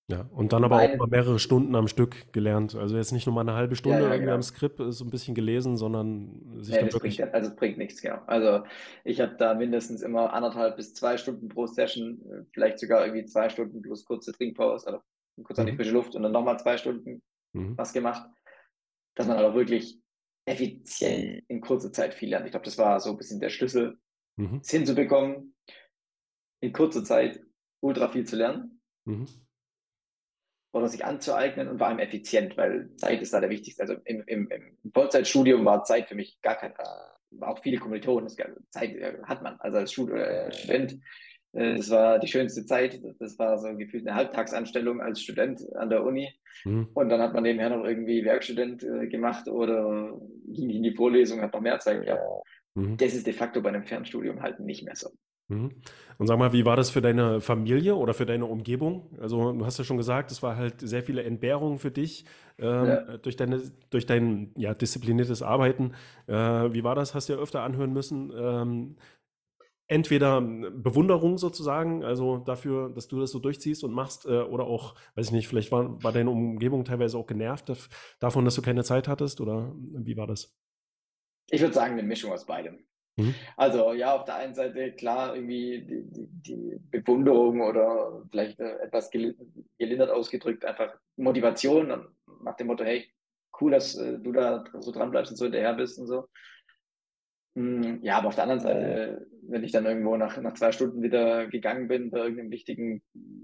Ja, 0.07 0.29
und 0.33 0.53
dann 0.53 0.63
aber 0.63 0.83
auch 0.83 0.97
mal 0.97 1.07
mehrere 1.07 1.39
Stunden 1.39 1.73
am 1.75 1.87
Stück 1.87 2.31
gelernt. 2.31 2.75
Also 2.75 2.95
jetzt 2.95 3.11
nicht 3.11 3.25
nur 3.25 3.33
mal 3.33 3.41
eine 3.41 3.53
halbe 3.53 3.75
Stunde 3.75 3.97
ja, 3.97 4.03
ja, 4.03 4.09
irgendwie 4.09 4.25
genau. 4.25 4.35
am 4.35 4.43
Skript 4.43 4.79
so 4.89 5.03
ein 5.03 5.09
bisschen 5.09 5.33
gelesen, 5.33 5.77
sondern 5.77 6.61
sich 6.61 6.75
ja, 6.75 6.81
dann 6.81 6.93
wirklich. 6.93 7.17
Bringt, 7.17 7.33
also 7.33 7.49
es 7.49 7.55
bringt 7.55 7.79
nichts, 7.79 8.01
genau. 8.01 8.21
Also 8.27 8.63
ich 9.03 9.19
habe 9.19 9.35
da 9.37 9.55
mindestens 9.55 10.03
immer 10.03 10.31
anderthalb 10.31 10.77
bis 10.77 10.93
zwei 10.93 11.17
Stunden 11.17 11.49
pro 11.49 11.65
Session, 11.65 12.47
vielleicht 12.53 12.77
sogar 12.77 13.03
irgendwie 13.03 13.25
zwei 13.25 13.49
Stunden 13.49 13.81
plus 13.81 14.05
kurze 14.05 14.31
Trinkpause 14.31 14.89
oder 14.89 15.03
kurz 15.43 15.57
an 15.57 15.65
die 15.65 15.75
frische 15.75 15.91
Luft 15.91 16.13
und 16.13 16.21
dann 16.21 16.31
nochmal 16.31 16.59
zwei 16.59 16.77
Stunden 16.77 17.23
mhm. 17.53 17.75
was 17.75 17.91
gemacht. 17.91 18.29
Dass 19.15 19.25
man 19.25 19.37
aber 19.37 19.55
wirklich 19.55 19.99
effizient 20.45 21.43
in 21.47 21.61
kurzer 21.61 21.91
Zeit 21.91 22.13
viel 22.13 22.29
lernt. 22.29 22.45
Ich 22.45 22.51
glaube, 22.51 22.65
das 22.65 22.77
war 22.77 22.99
so 22.99 23.09
ein 23.09 23.17
bisschen 23.17 23.39
der 23.39 23.49
Schlüssel, 23.49 23.97
mhm. 24.35 24.59
es 24.61 24.69
hinzubekommen, 24.69 25.55
in 26.61 26.73
kurzer 26.73 27.03
Zeit 27.03 27.43
ultra 27.81 28.07
viel 28.09 28.25
zu 28.25 28.35
lernen. 28.35 28.81
Mhm 29.05 29.44
oder 30.75 30.89
sich 30.89 31.05
anzueignen 31.05 31.69
und 31.69 31.77
vor 31.77 31.87
allem 31.87 31.99
effizient, 31.99 32.57
weil 32.57 32.89
Zeit 32.97 33.21
ist 33.21 33.33
da 33.33 33.39
der 33.39 33.49
wichtigste. 33.49 33.81
Also 33.81 33.95
im, 34.03 34.23
im, 34.27 34.49
im 34.49 34.91
Vollzeitstudium 34.91 35.63
war 35.63 35.85
Zeit 35.85 36.09
für 36.09 36.15
mich 36.15 36.41
gar 36.41 36.55
kein, 36.55 36.71
äh, 36.71 37.45
auch 37.45 37.59
viele 37.63 37.77
Kommilitonen, 37.77 38.27
Zeit 38.27 38.93
äh, 38.93 39.13
hat 39.23 39.41
man, 39.41 39.55
also 39.59 39.77
als 39.77 39.97
äh, 39.97 40.51
Student. 40.51 40.99
Das 41.53 41.89
war 41.89 42.19
die 42.19 42.27
schönste 42.27 42.65
Zeit. 42.65 42.99
Das 43.19 43.39
war 43.39 43.57
so 43.57 43.73
gefühlt 43.77 44.05
eine 44.05 44.17
Halbtagsanstellung 44.17 44.99
als 44.99 45.21
Student 45.21 45.61
an 45.77 45.89
der 45.89 46.03
Uni. 46.03 46.29
Mhm. 46.65 46.89
Und 46.93 47.07
dann 47.07 47.21
hat 47.21 47.33
man 47.33 47.43
nebenher 47.43 47.69
noch 47.69 47.85
irgendwie 47.85 48.25
Werkstudent 48.25 48.85
gemacht 49.09 49.47
oder 49.47 50.19
ging 50.47 50.69
in 50.69 50.83
die 50.83 50.93
Vorlesung, 50.93 51.41
hat 51.41 51.53
noch 51.53 51.61
mehr 51.61 51.79
Zeit 51.79 52.03
gehabt. 52.03 52.21
Mhm. 52.73 52.97
Das 52.97 53.13
ist 53.13 53.25
de 53.25 53.33
facto 53.33 53.61
bei 53.61 53.69
einem 53.69 53.85
Fernstudium 53.85 54.41
halt 54.41 54.59
nicht 54.59 54.83
mehr 54.83 54.97
so. 54.97 55.11
Mhm. 55.47 55.71
Und 56.17 56.27
sag 56.27 56.39
mal, 56.39 56.53
wie 56.53 56.65
war 56.65 56.75
das 56.75 56.89
für 56.89 57.01
deine 57.01 57.41
Familie 57.41 57.95
oder 57.95 58.13
für 58.13 58.25
deine 58.25 58.45
Umgebung? 58.45 59.15
Also, 59.19 59.51
du 59.51 59.65
hast 59.65 59.77
ja 59.77 59.83
schon 59.83 59.97
gesagt, 59.97 60.31
es 60.31 60.41
war 60.41 60.55
halt 60.55 60.81
sehr 60.81 61.03
viele 61.03 61.23
Entbehrungen 61.23 61.77
für 61.77 61.91
dich 61.91 62.25
ähm, 62.57 62.85
ja. 62.85 63.17
durch, 63.17 63.35
deine, 63.35 63.61
durch 63.89 64.05
dein 64.05 64.51
ja, 64.55 64.73
diszipliniertes 64.73 65.41
Arbeiten. 65.41 65.93
Äh, 66.27 66.33
wie 66.33 66.83
war 66.83 66.95
das? 66.95 67.13
Hast 67.13 67.29
du 67.29 67.33
ja 67.33 67.39
öfter 67.39 67.61
anhören 67.61 67.93
müssen. 67.93 68.31
Ähm, 68.35 68.95
entweder 69.87 70.41
Bewunderung 70.41 71.37
sozusagen, 71.37 72.03
also 72.03 72.37
dafür, 72.37 72.89
dass 72.89 73.07
du 73.07 73.19
das 73.19 73.31
so 73.31 73.39
durchziehst 73.39 73.83
und 73.83 73.93
machst, 73.93 74.25
äh, 74.25 74.41
oder 74.41 74.65
auch, 74.65 74.95
weiß 75.15 75.27
ich 75.27 75.31
nicht, 75.31 75.47
vielleicht 75.47 75.71
war, 75.71 76.01
war 76.03 76.11
deine 76.11 76.31
Umgebung 76.31 76.85
teilweise 76.85 77.17
auch 77.17 77.27
genervt 77.27 77.71
davon, 78.19 78.45
dass 78.45 78.55
du 78.55 78.61
keine 78.61 78.83
Zeit 78.83 79.07
hattest, 79.07 79.41
oder 79.41 79.73
wie 79.75 80.17
war 80.17 80.27
das? 80.27 80.57
Ich 81.49 81.61
würde 81.61 81.73
sagen, 81.73 81.93
eine 81.93 82.03
Mischung 82.03 82.31
aus 82.31 82.45
beidem. 82.45 82.79
Mhm. 83.17 83.33
Also 83.55 83.93
ja, 83.93 84.13
auf 84.13 84.25
der 84.25 84.35
einen 84.35 84.53
Seite 84.53 84.91
klar 84.91 85.35
irgendwie 85.35 85.81
die, 85.81 86.03
die, 86.11 86.27
die 86.27 86.79
Bewunderung 86.91 87.61
oder 87.61 88.23
vielleicht 88.29 88.59
äh, 88.59 88.77
etwas 88.79 89.09
gelindert 89.09 90.09
ausgedrückt, 90.09 90.65
einfach 90.65 90.93
Motivation 91.15 92.07
nach 92.43 92.55
dem 92.57 92.67
Motto, 92.67 92.83
hey, 92.83 93.09
cool, 93.61 93.71
dass 93.71 93.95
äh, 93.95 94.19
du 94.19 94.31
da 94.31 94.63
so 94.79 94.91
dran 94.91 95.11
bleibst 95.11 95.31
und 95.31 95.37
so 95.37 95.45
hinterher 95.45 95.73
bist 95.73 95.97
und 95.99 96.07
so. 96.07 96.27
Hm, 97.55 98.01
ja, 98.03 98.17
aber 98.17 98.27
auf 98.27 98.35
der 98.35 98.43
anderen 98.43 98.61
Seite, 98.61 99.27
wenn 99.47 99.63
ich 99.63 99.71
dann 99.71 99.85
irgendwo 99.85 100.17
nach, 100.17 100.39
nach 100.41 100.53
zwei 100.55 100.71
Stunden 100.71 101.01
wieder 101.01 101.47
gegangen 101.47 101.87
bin 101.87 102.11
bei 102.11 102.19
irgendeinem 102.19 102.51
wichtigen 102.51 103.01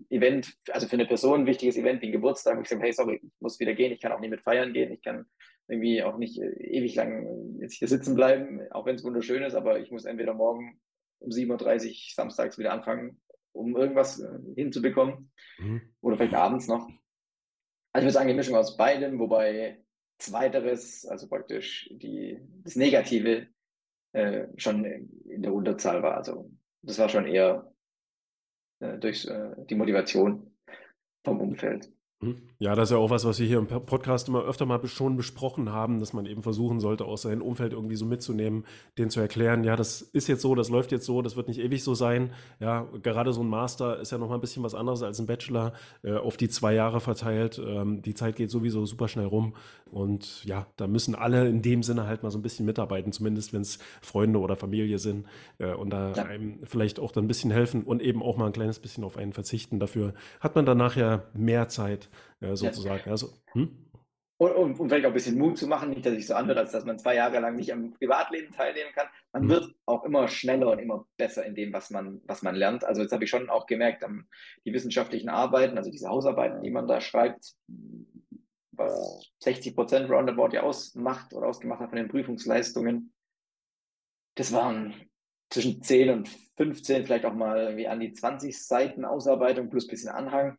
Event, 0.09 0.53
also 0.71 0.87
für 0.87 0.93
eine 0.93 1.05
Person 1.05 1.41
ein 1.41 1.45
wichtiges 1.45 1.77
Event 1.77 2.01
wie 2.01 2.07
ein 2.07 2.11
Geburtstag, 2.11 2.57
wo 2.57 2.61
ich 2.61 2.67
sage, 2.67 2.81
hey, 2.81 2.91
sorry, 2.91 3.21
ich 3.23 3.31
muss 3.39 3.59
wieder 3.59 3.73
gehen, 3.73 3.93
ich 3.93 4.01
kann 4.01 4.11
auch 4.11 4.19
nicht 4.19 4.29
mit 4.29 4.41
feiern 4.41 4.73
gehen, 4.73 4.91
ich 4.91 5.01
kann 5.01 5.25
irgendwie 5.69 6.03
auch 6.03 6.17
nicht 6.17 6.39
äh, 6.41 6.51
ewig 6.59 6.95
lang 6.95 7.59
jetzt 7.61 7.75
hier 7.75 7.87
sitzen 7.87 8.15
bleiben, 8.15 8.59
auch 8.71 8.85
wenn 8.85 8.95
es 8.95 9.03
wunderschön 9.03 9.43
ist, 9.43 9.55
aber 9.55 9.79
ich 9.79 9.91
muss 9.91 10.03
entweder 10.03 10.33
morgen 10.33 10.81
um 11.19 11.29
7.30 11.29 11.87
Uhr 11.87 11.95
samstags 12.13 12.57
wieder 12.57 12.73
anfangen, 12.73 13.21
um 13.53 13.77
irgendwas 13.77 14.19
äh, 14.19 14.39
hinzubekommen. 14.55 15.31
Mhm. 15.59 15.81
Oder 16.01 16.17
vielleicht 16.17 16.33
abends 16.33 16.67
noch. 16.67 16.89
Also 17.93 18.03
ich 18.03 18.03
würde 18.03 18.11
sagen, 18.11 18.27
die 18.27 18.33
Mischung 18.33 18.55
aus 18.55 18.75
beidem, 18.75 19.19
wobei 19.19 19.83
zweiteres, 20.17 21.05
also 21.05 21.29
praktisch 21.29 21.89
die, 21.93 22.39
das 22.63 22.75
Negative, 22.75 23.47
äh, 24.13 24.47
schon 24.57 24.85
in 24.85 25.41
der 25.41 25.53
Unterzahl 25.53 26.03
war. 26.03 26.17
Also 26.17 26.51
das 26.81 26.99
war 26.99 27.09
schon 27.09 27.25
eher 27.25 27.71
äh, 28.79 28.97
durch 28.97 29.25
äh, 29.25 29.51
die 29.69 29.75
Motivation 29.75 30.51
vom 31.23 31.39
Umfeld. 31.39 31.91
Mhm. 32.21 32.37
Ja, 32.59 32.75
das 32.75 32.89
ist 32.89 32.91
ja 32.91 32.97
auch 32.97 33.09
was, 33.09 33.25
was 33.25 33.39
wir 33.39 33.47
hier 33.47 33.57
im 33.57 33.65
Podcast 33.65 34.27
immer 34.27 34.43
öfter 34.43 34.67
mal 34.67 34.79
schon 34.85 35.17
besprochen 35.17 35.71
haben, 35.71 35.99
dass 35.99 36.13
man 36.13 36.27
eben 36.27 36.43
versuchen 36.43 36.79
sollte, 36.79 37.05
auch 37.05 37.17
sein 37.17 37.41
Umfeld 37.41 37.73
irgendwie 37.73 37.95
so 37.95 38.05
mitzunehmen, 38.05 38.65
denen 38.99 39.09
zu 39.09 39.19
erklären, 39.19 39.63
ja, 39.63 39.75
das 39.75 40.01
ist 40.01 40.27
jetzt 40.27 40.43
so, 40.43 40.53
das 40.53 40.69
läuft 40.69 40.91
jetzt 40.91 41.05
so, 41.05 41.23
das 41.23 41.35
wird 41.35 41.47
nicht 41.47 41.59
ewig 41.59 41.83
so 41.83 41.95
sein. 41.95 42.33
Ja, 42.59 42.87
gerade 43.01 43.33
so 43.33 43.41
ein 43.41 43.47
Master 43.47 43.99
ist 43.99 44.11
ja 44.11 44.19
noch 44.19 44.29
mal 44.29 44.35
ein 44.35 44.41
bisschen 44.41 44.61
was 44.61 44.75
anderes 44.75 45.01
als 45.01 45.19
ein 45.19 45.25
Bachelor, 45.25 45.73
äh, 46.03 46.13
auf 46.13 46.37
die 46.37 46.49
zwei 46.49 46.75
Jahre 46.75 47.01
verteilt. 47.01 47.59
Ähm, 47.65 48.03
die 48.03 48.13
Zeit 48.13 48.35
geht 48.35 48.51
sowieso 48.51 48.85
super 48.85 49.07
schnell 49.07 49.25
rum. 49.25 49.55
Und 49.91 50.45
ja, 50.45 50.67
da 50.77 50.87
müssen 50.87 51.15
alle 51.15 51.49
in 51.49 51.63
dem 51.63 51.81
Sinne 51.81 52.05
halt 52.05 52.21
mal 52.23 52.29
so 52.29 52.37
ein 52.37 52.43
bisschen 52.43 52.65
mitarbeiten, 52.65 53.11
zumindest 53.11 53.53
wenn 53.53 53.61
es 53.61 53.79
Freunde 54.01 54.39
oder 54.39 54.55
Familie 54.55 54.99
sind 54.99 55.25
äh, 55.57 55.73
und 55.73 55.89
da 55.89 56.13
ja. 56.13 56.25
einem 56.25 56.59
vielleicht 56.63 56.99
auch 56.99 57.11
dann 57.11 57.25
ein 57.25 57.27
bisschen 57.27 57.51
helfen 57.51 57.83
und 57.83 58.01
eben 58.01 58.21
auch 58.21 58.37
mal 58.37 58.45
ein 58.45 58.53
kleines 58.53 58.79
bisschen 58.79 59.03
auf 59.03 59.17
einen 59.17 59.33
verzichten. 59.33 59.79
Dafür 59.79 60.13
hat 60.39 60.55
man 60.55 60.65
dann 60.65 60.77
nachher 60.77 61.23
mehr 61.33 61.67
Zeit 61.67 62.09
äh, 62.39 62.55
sozusagen. 62.55 63.03
Ja. 63.05 63.11
Also, 63.11 63.33
hm? 63.53 63.89
und, 64.37 64.51
und, 64.51 64.79
und, 64.79 64.89
vielleicht 64.89 65.05
auch 65.05 65.09
ein 65.11 65.13
bisschen 65.13 65.37
Mut 65.37 65.57
zu 65.57 65.67
machen, 65.67 65.89
nicht, 65.89 66.05
dass 66.05 66.13
sich 66.13 66.27
so 66.27 66.33
anhört, 66.33 66.57
als 66.57 66.71
dass 66.71 66.85
man 66.85 66.99
zwei 66.99 67.15
Jahre 67.15 67.39
lang 67.39 67.55
nicht 67.55 67.71
am 67.71 67.93
Privatleben 67.93 68.51
teilnehmen 68.53 68.91
kann. 68.93 69.07
Man 69.33 69.43
hm. 69.43 69.49
wird 69.49 69.75
auch 69.85 70.03
immer 70.03 70.27
schneller 70.27 70.71
und 70.71 70.79
immer 70.79 71.05
besser 71.17 71.45
in 71.45 71.55
dem, 71.55 71.73
was 71.73 71.89
man, 71.89 72.21
was 72.25 72.41
man 72.41 72.55
lernt. 72.55 72.83
Also 72.83 73.01
jetzt 73.01 73.11
habe 73.11 73.23
ich 73.23 73.29
schon 73.29 73.49
auch 73.49 73.65
gemerkt, 73.65 74.05
die 74.65 74.73
wissenschaftlichen 74.73 75.29
Arbeiten, 75.29 75.77
also 75.77 75.91
diese 75.91 76.09
Hausarbeiten, 76.09 76.61
die 76.61 76.71
man 76.71 76.87
da 76.87 77.01
schreibt, 77.01 77.53
60 79.39 79.75
Prozent 79.75 80.09
roundabout 80.09 80.53
ja 80.53 80.63
ausmacht 80.63 81.33
oder 81.33 81.47
ausgemacht 81.47 81.81
hat 81.81 81.89
von 81.89 81.97
den 81.97 82.07
Prüfungsleistungen. 82.07 83.13
Das 84.35 84.51
waren 84.53 84.93
zwischen 85.49 85.81
10 85.81 86.09
und 86.09 86.29
15, 86.57 87.05
vielleicht 87.05 87.25
auch 87.25 87.33
mal 87.33 87.59
irgendwie 87.59 87.87
an 87.87 87.99
die 87.99 88.13
20 88.13 88.57
Seiten 88.57 89.05
Ausarbeitung 89.05 89.69
plus 89.69 89.85
ein 89.85 89.89
bisschen 89.89 90.09
Anhang. 90.09 90.57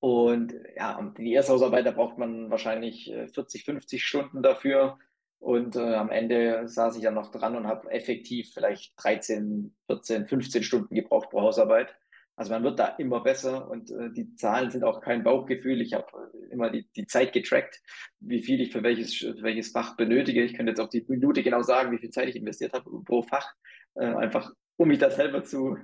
Und 0.00 0.54
ja, 0.76 1.12
die 1.18 1.32
erste 1.32 1.52
Hausarbeit, 1.52 1.86
da 1.86 1.90
braucht 1.90 2.16
man 2.18 2.50
wahrscheinlich 2.50 3.12
40, 3.34 3.62
äh, 3.62 3.64
50 3.64 4.04
Stunden 4.04 4.42
dafür. 4.42 4.98
Und 5.38 5.76
äh, 5.76 5.94
am 5.94 6.10
Ende 6.10 6.68
saß 6.68 6.96
ich 6.96 7.02
dann 7.02 7.14
noch 7.14 7.30
dran 7.30 7.56
und 7.56 7.66
habe 7.66 7.90
effektiv 7.90 8.52
vielleicht 8.52 8.92
13, 9.02 9.74
14, 9.86 10.26
15 10.26 10.62
Stunden 10.62 10.94
gebraucht 10.94 11.30
pro 11.30 11.42
Hausarbeit. 11.42 11.94
Also 12.36 12.52
man 12.52 12.62
wird 12.62 12.78
da 12.78 12.86
immer 12.96 13.20
besser 13.20 13.70
und 13.70 13.90
äh, 13.90 14.10
die 14.10 14.34
Zahlen 14.34 14.70
sind 14.70 14.82
auch 14.82 15.02
kein 15.02 15.22
Bauchgefühl. 15.22 15.82
Ich 15.82 15.92
habe 15.92 16.06
äh, 16.32 16.52
immer 16.52 16.70
die, 16.70 16.88
die 16.96 17.06
Zeit 17.06 17.34
getrackt, 17.34 17.82
wie 18.20 18.42
viel 18.42 18.62
ich 18.62 18.72
für 18.72 18.82
welches, 18.82 19.14
für 19.14 19.42
welches 19.42 19.72
Fach 19.72 19.96
benötige. 19.96 20.42
Ich 20.42 20.54
könnte 20.54 20.70
jetzt 20.70 20.80
auf 20.80 20.88
die 20.88 21.04
Minute 21.06 21.42
genau 21.42 21.60
sagen, 21.60 21.92
wie 21.92 21.98
viel 21.98 22.08
Zeit 22.08 22.28
ich 22.28 22.36
investiert 22.36 22.72
habe 22.72 22.90
pro 23.04 23.20
Fach, 23.20 23.46
äh, 23.94 24.06
einfach 24.06 24.50
um 24.76 24.88
mich 24.88 24.98
da 24.98 25.10
selber 25.10 25.44
zu, 25.44 25.76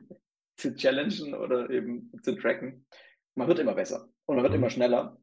zu 0.56 0.74
challengen 0.74 1.34
oder 1.34 1.68
eben 1.68 2.10
zu 2.22 2.34
tracken. 2.36 2.86
Man 3.36 3.48
wird 3.48 3.58
immer 3.58 3.74
besser 3.74 4.08
und 4.24 4.36
man 4.36 4.42
wird 4.42 4.52
mhm. 4.54 4.58
immer 4.58 4.70
schneller. 4.70 5.16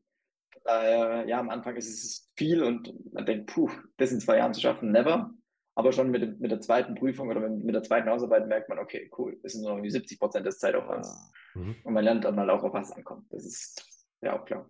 Daher, 0.64 1.26
ja, 1.28 1.40
am 1.40 1.50
Anfang 1.50 1.76
ist 1.76 1.90
es 1.90 2.32
viel 2.38 2.64
und 2.64 2.94
man 3.14 3.26
denkt, 3.26 3.52
puh, 3.52 3.70
das 3.98 4.12
in 4.12 4.22
zwei 4.22 4.38
Jahren 4.38 4.54
zu 4.54 4.62
schaffen, 4.62 4.92
never. 4.92 5.34
Aber 5.76 5.92
schon 5.92 6.12
mit, 6.12 6.22
dem, 6.22 6.38
mit 6.38 6.52
der 6.52 6.62
zweiten 6.62 6.94
Prüfung 6.94 7.30
oder 7.30 7.42
mit 7.50 7.74
der 7.74 7.82
zweiten 7.82 8.08
Hausarbeit 8.08 8.48
merkt 8.48 8.70
man, 8.70 8.78
okay, 8.78 9.10
cool, 9.18 9.40
das 9.42 9.54
sind 9.54 9.64
nur 9.64 9.76
noch 9.76 9.84
70 9.84 10.20
Prozent 10.20 10.46
des 10.46 10.60
Zeitaufwands. 10.60 11.32
Mhm. 11.56 11.76
Und 11.84 11.94
man 11.94 12.04
lernt 12.04 12.24
dann 12.24 12.36
mal 12.36 12.50
auch, 12.50 12.64
auf 12.64 12.74
was 12.74 12.92
ankommt. 12.92 13.26
Das 13.32 13.44
ist 13.44 14.08
ja 14.22 14.40
auch 14.40 14.46
klar. 14.46 14.70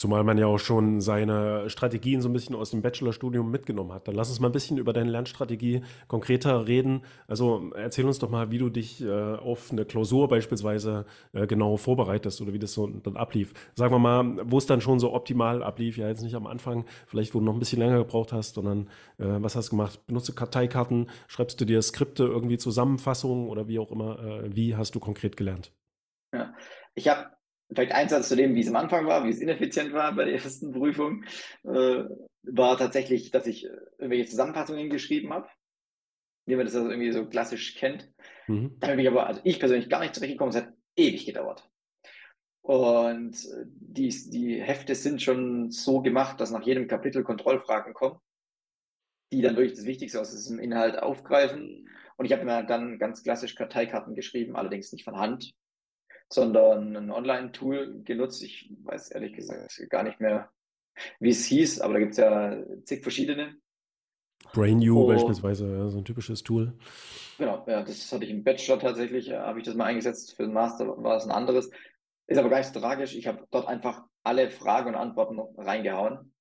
Zumal 0.00 0.24
man 0.24 0.38
ja 0.38 0.46
auch 0.46 0.58
schon 0.58 1.02
seine 1.02 1.68
Strategien 1.68 2.22
so 2.22 2.30
ein 2.30 2.32
bisschen 2.32 2.56
aus 2.56 2.70
dem 2.70 2.80
Bachelorstudium 2.80 3.50
mitgenommen 3.50 3.92
hat. 3.92 4.08
Dann 4.08 4.14
lass 4.14 4.30
uns 4.30 4.40
mal 4.40 4.48
ein 4.48 4.52
bisschen 4.52 4.78
über 4.78 4.94
deine 4.94 5.10
Lernstrategie 5.10 5.82
konkreter 6.08 6.66
reden. 6.66 7.02
Also 7.28 7.70
erzähl 7.76 8.06
uns 8.06 8.18
doch 8.18 8.30
mal, 8.30 8.50
wie 8.50 8.56
du 8.56 8.70
dich 8.70 9.02
äh, 9.02 9.10
auf 9.10 9.70
eine 9.70 9.84
Klausur 9.84 10.28
beispielsweise 10.28 11.04
äh, 11.34 11.46
genau 11.46 11.76
vorbereitest 11.76 12.40
oder 12.40 12.54
wie 12.54 12.58
das 12.58 12.72
so 12.72 12.86
dann 12.86 13.18
ablief. 13.18 13.52
Sagen 13.74 13.92
wir 13.92 13.98
mal, 13.98 14.40
wo 14.50 14.56
es 14.56 14.64
dann 14.64 14.80
schon 14.80 15.00
so 15.00 15.12
optimal 15.12 15.62
ablief, 15.62 15.98
ja 15.98 16.08
jetzt 16.08 16.22
nicht 16.22 16.34
am 16.34 16.46
Anfang, 16.46 16.86
vielleicht 17.06 17.34
wo 17.34 17.40
du 17.40 17.44
noch 17.44 17.52
ein 17.52 17.58
bisschen 17.58 17.80
länger 17.80 17.98
gebraucht 17.98 18.32
hast, 18.32 18.54
sondern 18.54 18.88
äh, 19.18 19.26
was 19.42 19.54
hast 19.54 19.66
du 19.66 19.72
gemacht? 19.72 20.06
Benutzt 20.06 20.30
du 20.30 20.32
Karteikarten? 20.32 21.10
Schreibst 21.28 21.60
du 21.60 21.66
dir 21.66 21.82
Skripte, 21.82 22.24
irgendwie 22.24 22.56
Zusammenfassungen 22.56 23.50
oder 23.50 23.68
wie 23.68 23.78
auch 23.78 23.90
immer? 23.90 24.18
Äh, 24.18 24.56
wie 24.56 24.76
hast 24.76 24.94
du 24.94 24.98
konkret 24.98 25.36
gelernt? 25.36 25.72
Ja, 26.32 26.54
ich 26.94 27.06
habe 27.06 27.26
vielleicht 27.72 27.92
ein 27.92 28.08
Satz 28.08 28.28
zu 28.28 28.36
dem, 28.36 28.54
wie 28.54 28.60
es 28.60 28.68
am 28.68 28.76
Anfang 28.76 29.06
war, 29.06 29.24
wie 29.24 29.30
es 29.30 29.40
ineffizient 29.40 29.92
war 29.92 30.14
bei 30.14 30.24
der 30.24 30.34
ersten 30.34 30.72
Prüfung, 30.72 31.24
äh, 31.64 32.04
war 32.42 32.78
tatsächlich, 32.78 33.30
dass 33.30 33.46
ich 33.46 33.66
äh, 33.66 33.76
irgendwelche 33.98 34.30
Zusammenfassungen 34.30 34.90
geschrieben 34.90 35.32
habe, 35.32 35.48
wie 36.46 36.56
man 36.56 36.66
das 36.66 36.74
also 36.74 36.90
irgendwie 36.90 37.12
so 37.12 37.26
klassisch 37.26 37.76
kennt. 37.76 38.10
Mhm. 38.48 38.76
Da 38.80 38.88
habe 38.88 39.02
ich 39.02 39.08
aber, 39.08 39.26
also 39.26 39.40
ich 39.44 39.58
persönlich 39.58 39.88
gar 39.88 40.00
nicht 40.00 40.14
zurechtgekommen, 40.14 40.54
es 40.54 40.62
hat 40.62 40.72
ewig 40.96 41.26
gedauert. 41.26 41.68
Und 42.62 43.34
äh, 43.46 43.64
die, 43.66 44.08
die 44.08 44.60
Hefte 44.60 44.94
sind 44.94 45.22
schon 45.22 45.70
so 45.70 46.02
gemacht, 46.02 46.40
dass 46.40 46.50
nach 46.50 46.66
jedem 46.66 46.88
Kapitel 46.88 47.22
Kontrollfragen 47.22 47.94
kommen, 47.94 48.18
die 49.32 49.42
dann 49.42 49.56
wirklich 49.56 49.76
das 49.76 49.86
Wichtigste 49.86 50.20
aus 50.20 50.30
diesem 50.30 50.58
Inhalt 50.58 50.98
aufgreifen. 50.98 51.88
Und 52.16 52.26
ich 52.26 52.32
habe 52.32 52.44
mir 52.44 52.62
dann 52.64 52.98
ganz 52.98 53.22
klassisch 53.22 53.54
Karteikarten 53.54 54.14
geschrieben, 54.14 54.56
allerdings 54.56 54.92
nicht 54.92 55.04
von 55.04 55.16
Hand, 55.16 55.54
sondern 56.32 56.96
ein 56.96 57.10
Online-Tool 57.10 58.02
genutzt. 58.04 58.42
Ich 58.42 58.72
weiß 58.84 59.10
ehrlich 59.10 59.34
gesagt 59.34 59.78
gar 59.90 60.02
nicht 60.02 60.20
mehr, 60.20 60.50
wie 61.18 61.30
es 61.30 61.44
hieß, 61.46 61.80
aber 61.80 61.94
da 61.94 61.98
gibt 62.00 62.12
es 62.12 62.18
ja 62.18 62.56
zig 62.84 63.02
verschiedene. 63.02 63.56
BrainU 64.52 65.02
oh, 65.02 65.06
beispielsweise, 65.06 65.90
so 65.90 65.98
ein 65.98 66.04
typisches 66.04 66.42
Tool. 66.42 66.72
Genau, 67.38 67.64
ja, 67.66 67.82
das 67.82 68.10
hatte 68.12 68.24
ich 68.24 68.30
im 68.30 68.42
Bachelor 68.42 68.78
tatsächlich, 68.78 69.30
äh, 69.30 69.36
habe 69.36 69.58
ich 69.60 69.64
das 69.64 69.74
mal 69.74 69.84
eingesetzt, 69.84 70.34
für 70.34 70.44
den 70.44 70.52
Master 70.52 70.86
war 71.02 71.16
es 71.16 71.24
ein 71.24 71.30
anderes. 71.30 71.70
Ist 72.26 72.38
aber 72.38 72.48
gar 72.48 72.58
nicht 72.58 72.72
so 72.72 72.80
tragisch. 72.80 73.14
Ich 73.14 73.26
habe 73.26 73.46
dort 73.50 73.66
einfach 73.66 74.04
alle 74.22 74.50
Fragen 74.50 74.90
und 74.90 74.94
Antworten 74.94 75.40
reingehauen. 75.58 76.32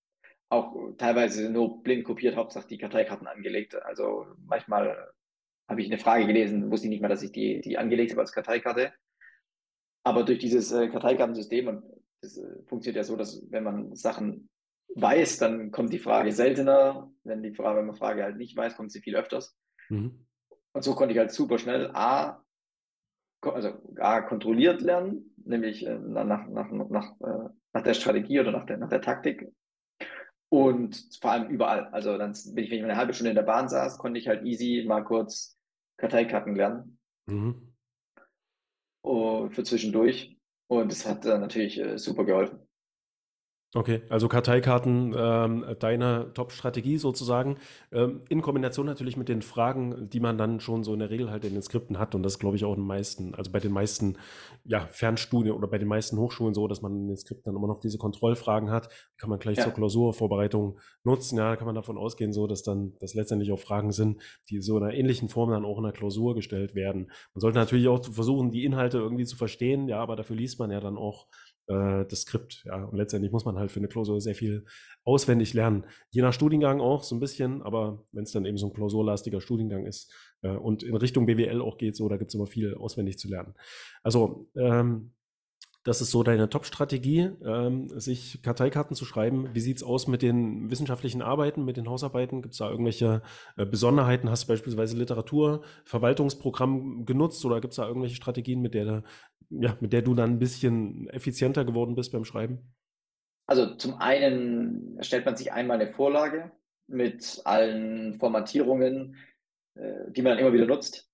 Auch 0.50 0.76
teilweise 0.98 1.50
nur 1.50 1.84
blind 1.84 2.06
kopiert, 2.06 2.36
Hauptsache 2.36 2.68
die 2.68 2.78
Karteikarten 2.78 3.28
angelegt. 3.28 3.76
Also 3.76 4.26
manchmal 4.46 5.12
habe 5.68 5.82
ich 5.82 5.88
eine 5.88 6.00
Frage 6.00 6.26
gelesen, 6.26 6.72
wusste 6.72 6.88
ich 6.88 6.92
nicht 6.92 7.02
mehr, 7.02 7.10
dass 7.10 7.24
ich 7.24 7.32
die, 7.32 7.62
die 7.62 7.78
angelegt 7.78 8.12
habe 8.12 8.22
als 8.22 8.32
Karteikarte. 8.32 8.92
Aber 10.04 10.24
durch 10.24 10.40
dieses 10.40 10.72
äh, 10.72 10.88
Karteikartensystem, 10.88 11.68
und 11.68 11.84
das 12.22 12.38
äh, 12.38 12.64
funktioniert 12.68 12.98
ja 12.98 13.04
so, 13.04 13.16
dass 13.16 13.44
wenn 13.50 13.64
man 13.64 13.96
Sachen 13.96 14.50
weiß, 14.96 15.38
dann 15.38 15.72
kommt 15.72 15.94
die 15.94 16.00
Frage 16.00 16.32
seltener. 16.32 17.12
Wenn 17.24 17.44
die 17.44 17.54
Frage, 17.54 17.80
wenn 17.80 17.88
man 17.88 17.96
Frage 17.96 18.24
halt 18.24 18.38
nicht 18.38 18.56
weiß, 18.56 18.76
kommt 18.76 18.92
sie 18.92 19.02
viel 19.02 19.16
öfters. 19.16 19.58
Mhm. 19.90 20.26
Und 20.74 20.84
so 20.84 20.96
konnte 20.96 21.14
ich 21.14 21.20
halt 21.20 21.32
super 21.32 21.58
schnell 21.58 21.92
A, 21.94 22.44
also 23.42 23.74
A 23.98 24.22
kontrolliert 24.22 24.82
lernen, 24.82 25.34
nämlich 25.38 25.86
äh, 25.86 25.98
nach, 25.98 26.48
nach, 26.48 26.72
nach, 26.72 27.22
äh, 27.22 27.50
nach 27.74 27.84
der 27.84 27.94
Strategie 27.94 28.40
oder 28.40 28.52
nach 28.52 28.66
der, 28.66 28.78
nach 28.78 28.90
der 28.90 29.02
Taktik. 29.02 29.52
Und 30.52 31.10
vor 31.22 31.32
allem 31.32 31.50
überall. 31.50 31.88
Also 31.90 32.18
dann 32.18 32.34
bin 32.54 32.64
ich, 32.64 32.72
wenn 32.72 32.80
ich 32.80 32.84
eine 32.84 32.96
halbe 32.96 33.14
Stunde 33.14 33.32
in 33.32 33.36
der 33.36 33.44
Bahn 33.44 33.70
saß, 33.70 34.00
konnte 34.00 34.20
ich 34.20 34.28
halt 34.28 34.44
easy 34.46 34.84
mal 34.88 35.04
kurz 35.04 35.60
Karteikarten 35.98 36.56
lernen. 36.56 36.98
Mhm 37.28 37.69
für 39.52 39.64
zwischendurch. 39.64 40.38
Und 40.68 40.92
es 40.92 41.06
hat 41.08 41.26
äh, 41.26 41.38
natürlich 41.40 41.80
äh, 41.80 41.98
super 41.98 42.26
geholfen. 42.26 42.69
Okay, 43.76 44.02
also 44.10 44.28
Karteikarten, 44.28 45.14
ähm, 45.16 45.64
deine 45.78 46.34
Top-Strategie 46.34 46.98
sozusagen, 46.98 47.58
ähm, 47.92 48.22
in 48.28 48.42
Kombination 48.42 48.88
natürlich 48.88 49.16
mit 49.16 49.30
den 49.30 49.44
Fragen, 49.44 50.10
die 50.10 50.20
man 50.20 50.40
dann 50.40 50.60
schon 50.60 50.84
so 50.84 50.92
in 50.94 51.00
der 51.00 51.12
Regel 51.12 51.30
halt 51.30 51.46
in 51.46 51.54
den 51.54 51.62
Skripten 51.62 52.00
hat 52.00 52.16
und 52.16 52.24
das 52.24 52.40
glaube 52.40 52.56
ich 52.56 52.66
auch 52.66 52.74
in 52.74 52.82
den 52.82 52.88
meisten, 52.88 53.36
also 53.36 53.52
bei 53.52 53.60
den 53.60 53.72
meisten 53.72 54.18
ja, 54.64 54.88
Fernstudien 54.88 55.54
oder 55.54 55.68
bei 55.68 55.78
den 55.78 55.88
meisten 55.88 56.18
Hochschulen 56.18 56.56
so, 56.56 56.68
dass 56.68 56.82
man 56.82 56.96
in 56.96 57.08
den 57.10 57.18
Skripten 57.18 57.44
dann 57.46 57.56
immer 57.56 57.68
noch 57.68 57.80
diese 57.80 58.00
Kontrollfragen 58.00 58.72
hat, 58.72 58.90
kann 59.18 59.30
man 59.30 59.38
gleich 59.38 59.58
ja. 59.58 59.66
zur 59.66 59.74
Klausurvorbereitung 59.74 60.80
nutzen, 61.04 61.38
ja, 61.38 61.56
kann 61.56 61.68
man 61.68 61.76
davon 61.76 62.00
ausgehen 62.00 62.34
so, 62.34 62.48
dass 62.48 62.64
dann 62.64 62.96
das 63.00 63.14
letztendlich 63.14 63.52
auch 63.52 63.60
Fragen 63.60 63.92
sind, 63.92 64.20
die 64.50 64.62
so 64.62 64.78
in 64.78 64.84
einer 64.84 64.96
ähnlichen 64.96 65.30
Form 65.30 65.52
dann 65.52 65.64
auch 65.64 65.78
in 65.78 65.84
der 65.84 65.94
Klausur 65.94 66.34
gestellt 66.34 66.74
werden. 66.74 67.12
Man 67.36 67.42
sollte 67.42 67.60
natürlich 67.60 67.88
auch 67.88 68.04
versuchen, 68.04 68.50
die 68.50 68.66
Inhalte 68.66 68.98
irgendwie 68.98 69.26
zu 69.26 69.38
verstehen, 69.38 69.88
ja, 69.88 70.00
aber 70.00 70.16
dafür 70.16 70.36
liest 70.36 70.58
man 70.58 70.72
ja 70.72 70.80
dann 70.80 70.98
auch 70.98 71.28
äh, 71.70 72.06
das 72.06 72.22
Skript. 72.22 72.64
Ja, 72.66 72.84
und 72.84 72.98
letztendlich 72.98 73.32
muss 73.32 73.46
man 73.46 73.58
halt 73.58 73.72
für 73.72 73.80
eine 73.80 73.88
Klausur 73.88 74.20
sehr 74.20 74.36
viel 74.36 74.66
auswendig 75.04 75.54
lernen. 75.54 75.86
Je 76.10 76.22
nach 76.22 76.34
Studiengang 76.34 76.82
auch 76.82 77.04
so 77.04 77.16
ein 77.16 77.20
bisschen, 77.20 77.62
aber 77.62 78.04
wenn 78.12 78.24
es 78.24 78.32
dann 78.32 78.46
eben 78.46 78.58
so 78.58 78.68
ein 78.68 78.74
klausurlastiger 78.74 79.40
Studiengang 79.40 79.86
ist 79.86 80.14
äh, 80.42 80.50
und 80.50 80.84
in 80.84 80.96
Richtung 80.96 81.26
BWL 81.26 81.62
auch 81.62 81.78
geht, 81.78 81.96
so, 81.96 82.10
da 82.10 82.18
gibt 82.18 82.30
es 82.32 82.36
immer 82.36 82.48
viel 82.48 82.76
auswendig 82.76 83.18
zu 83.20 83.30
lernen. 83.30 83.54
Also 84.04 84.50
ähm, 84.56 85.14
das 85.84 86.02
ist 86.02 86.12
so 86.12 86.24
deine 86.24 86.50
Top-Strategie, 86.50 87.32
ähm, 87.46 87.88
sich 88.00 88.42
Karteikarten 88.42 88.96
zu 88.96 89.06
schreiben. 89.06 89.50
Wie 89.54 89.62
sieht 89.62 89.78
es 89.78 89.84
aus 89.84 90.08
mit 90.08 90.22
den 90.22 90.70
wissenschaftlichen 90.70 91.22
Arbeiten, 91.22 91.64
mit 91.64 91.78
den 91.78 91.88
Hausarbeiten? 91.88 92.42
Gibt 92.42 92.54
es 92.54 92.60
da 92.60 92.70
irgendwelche 92.70 93.22
äh, 93.56 93.66
Besonderheiten? 93.66 94.30
Hast 94.30 94.44
du 94.44 94.48
beispielsweise 94.50 94.98
Literatur, 94.98 95.64
Verwaltungsprogramm 95.86 97.06
genutzt 97.06 97.46
oder 97.46 97.62
gibt 97.62 97.72
es 97.72 97.78
da 97.78 97.88
irgendwelche 97.88 98.16
Strategien, 98.16 98.62
mit 98.62 98.74
der, 98.74 99.04
ja, 99.50 99.78
mit 99.80 99.94
der 99.94 100.02
du 100.02 100.14
dann 100.16 100.32
ein 100.32 100.40
bisschen 100.40 101.08
effizienter 101.10 101.64
geworden 101.64 101.96
bist 101.96 102.12
beim 102.12 102.26
Schreiben? 102.26 102.76
Also 103.48 103.76
zum 103.76 103.96
einen 103.96 104.98
erstellt 104.98 105.26
man 105.26 105.38
sich 105.38 105.54
einmal 105.54 105.80
eine 105.80 105.92
Vorlage 105.92 106.52
mit 106.88 107.42
allen 107.46 108.20
Formatierungen, 108.20 109.16
äh, 109.76 110.12
die 110.12 110.22
man 110.22 110.34
dann 110.34 110.40
immer 110.40 110.54
wieder 110.54 110.66
nutzt. 110.66 111.09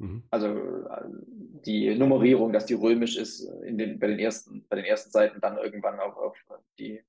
Mhm. 0.00 0.24
Also 0.30 0.48
äh, 0.48 1.04
die 1.66 1.94
Nummerierung, 1.94 2.52
dass 2.52 2.66
die 2.66 2.74
römisch 2.74 3.16
ist 3.16 3.44
äh, 3.44 3.66
in 3.68 3.78
den, 3.78 3.98
bei, 3.98 4.08
den 4.08 4.18
ersten, 4.18 4.66
bei 4.68 4.76
den 4.76 4.86
ersten 4.86 5.10
Seiten, 5.10 5.40
dann 5.40 5.58
irgendwann 5.58 6.00
auch 6.00 6.16
auf 6.16 6.36
die 6.78 7.00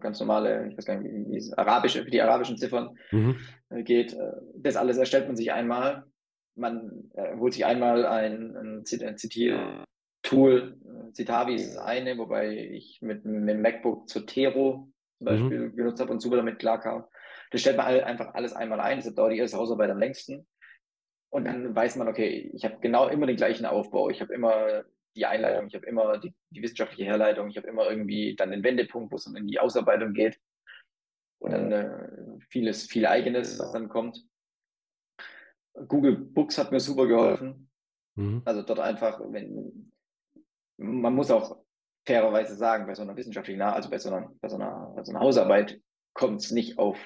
ganz 0.00 0.20
normale, 0.20 0.68
ich 0.68 0.76
weiß 0.76 0.84
gar 0.84 1.00
nicht, 1.00 1.10
wie, 1.10 1.26
wie 1.32 1.54
arabische, 1.54 2.04
wie 2.04 2.10
die 2.10 2.20
arabischen 2.20 2.58
Ziffern 2.58 2.98
mhm. 3.10 3.36
Äh, 3.70 3.82
geht. 3.82 4.16
Das 4.56 4.76
alles 4.76 4.98
erstellt 4.98 5.26
man 5.26 5.36
sich 5.36 5.52
einmal. 5.52 6.04
Man 6.54 7.10
holt 7.38 7.54
sich 7.54 7.64
einmal 7.64 8.04
ein, 8.04 8.56
ein, 8.56 8.84
Zitier-Tool. 8.84 10.76
Citavi 11.14 11.54
ist 11.54 11.76
das 11.76 11.78
eine, 11.78 12.18
wobei 12.18 12.50
ich 12.50 12.98
mit, 13.00 13.24
mit 13.24 13.48
dem 13.48 13.62
MacBook 13.62 14.08
Zotero 14.08 14.88
zum 15.18 15.24
mhm. 15.24 15.24
Beispiel 15.24 15.60
mhm. 15.60 15.76
genutzt 15.76 16.00
habe 16.00 16.12
und 16.12 16.20
super 16.20 16.36
damit 16.36 16.58
klarkam. 16.58 17.04
Das 17.50 17.60
stellt 17.60 17.76
man 17.76 17.86
einfach 17.86 18.34
alles 18.34 18.52
einmal 18.52 18.80
ein. 18.80 18.98
Das 18.98 19.14
dauert 19.14 19.32
die 19.32 19.38
erste 19.38 19.56
Hausarbeit 19.56 19.90
am 19.90 19.98
längsten. 19.98 20.46
Und 21.30 21.44
dann 21.44 21.74
weiß 21.74 21.96
man, 21.96 22.08
okay, 22.08 22.50
ich 22.54 22.64
habe 22.64 22.78
genau 22.80 23.08
immer 23.08 23.26
den 23.26 23.36
gleichen 23.36 23.66
Aufbau. 23.66 24.08
Ich 24.08 24.20
habe 24.20 24.32
immer 24.32 24.84
die 25.14 25.26
Einleitung, 25.26 25.66
ich 25.66 25.74
habe 25.74 25.86
immer 25.86 26.18
die, 26.18 26.34
die, 26.50 26.62
wissenschaftliche 26.62 27.04
Herleitung, 27.04 27.48
ich 27.48 27.56
habe 27.56 27.66
immer 27.66 27.90
irgendwie 27.90 28.36
dann 28.36 28.50
den 28.50 28.62
Wendepunkt, 28.62 29.10
wo 29.10 29.16
es 29.16 29.24
dann 29.24 29.36
in 29.36 29.46
die 29.46 29.58
Ausarbeitung 29.58 30.12
geht. 30.12 30.38
Und 31.40 31.52
dann 31.52 31.72
äh, 31.72 32.40
vieles, 32.48 32.86
viel 32.86 33.06
Eigenes, 33.06 33.58
was 33.58 33.72
dann 33.72 33.88
kommt. 33.88 34.24
Google 35.86 36.16
Books 36.16 36.58
hat 36.58 36.72
mir 36.72 36.80
super 36.80 37.06
geholfen. 37.06 37.70
Mhm. 38.16 38.42
Also 38.44 38.62
dort 38.62 38.80
einfach, 38.80 39.20
wenn 39.20 39.92
man 40.78 41.14
muss 41.14 41.30
auch 41.30 41.58
fairerweise 42.06 42.54
sagen, 42.54 42.86
bei 42.86 42.94
so 42.94 43.02
einer 43.02 43.16
wissenschaftlichen, 43.16 43.60
also 43.60 43.90
bei 43.90 43.98
so 43.98 44.08
einer, 44.08 44.32
bei 44.40 44.48
so 44.48 44.56
einer, 44.56 44.92
bei 44.96 45.04
so 45.04 45.12
einer 45.12 45.20
Hausarbeit 45.20 45.80
kommt 46.14 46.40
es 46.40 46.50
nicht 46.50 46.78
auf 46.78 46.98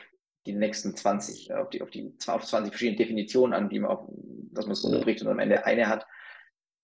die 0.47 0.53
nächsten 0.53 0.97
20, 0.97 1.51
äh, 1.51 1.55
auf 1.55 1.70
die, 1.70 1.82
auf 1.82 1.90
die 1.90 2.12
auf 2.26 2.45
20 2.45 2.72
verschiedene 2.72 2.99
Definitionen 2.99 3.55
an, 3.55 3.68
die 3.68 3.80
man 3.80 3.90
auf, 3.90 4.09
dass 4.53 4.66
man 4.66 4.72
es 4.72 4.84
runterbricht 4.84 5.22
und 5.22 5.28
am 5.28 5.38
Ende 5.38 5.64
eine 5.64 5.88
hat, 5.88 6.07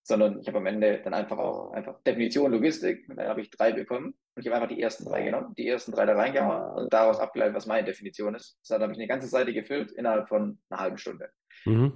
sondern 0.03 0.41
ich 0.41 0.49
habe 0.49 0.59
am 0.59 0.67
Ende 0.67 1.01
dann 1.05 1.13
einfach 1.13 1.39
auch 1.39 1.73
einfach 1.73 2.03
Definition 2.03 2.53
Logistik, 2.53 3.07
da 3.15 3.29
habe 3.29 3.43
ich 3.43 3.51
drei 3.51 3.73
bekommen 3.73 4.15
und 4.35 4.41
ich 4.41 4.47
habe 4.47 4.57
einfach 4.57 4.75
die 4.75 4.81
ersten 4.81 5.05
drei 5.05 5.23
genommen, 5.23 5.55
die 5.57 5.69
ersten 5.69 5.93
drei 5.93 6.07
da 6.07 6.15
reingehauen 6.15 6.85
und 6.85 6.93
daraus 6.93 7.19
abgeleitet, 7.19 7.55
was 7.55 7.67
meine 7.67 7.85
Definition 7.87 8.35
ist. 8.35 8.59
So, 8.63 8.75
dann 8.75 8.85
habe 8.85 8.93
ich 8.93 8.99
eine 8.99 9.07
ganze 9.07 9.29
Seite 9.29 9.53
gefüllt 9.53 9.93
innerhalb 9.93 10.29
von 10.29 10.59
einer 10.71 10.81
halben 10.81 10.99
Stunde. 10.99 11.31
Mhm. 11.67 11.93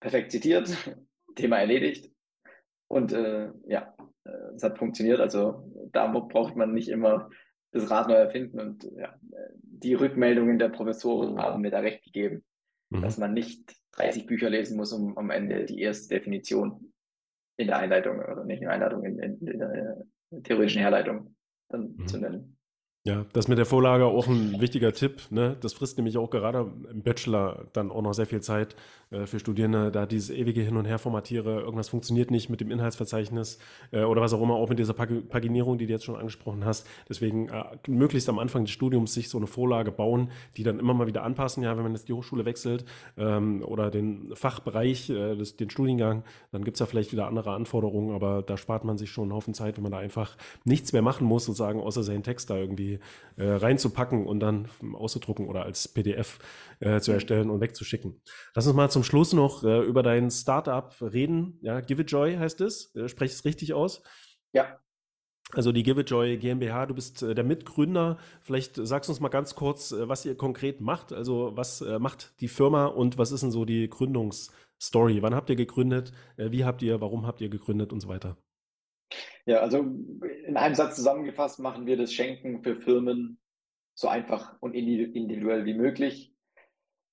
Perfekt 0.00 0.30
zitiert, 0.30 0.68
Thema 1.36 1.58
erledigt 1.58 2.12
und 2.88 3.12
äh, 3.12 3.50
ja, 3.66 3.94
äh, 4.24 4.54
es 4.54 4.62
hat 4.62 4.78
funktioniert. 4.78 5.20
Also 5.20 5.72
da 5.92 6.06
braucht 6.06 6.54
man 6.54 6.74
nicht 6.74 6.88
immer 6.88 7.30
das 7.78 7.90
Rad 7.90 8.08
neu 8.08 8.14
erfinden. 8.14 8.60
Und 8.60 8.84
ja, 8.96 9.14
die 9.62 9.94
Rückmeldungen 9.94 10.58
der 10.58 10.68
Professoren 10.68 11.38
haben 11.38 11.62
mir 11.62 11.70
da 11.70 11.80
recht 11.80 12.04
gegeben, 12.04 12.44
mhm. 12.90 13.02
dass 13.02 13.18
man 13.18 13.34
nicht 13.34 13.74
30 13.92 14.26
Bücher 14.26 14.50
lesen 14.50 14.76
muss, 14.76 14.92
um 14.92 15.16
am 15.16 15.30
Ende 15.30 15.64
die 15.64 15.80
erste 15.80 16.14
Definition 16.14 16.92
in 17.56 17.68
der 17.68 17.78
Einleitung 17.78 18.18
oder 18.18 18.44
nicht 18.44 18.60
in 18.60 18.66
der 18.66 18.74
Einleitung, 18.74 19.04
in, 19.04 19.18
in, 19.18 19.38
in 19.46 19.58
der 19.58 20.04
theoretischen 20.42 20.82
Herleitung 20.82 21.34
dann 21.68 21.94
mhm. 21.96 22.06
zu 22.06 22.18
nennen. 22.18 22.57
Ja, 23.04 23.24
das 23.32 23.48
mit 23.48 23.58
der 23.58 23.64
Vorlage 23.64 24.04
auch 24.04 24.26
ein 24.26 24.60
wichtiger 24.60 24.92
Tipp. 24.92 25.22
Ne? 25.30 25.56
Das 25.60 25.72
frisst 25.72 25.96
nämlich 25.96 26.18
auch 26.18 26.28
gerade 26.28 26.70
im 26.90 27.02
Bachelor 27.02 27.66
dann 27.72 27.90
auch 27.90 28.02
noch 28.02 28.12
sehr 28.12 28.26
viel 28.26 28.40
Zeit 28.40 28.74
äh, 29.10 29.26
für 29.26 29.38
Studierende, 29.38 29.90
da 29.90 30.04
dieses 30.04 30.30
ewige 30.30 30.60
Hin- 30.60 30.76
und 30.76 30.84
Her-Formatiere, 30.84 31.60
irgendwas 31.60 31.88
funktioniert 31.88 32.30
nicht 32.30 32.50
mit 32.50 32.60
dem 32.60 32.70
Inhaltsverzeichnis 32.70 33.58
äh, 33.92 34.02
oder 34.02 34.20
was 34.20 34.32
auch 34.34 34.42
immer, 34.42 34.54
auch 34.54 34.68
mit 34.68 34.78
dieser 34.78 34.92
Pag 34.94 35.08
Paginierung, 35.28 35.78
die 35.78 35.86
du 35.86 35.92
jetzt 35.92 36.04
schon 36.04 36.16
angesprochen 36.16 36.64
hast. 36.64 36.86
Deswegen 37.08 37.48
äh, 37.48 37.64
möglichst 37.86 38.28
am 38.28 38.38
Anfang 38.38 38.64
des 38.64 38.72
Studiums 38.72 39.14
sich 39.14 39.28
so 39.28 39.38
eine 39.38 39.46
Vorlage 39.46 39.92
bauen, 39.92 40.30
die 40.56 40.62
dann 40.62 40.78
immer 40.78 40.92
mal 40.92 41.06
wieder 41.06 41.22
anpassen. 41.22 41.62
Ja, 41.62 41.76
wenn 41.76 41.84
man 41.84 41.92
jetzt 41.92 42.08
die 42.08 42.12
Hochschule 42.12 42.44
wechselt 42.44 42.84
ähm, 43.16 43.62
oder 43.64 43.90
den 43.90 44.32
Fachbereich, 44.34 45.08
äh, 45.08 45.36
des, 45.36 45.56
den 45.56 45.70
Studiengang, 45.70 46.24
dann 46.52 46.64
gibt 46.64 46.76
es 46.76 46.80
ja 46.80 46.86
vielleicht 46.86 47.12
wieder 47.12 47.26
andere 47.26 47.52
Anforderungen, 47.52 48.14
aber 48.14 48.42
da 48.42 48.56
spart 48.56 48.84
man 48.84 48.98
sich 48.98 49.10
schon 49.10 49.24
einen 49.24 49.32
Haufen 49.32 49.54
Zeit, 49.54 49.76
wenn 49.76 49.82
man 49.82 49.92
da 49.92 49.98
einfach 49.98 50.36
nichts 50.64 50.92
mehr 50.92 51.02
machen 51.02 51.26
muss, 51.26 51.44
sozusagen, 51.46 51.80
außer 51.80 52.02
seinen 52.02 52.22
Text 52.22 52.50
da 52.50 52.56
irgendwie 52.56 52.87
äh, 52.94 53.44
reinzupacken 53.44 54.26
und 54.26 54.40
dann 54.40 54.68
auszudrucken 54.94 55.46
oder 55.46 55.64
als 55.64 55.88
PDF 55.88 56.38
äh, 56.80 57.00
zu 57.00 57.12
erstellen 57.12 57.50
und 57.50 57.60
wegzuschicken. 57.60 58.20
Lass 58.54 58.66
uns 58.66 58.76
mal 58.76 58.90
zum 58.90 59.04
Schluss 59.04 59.32
noch 59.32 59.62
äh, 59.64 59.80
über 59.80 60.02
dein 60.02 60.30
Startup 60.30 60.94
reden. 61.00 61.58
Ja, 61.62 61.80
Give 61.80 62.02
It 62.02 62.10
Joy 62.10 62.36
heißt 62.36 62.60
es. 62.60 62.94
Äh, 62.94 63.08
spreche 63.08 63.32
ich 63.32 63.38
es 63.38 63.44
richtig 63.44 63.74
aus? 63.74 64.02
Ja. 64.52 64.80
Also 65.52 65.72
die 65.72 65.82
Give 65.82 66.00
It 66.00 66.10
Joy 66.10 66.36
GmbH, 66.36 66.86
du 66.86 66.94
bist 66.94 67.22
äh, 67.22 67.34
der 67.34 67.44
Mitgründer. 67.44 68.18
Vielleicht 68.42 68.76
sagst 68.76 69.08
du 69.08 69.12
uns 69.12 69.20
mal 69.20 69.28
ganz 69.28 69.54
kurz, 69.54 69.92
äh, 69.92 70.08
was 70.08 70.24
ihr 70.24 70.36
konkret 70.36 70.80
macht. 70.80 71.12
Also 71.12 71.52
was 71.54 71.80
macht 71.98 72.40
die 72.40 72.48
Firma 72.48 72.86
und 72.86 73.18
was 73.18 73.32
ist 73.32 73.42
denn 73.42 73.50
so 73.50 73.64
die 73.64 73.88
Gründungsstory? 73.88 75.22
Wann 75.22 75.34
habt 75.34 75.50
ihr 75.50 75.56
gegründet? 75.56 76.12
Wie 76.36 76.64
habt 76.64 76.82
ihr, 76.82 77.00
warum 77.00 77.26
habt 77.26 77.40
ihr 77.40 77.48
gegründet 77.48 77.92
und 77.92 78.00
so 78.00 78.08
weiter? 78.08 78.36
Ja, 79.48 79.60
also 79.60 79.78
in 79.78 80.58
einem 80.58 80.74
Satz 80.74 80.96
zusammengefasst 80.96 81.58
machen 81.58 81.86
wir 81.86 81.96
das 81.96 82.12
Schenken 82.12 82.62
für 82.62 82.76
Firmen 82.76 83.38
so 83.94 84.06
einfach 84.06 84.54
und 84.60 84.74
individuell 84.74 85.64
wie 85.64 85.72
möglich. 85.72 86.34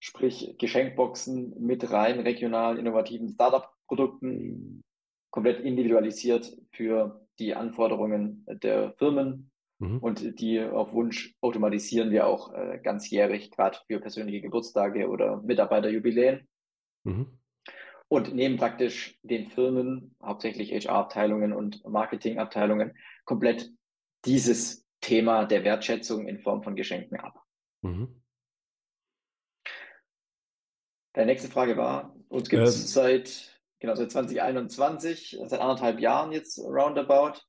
Sprich 0.01 0.57
Geschenkboxen 0.59 1.55
mit 1.61 1.89
rein 1.91 2.19
regionalen, 2.19 2.77
innovativen 2.77 3.29
Startup-Produkten, 3.29 4.83
komplett 5.31 5.61
individualisiert 5.61 6.57
für 6.73 7.25
die 7.39 7.55
Anforderungen 7.55 8.45
der 8.49 8.91
Firmen. 8.97 9.49
Mhm. 9.79 9.99
Und 9.99 10.41
die 10.41 10.61
auf 10.61 10.91
Wunsch 10.91 11.35
automatisieren 11.39 12.11
wir 12.11 12.27
auch 12.27 12.53
äh, 12.53 12.81
ganzjährig, 12.83 13.49
gerade 13.51 13.77
für 13.87 14.01
persönliche 14.01 14.41
Geburtstage 14.41 15.07
oder 15.07 15.41
Mitarbeiterjubiläen. 15.41 16.45
Mhm 17.05 17.39
und 18.15 18.33
nehmen 18.33 18.57
praktisch 18.57 19.19
den 19.23 19.49
Firmen, 19.49 20.15
hauptsächlich 20.23 20.71
HR-Abteilungen 20.71 21.53
und 21.53 21.85
Marketing-Abteilungen, 21.85 22.97
komplett 23.25 23.71
dieses 24.25 24.85
Thema 25.01 25.45
der 25.45 25.63
Wertschätzung 25.63 26.27
in 26.27 26.39
Form 26.39 26.63
von 26.63 26.75
Geschenken 26.75 27.19
ab. 27.19 27.43
Mhm. 27.81 28.21
Deine 31.13 31.27
nächste 31.27 31.49
Frage 31.49 31.77
war, 31.77 32.15
uns 32.29 32.49
gibt 32.49 32.63
es 32.63 32.81
ähm. 32.81 32.87
seit, 32.87 33.61
genau, 33.79 33.95
seit 33.95 34.11
2021, 34.11 35.37
seit 35.45 35.59
anderthalb 35.59 35.99
Jahren 35.99 36.31
jetzt 36.31 36.59
roundabout, 36.59 37.39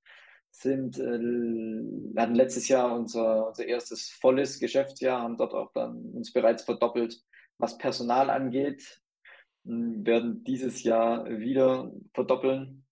sind, 0.50 0.98
äh, 0.98 2.20
hatten 2.20 2.34
letztes 2.34 2.68
Jahr 2.68 2.94
unser, 2.94 3.48
unser 3.48 3.66
erstes 3.66 4.08
volles 4.08 4.58
Geschäftsjahr, 4.58 5.20
haben 5.22 5.36
dort 5.36 5.52
auch 5.52 5.72
dann 5.72 6.12
uns 6.12 6.32
bereits 6.32 6.62
verdoppelt, 6.64 7.20
was 7.58 7.78
Personal 7.78 8.30
angeht, 8.30 9.02
werden 9.66 10.44
dieses 10.44 10.82
Jahr 10.82 11.28
wieder 11.28 11.92
verdoppeln 12.14 12.84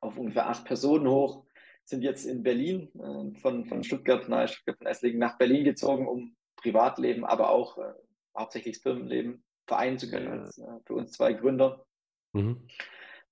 auf 0.00 0.18
ungefähr 0.18 0.48
acht 0.48 0.64
Personen 0.64 1.08
hoch, 1.08 1.44
sind 1.84 2.02
jetzt 2.02 2.24
in 2.24 2.42
Berlin 2.42 2.90
äh, 2.94 3.38
von, 3.40 3.66
von 3.66 3.84
Stuttgart, 3.84 4.28
nahe 4.28 4.48
Stuttgart 4.48 4.78
von 4.78 4.86
Esslingen 4.86 5.18
nach 5.18 5.38
Berlin 5.38 5.64
gezogen, 5.64 6.06
um 6.06 6.36
Privatleben, 6.56 7.24
aber 7.24 7.50
auch 7.50 7.78
äh, 7.78 7.92
hauptsächlich 8.36 8.76
das 8.76 8.82
Firmenleben 8.82 9.44
vereinen 9.66 9.98
zu 9.98 10.10
können 10.10 10.28
als 10.28 10.58
äh, 10.58 10.80
für 10.84 10.94
uns 10.94 11.12
zwei 11.12 11.32
Gründer. 11.32 11.84
Mhm. 12.32 12.66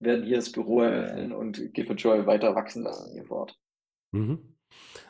Werden 0.01 0.25
hier 0.25 0.37
das 0.37 0.53
Büro 0.53 0.81
eröffnen 0.81 1.33
und 1.33 1.73
Give 1.75 1.95
Joy 1.95 2.27
weiter 2.27 2.55
wachsen 2.55 2.83
lassen 2.83 3.13
hier 3.13 3.25
vor 3.25 3.41
Ort. 3.41 3.59
Mhm. 4.13 4.52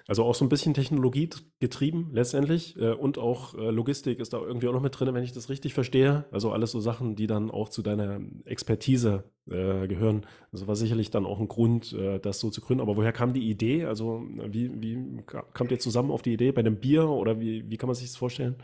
Also 0.09 0.25
auch 0.25 0.35
so 0.35 0.45
ein 0.45 0.49
bisschen 0.49 0.75
Technologie 0.75 1.31
getrieben 1.61 2.11
letztendlich 2.13 2.77
äh, 2.77 2.93
und 2.93 3.19
auch 3.19 3.55
äh, 3.55 3.71
Logistik 3.71 4.19
ist 4.19 4.33
da 4.33 4.39
irgendwie 4.39 4.69
auch 4.69 4.73
noch 4.73 4.83
mit 4.83 4.99
drin, 4.99 5.15
wenn 5.15 5.23
ich 5.23 5.33
das 5.33 5.49
richtig 5.49 5.75
verstehe. 5.75 6.25
Also 6.33 6.51
alles 6.53 6.73
so 6.73 6.81
Sachen, 6.81 7.15
die 7.15 7.27
dann 7.27 7.51
auch 7.51 7.69
zu 7.69 7.83
deiner 7.83 8.21
Expertise 8.45 9.25
äh, 9.47 9.87
gehören. 9.87 10.27
Also 10.53 10.67
war 10.67 10.77
sicherlich 10.77 11.11
dann 11.11 11.25
auch 11.25 11.39
ein 11.39 11.49
Grund, 11.49 11.93
äh, 11.93 12.19
das 12.19 12.41
so 12.41 12.51
zu 12.51 12.61
gründen. 12.61 12.83
Aber 12.83 12.97
woher 12.97 13.13
kam 13.13 13.33
die 13.33 13.49
Idee? 13.49 13.85
Also 13.85 14.25
wie, 14.49 14.71
wie 14.83 15.23
kamt 15.53 15.71
ihr 15.71 15.79
zusammen 15.79 16.11
auf 16.11 16.23
die 16.23 16.33
Idee 16.33 16.53
bei 16.53 16.63
dem 16.63 16.81
Bier 16.81 17.09
oder 17.09 17.41
wie, 17.41 17.71
wie 17.71 17.77
kann 17.77 17.89
man 17.89 17.95
sich 17.95 18.09
das 18.09 18.17
vorstellen? 18.17 18.57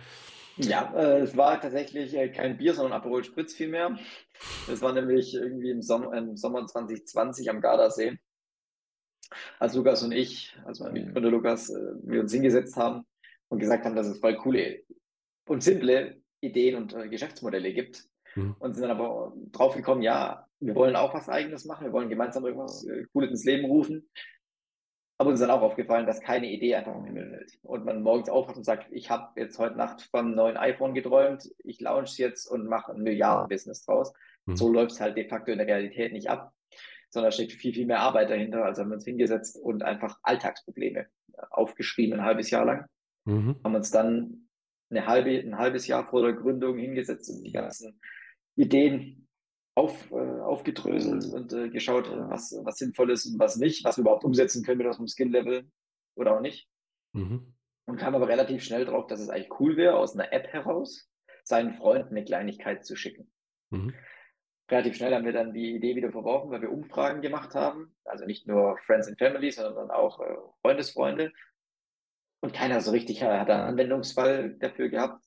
Ja, 0.56 0.92
äh, 0.96 1.20
es 1.20 1.36
war 1.36 1.60
tatsächlich 1.60 2.14
äh, 2.14 2.30
kein 2.30 2.58
Bier, 2.58 2.74
sondern 2.74 2.94
Aperol 2.94 3.22
Spritz 3.22 3.54
vielmehr. 3.54 3.96
Es 4.70 4.82
war 4.82 4.92
nämlich 4.92 5.34
irgendwie 5.34 5.70
im 5.70 5.82
Sommer, 5.82 6.12
im 6.14 6.36
Sommer 6.36 6.66
2020 6.66 7.48
am 7.48 7.60
Gardasee 7.60 8.18
als 9.58 9.74
Lukas 9.74 10.02
und 10.02 10.12
ich, 10.12 10.56
also 10.64 10.84
mein 10.84 10.94
Mitgründer 10.94 11.30
Lukas, 11.30 11.70
äh, 11.70 11.94
wir 12.02 12.20
uns 12.20 12.32
hingesetzt 12.32 12.76
haben 12.76 13.06
und 13.48 13.58
gesagt 13.58 13.84
haben, 13.84 13.96
dass 13.96 14.06
es 14.06 14.18
voll 14.18 14.36
coole 14.36 14.82
und 15.46 15.62
simple 15.62 16.20
Ideen 16.40 16.76
und 16.76 16.94
äh, 16.94 17.08
Geschäftsmodelle 17.08 17.72
gibt. 17.72 18.04
Mhm. 18.34 18.56
Und 18.58 18.74
sind 18.74 18.82
dann 18.82 18.96
aber 18.98 19.32
drauf 19.52 19.74
gekommen, 19.74 20.02
ja, 20.02 20.46
wir 20.60 20.74
wollen 20.74 20.96
auch 20.96 21.14
was 21.14 21.28
Eigenes 21.28 21.64
machen, 21.64 21.86
wir 21.86 21.92
wollen 21.92 22.08
gemeinsam 22.08 22.44
irgendwas 22.44 22.84
äh, 22.86 23.04
Cooles 23.12 23.30
ins 23.30 23.44
Leben 23.44 23.66
rufen. 23.66 24.08
Aber 25.20 25.30
uns 25.30 25.40
ist 25.40 25.48
dann 25.48 25.56
auch 25.56 25.62
aufgefallen, 25.62 26.06
dass 26.06 26.20
keine 26.20 26.48
Idee 26.48 26.76
einfach 26.76 26.94
im 26.94 27.04
Himmel 27.04 27.28
fällt. 27.30 27.58
Und 27.62 27.84
man 27.84 28.02
morgens 28.02 28.28
aufwacht 28.28 28.56
und 28.56 28.64
sagt, 28.64 28.86
ich 28.92 29.10
habe 29.10 29.40
jetzt 29.40 29.58
heute 29.58 29.76
Nacht 29.76 30.02
vom 30.02 30.32
neuen 30.32 30.56
iPhone 30.56 30.94
geträumt, 30.94 31.50
ich 31.64 31.80
launch 31.80 32.10
es 32.10 32.18
jetzt 32.18 32.46
und 32.46 32.68
mache 32.68 32.92
ein 32.92 33.02
Milliarden-Business 33.02 33.84
draus. 33.84 34.12
Mhm. 34.46 34.56
So 34.56 34.72
läuft 34.72 34.92
es 34.92 35.00
halt 35.00 35.16
de 35.16 35.28
facto 35.28 35.50
in 35.50 35.58
der 35.58 35.66
Realität 35.66 36.12
nicht 36.12 36.30
ab 36.30 36.52
sondern 37.10 37.32
steckt 37.32 37.52
viel, 37.52 37.72
viel 37.72 37.86
mehr 37.86 38.00
Arbeit 38.00 38.30
dahinter. 38.30 38.64
Also 38.64 38.82
haben 38.82 38.90
wir 38.90 38.96
uns 38.96 39.04
hingesetzt 39.04 39.58
und 39.60 39.82
einfach 39.82 40.18
Alltagsprobleme 40.22 41.00
äh, 41.00 41.06
aufgeschrieben, 41.50 42.20
ein 42.20 42.26
halbes 42.26 42.50
Jahr 42.50 42.64
lang. 42.64 42.86
Mhm. 43.24 43.56
Haben 43.64 43.74
uns 43.74 43.90
dann 43.90 44.48
eine 44.90 45.06
halbe, 45.06 45.30
ein 45.30 45.58
halbes 45.58 45.86
Jahr 45.86 46.08
vor 46.08 46.22
der 46.22 46.32
Gründung 46.32 46.78
hingesetzt 46.78 47.30
und 47.30 47.44
die 47.44 47.52
ganzen 47.52 48.00
Ideen 48.56 49.28
auf, 49.74 50.10
äh, 50.10 50.14
aufgedröselt 50.14 51.32
und 51.32 51.52
äh, 51.52 51.68
geschaut, 51.70 52.10
was, 52.10 52.58
was 52.64 52.78
sinnvoll 52.78 53.10
ist 53.12 53.26
und 53.26 53.38
was 53.38 53.56
nicht, 53.56 53.84
was 53.84 53.96
wir 53.96 54.02
überhaupt 54.02 54.24
umsetzen 54.24 54.64
können 54.64 54.78
mit 54.78 54.86
unserem 54.86 55.06
Skill-Level 55.06 55.70
oder 56.16 56.36
auch 56.36 56.40
nicht. 56.40 56.68
Mhm. 57.12 57.54
Und 57.86 57.96
kam 57.96 58.14
aber 58.14 58.28
relativ 58.28 58.62
schnell 58.64 58.84
drauf, 58.84 59.06
dass 59.06 59.20
es 59.20 59.28
eigentlich 59.28 59.60
cool 59.60 59.76
wäre, 59.76 59.96
aus 59.96 60.14
einer 60.14 60.32
App 60.32 60.48
heraus 60.48 61.08
seinen 61.44 61.74
Freunden 61.74 62.10
eine 62.10 62.24
Kleinigkeit 62.24 62.84
zu 62.84 62.96
schicken. 62.96 63.30
Mhm. 63.70 63.94
Relativ 64.70 64.96
schnell 64.96 65.14
haben 65.14 65.24
wir 65.24 65.32
dann 65.32 65.54
die 65.54 65.74
Idee 65.74 65.96
wieder 65.96 66.12
verworfen, 66.12 66.50
weil 66.50 66.60
wir 66.60 66.70
Umfragen 66.70 67.22
gemacht 67.22 67.54
haben. 67.54 67.94
Also 68.04 68.26
nicht 68.26 68.46
nur 68.46 68.76
Friends 68.86 69.08
and 69.08 69.18
Family, 69.18 69.50
sondern 69.50 69.90
auch 69.90 70.20
äh, 70.20 70.36
Freundesfreunde. 70.60 71.32
Und 72.40 72.52
keiner 72.52 72.80
so 72.80 72.90
richtig 72.90 73.22
hat 73.22 73.50
einen 73.50 73.62
Anwendungsfall 73.62 74.54
dafür 74.58 74.88
gehabt. 74.88 75.24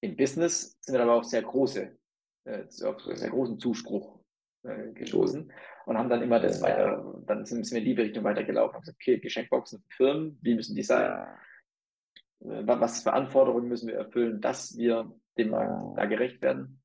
Im 0.00 0.16
Business 0.16 0.76
sind 0.80 0.94
wir 0.94 1.02
aber 1.02 1.14
auch 1.14 1.24
sehr 1.24 1.42
große, 1.42 1.96
äh, 2.44 2.64
auf 2.84 3.00
sehr 3.02 3.30
großen 3.30 3.58
Zuspruch 3.58 4.20
äh, 4.64 4.92
gestoßen 4.92 5.52
und 5.86 5.98
haben 5.98 6.10
dann 6.10 6.22
immer 6.22 6.38
das 6.38 6.60
weiter, 6.60 7.22
dann 7.26 7.44
sind 7.44 7.68
wir 7.70 7.78
in 7.78 7.84
die 7.84 7.92
Richtung 7.92 8.24
weitergelaufen. 8.24 8.74
Haben 8.74 8.82
gesagt, 8.82 8.98
okay, 9.00 9.18
Geschenkboxen 9.18 9.82
für 9.88 9.96
Firmen, 9.96 10.38
wie 10.42 10.54
müssen 10.54 10.76
die 10.76 10.82
sein? 10.82 11.26
Äh, 12.40 12.62
was 12.66 13.02
für 13.02 13.12
Anforderungen 13.12 13.68
müssen 13.68 13.88
wir 13.88 13.96
erfüllen, 13.96 14.40
dass 14.40 14.76
wir 14.76 15.12
dem 15.38 15.50
Markt 15.50 15.98
da 15.98 16.06
gerecht 16.06 16.42
werden? 16.42 16.81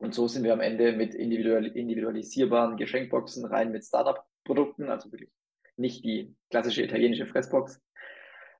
Und 0.00 0.14
so 0.14 0.28
sind 0.28 0.44
wir 0.44 0.52
am 0.52 0.60
Ende 0.60 0.92
mit 0.92 1.14
individual, 1.14 1.66
individualisierbaren 1.66 2.76
Geschenkboxen 2.76 3.44
rein 3.46 3.70
mit 3.70 3.84
Startup-Produkten, 3.84 4.88
also 4.88 5.10
wirklich 5.12 5.30
nicht 5.76 6.04
die 6.04 6.34
klassische 6.50 6.82
italienische 6.82 7.26
Fressbox, 7.26 7.80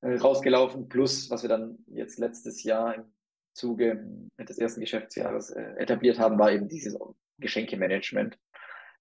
äh, 0.00 0.16
rausgelaufen. 0.16 0.88
Plus, 0.88 1.30
was 1.30 1.42
wir 1.42 1.48
dann 1.48 1.78
jetzt 1.86 2.18
letztes 2.18 2.62
Jahr 2.62 2.94
im 2.94 3.04
Zuge 3.52 4.04
des 4.38 4.58
ersten 4.58 4.80
Geschäftsjahres 4.80 5.50
äh, 5.50 5.74
etabliert 5.78 6.18
haben, 6.18 6.38
war 6.38 6.52
eben 6.52 6.68
dieses 6.68 6.98
Geschenkemanagement. 7.38 8.38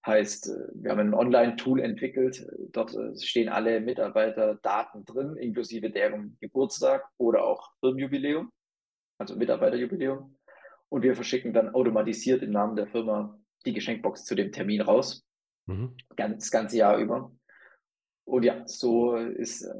Heißt, 0.06 0.48
äh, 0.48 0.68
wir 0.74 0.90
haben 0.90 1.00
ein 1.00 1.14
Online-Tool 1.14 1.80
entwickelt. 1.80 2.46
Dort 2.72 2.94
äh, 2.94 3.16
stehen 3.18 3.48
alle 3.48 3.80
Mitarbeiterdaten 3.80 5.04
drin, 5.04 5.36
inklusive 5.36 5.90
deren 5.90 6.36
Geburtstag 6.40 7.04
oder 7.18 7.44
auch 7.44 7.72
Firmenjubiläum, 7.80 8.50
also 9.18 9.36
Mitarbeiterjubiläum. 9.36 10.36
Und 10.94 11.02
wir 11.02 11.16
verschicken 11.16 11.52
dann 11.52 11.74
automatisiert 11.74 12.44
im 12.44 12.52
Namen 12.52 12.76
der 12.76 12.86
Firma 12.86 13.36
die 13.66 13.72
Geschenkbox 13.72 14.24
zu 14.24 14.36
dem 14.36 14.52
Termin 14.52 14.80
raus. 14.80 15.26
Mhm. 15.66 15.96
Das 16.16 16.52
ganze 16.52 16.76
Jahr 16.76 16.98
über. 16.98 17.32
Und 18.22 18.44
ja, 18.44 18.62
so 18.68 19.16
ist 19.16 19.62
äh, 19.62 19.74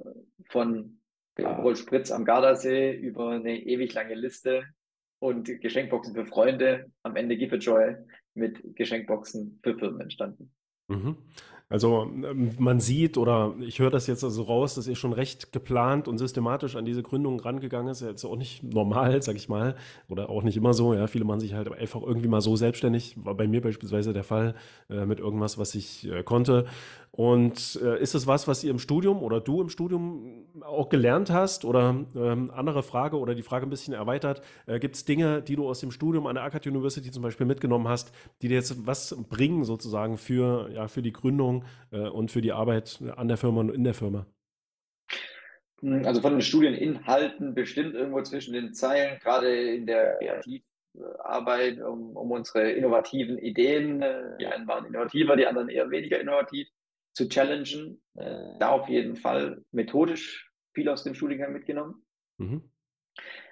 von 0.48 0.98
Roll 1.38 1.76
Spritz 1.76 2.10
am 2.10 2.24
Gardasee 2.24 2.96
über 2.96 3.30
eine 3.30 3.62
ewig 3.62 3.94
lange 3.94 4.16
Liste 4.16 4.64
und 5.20 5.44
Geschenkboxen 5.60 6.16
für 6.16 6.26
Freunde. 6.26 6.90
Am 7.04 7.14
Ende 7.14 7.36
Give 7.36 7.54
a 7.54 7.58
Joy 7.58 7.94
mit 8.34 8.74
Geschenkboxen 8.74 9.60
für 9.62 9.78
Firmen 9.78 10.00
entstanden. 10.00 10.52
Mhm. 10.88 11.16
Also 11.70 12.02
ähm, 12.02 12.52
man 12.58 12.78
sieht 12.78 13.16
oder 13.16 13.54
ich 13.60 13.78
höre 13.78 13.90
das 13.90 14.06
jetzt 14.06 14.22
also 14.22 14.42
raus, 14.42 14.74
dass 14.74 14.86
ihr 14.86 14.96
schon 14.96 15.12
recht 15.12 15.50
geplant 15.52 16.08
und 16.08 16.18
systematisch 16.18 16.76
an 16.76 16.84
diese 16.84 17.02
Gründung 17.02 17.40
rangegangen 17.40 17.90
ist. 17.90 18.02
Jetzt 18.02 18.24
auch 18.24 18.36
nicht 18.36 18.62
normal, 18.62 19.22
sag 19.22 19.36
ich 19.36 19.48
mal, 19.48 19.74
oder 20.08 20.28
auch 20.28 20.42
nicht 20.42 20.56
immer 20.56 20.74
so. 20.74 20.94
Ja, 20.94 21.06
viele 21.06 21.24
machen 21.24 21.40
sich 21.40 21.54
halt 21.54 21.72
einfach 21.72 22.02
irgendwie 22.02 22.28
mal 22.28 22.42
so 22.42 22.54
selbstständig. 22.54 23.16
War 23.24 23.34
bei 23.34 23.48
mir 23.48 23.62
beispielsweise 23.62 24.12
der 24.12 24.24
Fall 24.24 24.54
äh, 24.90 25.06
mit 25.06 25.20
irgendwas, 25.20 25.56
was 25.58 25.74
ich 25.74 26.06
äh, 26.10 26.22
konnte. 26.22 26.66
Und 27.16 27.78
äh, 27.80 28.00
ist 28.02 28.16
es 28.16 28.26
was, 28.26 28.48
was 28.48 28.64
ihr 28.64 28.72
im 28.72 28.80
Studium 28.80 29.22
oder 29.22 29.40
du 29.40 29.60
im 29.60 29.68
Studium 29.68 30.48
auch 30.62 30.88
gelernt 30.88 31.30
hast? 31.30 31.64
Oder 31.64 32.04
ähm, 32.16 32.50
andere 32.52 32.82
Frage 32.82 33.20
oder 33.20 33.36
die 33.36 33.44
Frage 33.44 33.66
ein 33.66 33.70
bisschen 33.70 33.94
erweitert, 33.94 34.42
äh, 34.66 34.80
gibt 34.80 34.96
es 34.96 35.04
Dinge, 35.04 35.40
die 35.40 35.54
du 35.54 35.68
aus 35.68 35.78
dem 35.78 35.92
Studium 35.92 36.26
an 36.26 36.34
der 36.34 36.42
Akkad 36.42 36.66
University 36.66 37.12
zum 37.12 37.22
Beispiel 37.22 37.46
mitgenommen 37.46 37.86
hast, 37.86 38.12
die 38.42 38.48
dir 38.48 38.56
jetzt 38.56 38.84
was 38.84 39.16
bringen 39.28 39.62
sozusagen 39.62 40.18
für, 40.18 40.68
ja, 40.72 40.88
für 40.88 41.02
die 41.02 41.12
Gründung 41.12 41.64
äh, 41.92 42.00
und 42.00 42.32
für 42.32 42.40
die 42.40 42.50
Arbeit 42.50 43.00
an 43.14 43.28
der 43.28 43.36
Firma 43.36 43.60
und 43.60 43.70
in 43.70 43.84
der 43.84 43.94
Firma? 43.94 44.26
Hm, 45.82 46.04
also 46.04 46.20
von 46.20 46.32
den 46.32 46.42
Studieninhalten 46.42 47.54
bestimmt 47.54 47.94
irgendwo 47.94 48.22
zwischen 48.22 48.54
den 48.54 48.74
Zeilen, 48.74 49.20
gerade 49.20 49.54
in 49.54 49.86
der 49.86 50.16
Kreativarbeit 50.16 51.80
um, 51.80 52.16
um 52.16 52.32
unsere 52.32 52.72
innovativen 52.72 53.38
Ideen. 53.38 54.02
Äh, 54.02 54.36
die 54.40 54.46
einen 54.46 54.66
waren 54.66 54.84
innovativer, 54.84 55.36
die 55.36 55.46
anderen 55.46 55.68
eher 55.68 55.88
weniger 55.88 56.20
innovativ 56.20 56.66
zu 57.14 57.28
challengen. 57.28 58.02
Äh, 58.16 58.58
da 58.58 58.70
auf 58.70 58.88
jeden 58.88 59.16
Fall 59.16 59.64
methodisch 59.70 60.52
viel 60.74 60.88
aus 60.88 61.04
dem 61.04 61.14
Studiengang 61.14 61.52
mitgenommen. 61.52 62.04
Mhm. 62.38 62.70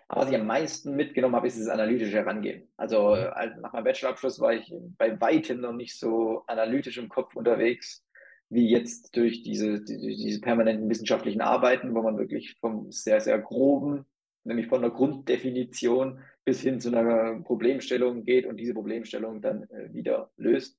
Aber 0.09 0.23
was 0.23 0.31
ich 0.31 0.37
am 0.37 0.47
meisten 0.47 0.95
mitgenommen 0.95 1.37
habe, 1.37 1.47
ist 1.47 1.59
das 1.59 1.69
analytische 1.69 2.19
Herangehen. 2.19 2.69
Also 2.77 3.15
äh, 3.15 3.51
nach 3.61 3.73
meinem 3.73 3.85
Bachelorabschluss 3.85 4.41
war 4.41 4.53
ich 4.53 4.71
bei 4.99 5.19
weitem 5.21 5.61
noch 5.61 5.73
nicht 5.73 5.99
so 5.99 6.45
analytisch 6.49 6.99
im 6.99 7.09
Kopf 7.09 7.35
unterwegs, 7.35 8.05
wie 8.51 8.69
jetzt 8.69 9.17
durch 9.17 9.43
diese, 9.43 9.83
die, 9.83 9.97
diese 9.99 10.41
permanenten 10.41 10.91
wissenschaftlichen 10.91 11.41
Arbeiten, 11.41 11.95
wo 11.95 12.03
man 12.03 12.19
wirklich 12.19 12.59
vom 12.61 12.93
sehr, 12.93 13.21
sehr 13.21 13.39
groben, 13.39 14.05
nämlich 14.45 14.67
von 14.67 14.83
der 14.83 14.91
Grunddefinition 14.91 16.21
bis 16.45 16.61
hin 16.61 16.79
zu 16.79 16.89
einer 16.89 17.41
Problemstellung 17.41 18.25
geht 18.25 18.45
und 18.45 18.59
diese 18.59 18.75
Problemstellung 18.75 19.41
dann 19.41 19.63
äh, 19.71 19.95
wieder 19.95 20.31
löst. 20.37 20.79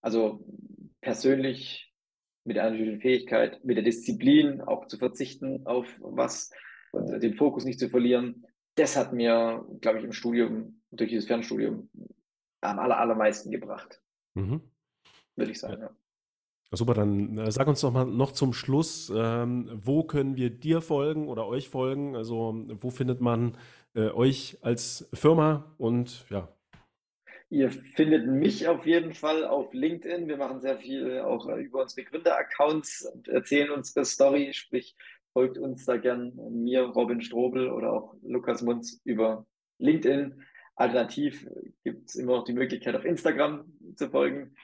Also 0.00 0.44
persönlich 1.00 1.87
mit 2.48 2.56
der 2.56 2.64
analytischen 2.64 3.00
Fähigkeit, 3.00 3.62
mit 3.62 3.76
der 3.76 3.84
Disziplin 3.84 4.62
auch 4.62 4.86
zu 4.86 4.96
verzichten 4.96 5.66
auf 5.66 5.86
was 6.00 6.50
und 6.92 7.22
den 7.22 7.34
Fokus 7.34 7.64
nicht 7.64 7.78
zu 7.78 7.90
verlieren. 7.90 8.46
Das 8.74 8.96
hat 8.96 9.12
mir, 9.12 9.66
glaube 9.80 9.98
ich, 9.98 10.04
im 10.04 10.12
Studium, 10.12 10.80
durch 10.90 11.10
dieses 11.10 11.26
Fernstudium 11.26 11.90
am 12.62 12.78
aller, 12.78 12.98
allermeisten 12.98 13.50
gebracht. 13.50 14.00
Mhm. 14.34 14.62
Würde 15.36 15.52
ich 15.52 15.60
sagen, 15.60 15.82
ja. 15.82 15.88
ja. 15.88 15.96
Super, 16.72 16.94
dann 16.94 17.36
äh, 17.36 17.50
sag 17.50 17.68
uns 17.68 17.82
doch 17.82 17.92
mal 17.92 18.06
noch 18.06 18.32
zum 18.32 18.54
Schluss, 18.54 19.12
ähm, 19.14 19.70
wo 19.74 20.04
können 20.04 20.36
wir 20.36 20.50
dir 20.50 20.80
folgen 20.80 21.28
oder 21.28 21.46
euch 21.46 21.68
folgen? 21.68 22.16
Also 22.16 22.66
wo 22.80 22.90
findet 22.90 23.20
man 23.20 23.58
äh, 23.94 24.08
euch 24.08 24.58
als 24.62 25.08
Firma 25.12 25.74
und 25.76 26.26
ja, 26.30 26.48
Ihr 27.50 27.70
findet 27.70 28.26
mich 28.26 28.68
auf 28.68 28.84
jeden 28.84 29.14
Fall 29.14 29.46
auf 29.46 29.72
LinkedIn. 29.72 30.28
Wir 30.28 30.36
machen 30.36 30.60
sehr 30.60 30.78
viel 30.78 31.20
auch 31.20 31.48
äh, 31.48 31.62
über 31.62 31.82
unsere 31.82 32.04
Gründer-Accounts 32.04 33.10
und 33.14 33.28
erzählen 33.28 33.70
unsere 33.70 34.04
Story, 34.04 34.52
sprich 34.52 34.94
folgt 35.32 35.56
uns 35.56 35.86
da 35.86 35.96
gern 35.96 36.34
mir, 36.50 36.82
Robin 36.82 37.22
Strobel 37.22 37.70
oder 37.70 37.92
auch 37.92 38.14
Lukas 38.22 38.62
Munz 38.62 39.00
über 39.04 39.46
LinkedIn. 39.78 40.42
Alternativ 40.76 41.48
gibt 41.84 42.08
es 42.08 42.16
immer 42.16 42.36
noch 42.36 42.44
die 42.44 42.52
Möglichkeit, 42.52 42.94
auf 42.94 43.04
Instagram 43.04 43.64
zu 43.96 44.10
folgen 44.10 44.54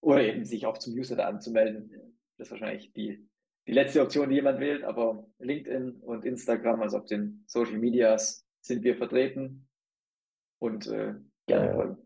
oder 0.00 0.22
eben 0.22 0.44
sich 0.44 0.64
auch 0.66 0.78
zum 0.78 0.94
Newsletter 0.94 1.26
anzumelden. 1.26 1.90
Das 2.38 2.48
ist 2.48 2.52
wahrscheinlich 2.52 2.92
die, 2.94 3.28
die 3.66 3.72
letzte 3.72 4.00
Option, 4.00 4.30
die 4.30 4.36
jemand 4.36 4.58
wählt, 4.60 4.84
aber 4.84 5.26
LinkedIn 5.38 6.00
und 6.00 6.24
Instagram, 6.24 6.80
also 6.80 6.98
auf 6.98 7.04
den 7.04 7.44
Social 7.46 7.78
Medias, 7.78 8.46
sind 8.62 8.82
wir 8.84 8.96
vertreten. 8.96 9.68
Und 10.58 10.86
äh, 10.88 11.14
gerne 11.50 11.74
folgen. 11.74 11.96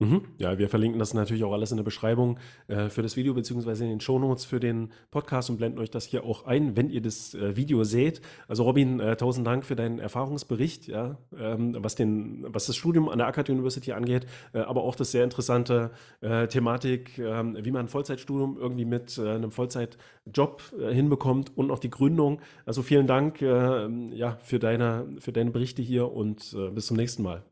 Mhm. 0.00 0.22
Ja, 0.38 0.58
wir 0.58 0.70
verlinken 0.70 0.98
das 0.98 1.12
natürlich 1.12 1.44
auch 1.44 1.52
alles 1.52 1.72
in 1.72 1.76
der 1.76 1.84
Beschreibung 1.84 2.38
äh, 2.68 2.88
für 2.88 3.02
das 3.02 3.18
Video 3.18 3.34
beziehungsweise 3.34 3.84
in 3.84 3.90
den 3.90 4.00
Shownotes 4.00 4.46
für 4.46 4.58
den 4.58 4.92
Podcast 5.10 5.50
und 5.50 5.58
blenden 5.58 5.78
euch 5.78 5.90
das 5.90 6.06
hier 6.06 6.24
auch 6.24 6.46
ein, 6.46 6.74
wenn 6.74 6.88
ihr 6.88 7.02
das 7.02 7.34
äh, 7.34 7.54
Video 7.54 7.84
seht. 7.84 8.22
Also 8.48 8.62
Robin, 8.62 8.98
äh, 8.98 9.16
tausend 9.16 9.46
Dank 9.46 9.66
für 9.66 9.76
deinen 9.76 9.98
Erfahrungsbericht, 9.98 10.88
ja, 10.88 11.18
ähm, 11.38 11.76
was, 11.80 11.96
den, 11.96 12.46
was 12.48 12.64
das 12.64 12.76
Studium 12.76 13.10
an 13.10 13.18
der 13.18 13.26
Akkad 13.26 13.50
University 13.50 13.92
angeht, 13.92 14.26
äh, 14.54 14.60
aber 14.60 14.84
auch 14.84 14.96
das 14.96 15.10
sehr 15.10 15.22
interessante 15.22 15.90
äh, 16.22 16.46
Thematik, 16.46 17.18
ähm, 17.18 17.58
wie 17.60 17.70
man 17.70 17.84
ein 17.84 17.88
Vollzeitstudium 17.88 18.56
irgendwie 18.58 18.86
mit 18.86 19.18
äh, 19.18 19.28
einem 19.28 19.50
Vollzeitjob 19.50 20.62
hinbekommt 20.92 21.54
und 21.58 21.70
auch 21.70 21.78
die 21.78 21.90
Gründung. 21.90 22.40
Also 22.64 22.82
vielen 22.82 23.06
Dank 23.06 23.40
ja, 23.40 24.38
für, 24.42 24.58
deine, 24.58 25.06
für 25.18 25.32
deine 25.32 25.50
Berichte 25.50 25.82
hier 25.82 26.10
und 26.10 26.56
bis 26.74 26.86
zum 26.86 26.96
nächsten 26.96 27.22
Mal. 27.22 27.42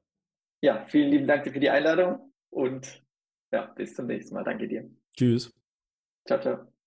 Ja, 0.60 0.84
vielen 0.86 1.10
lieben 1.10 1.26
Dank 1.26 1.44
für 1.44 1.60
die 1.60 1.70
Einladung 1.70 2.32
und 2.50 3.02
ja, 3.52 3.66
bis 3.66 3.94
zum 3.94 4.06
nächsten 4.06 4.34
Mal. 4.34 4.44
Danke 4.44 4.68
dir. 4.68 4.90
Tschüss. 5.16 5.52
Ciao, 6.26 6.40
ciao. 6.40 6.77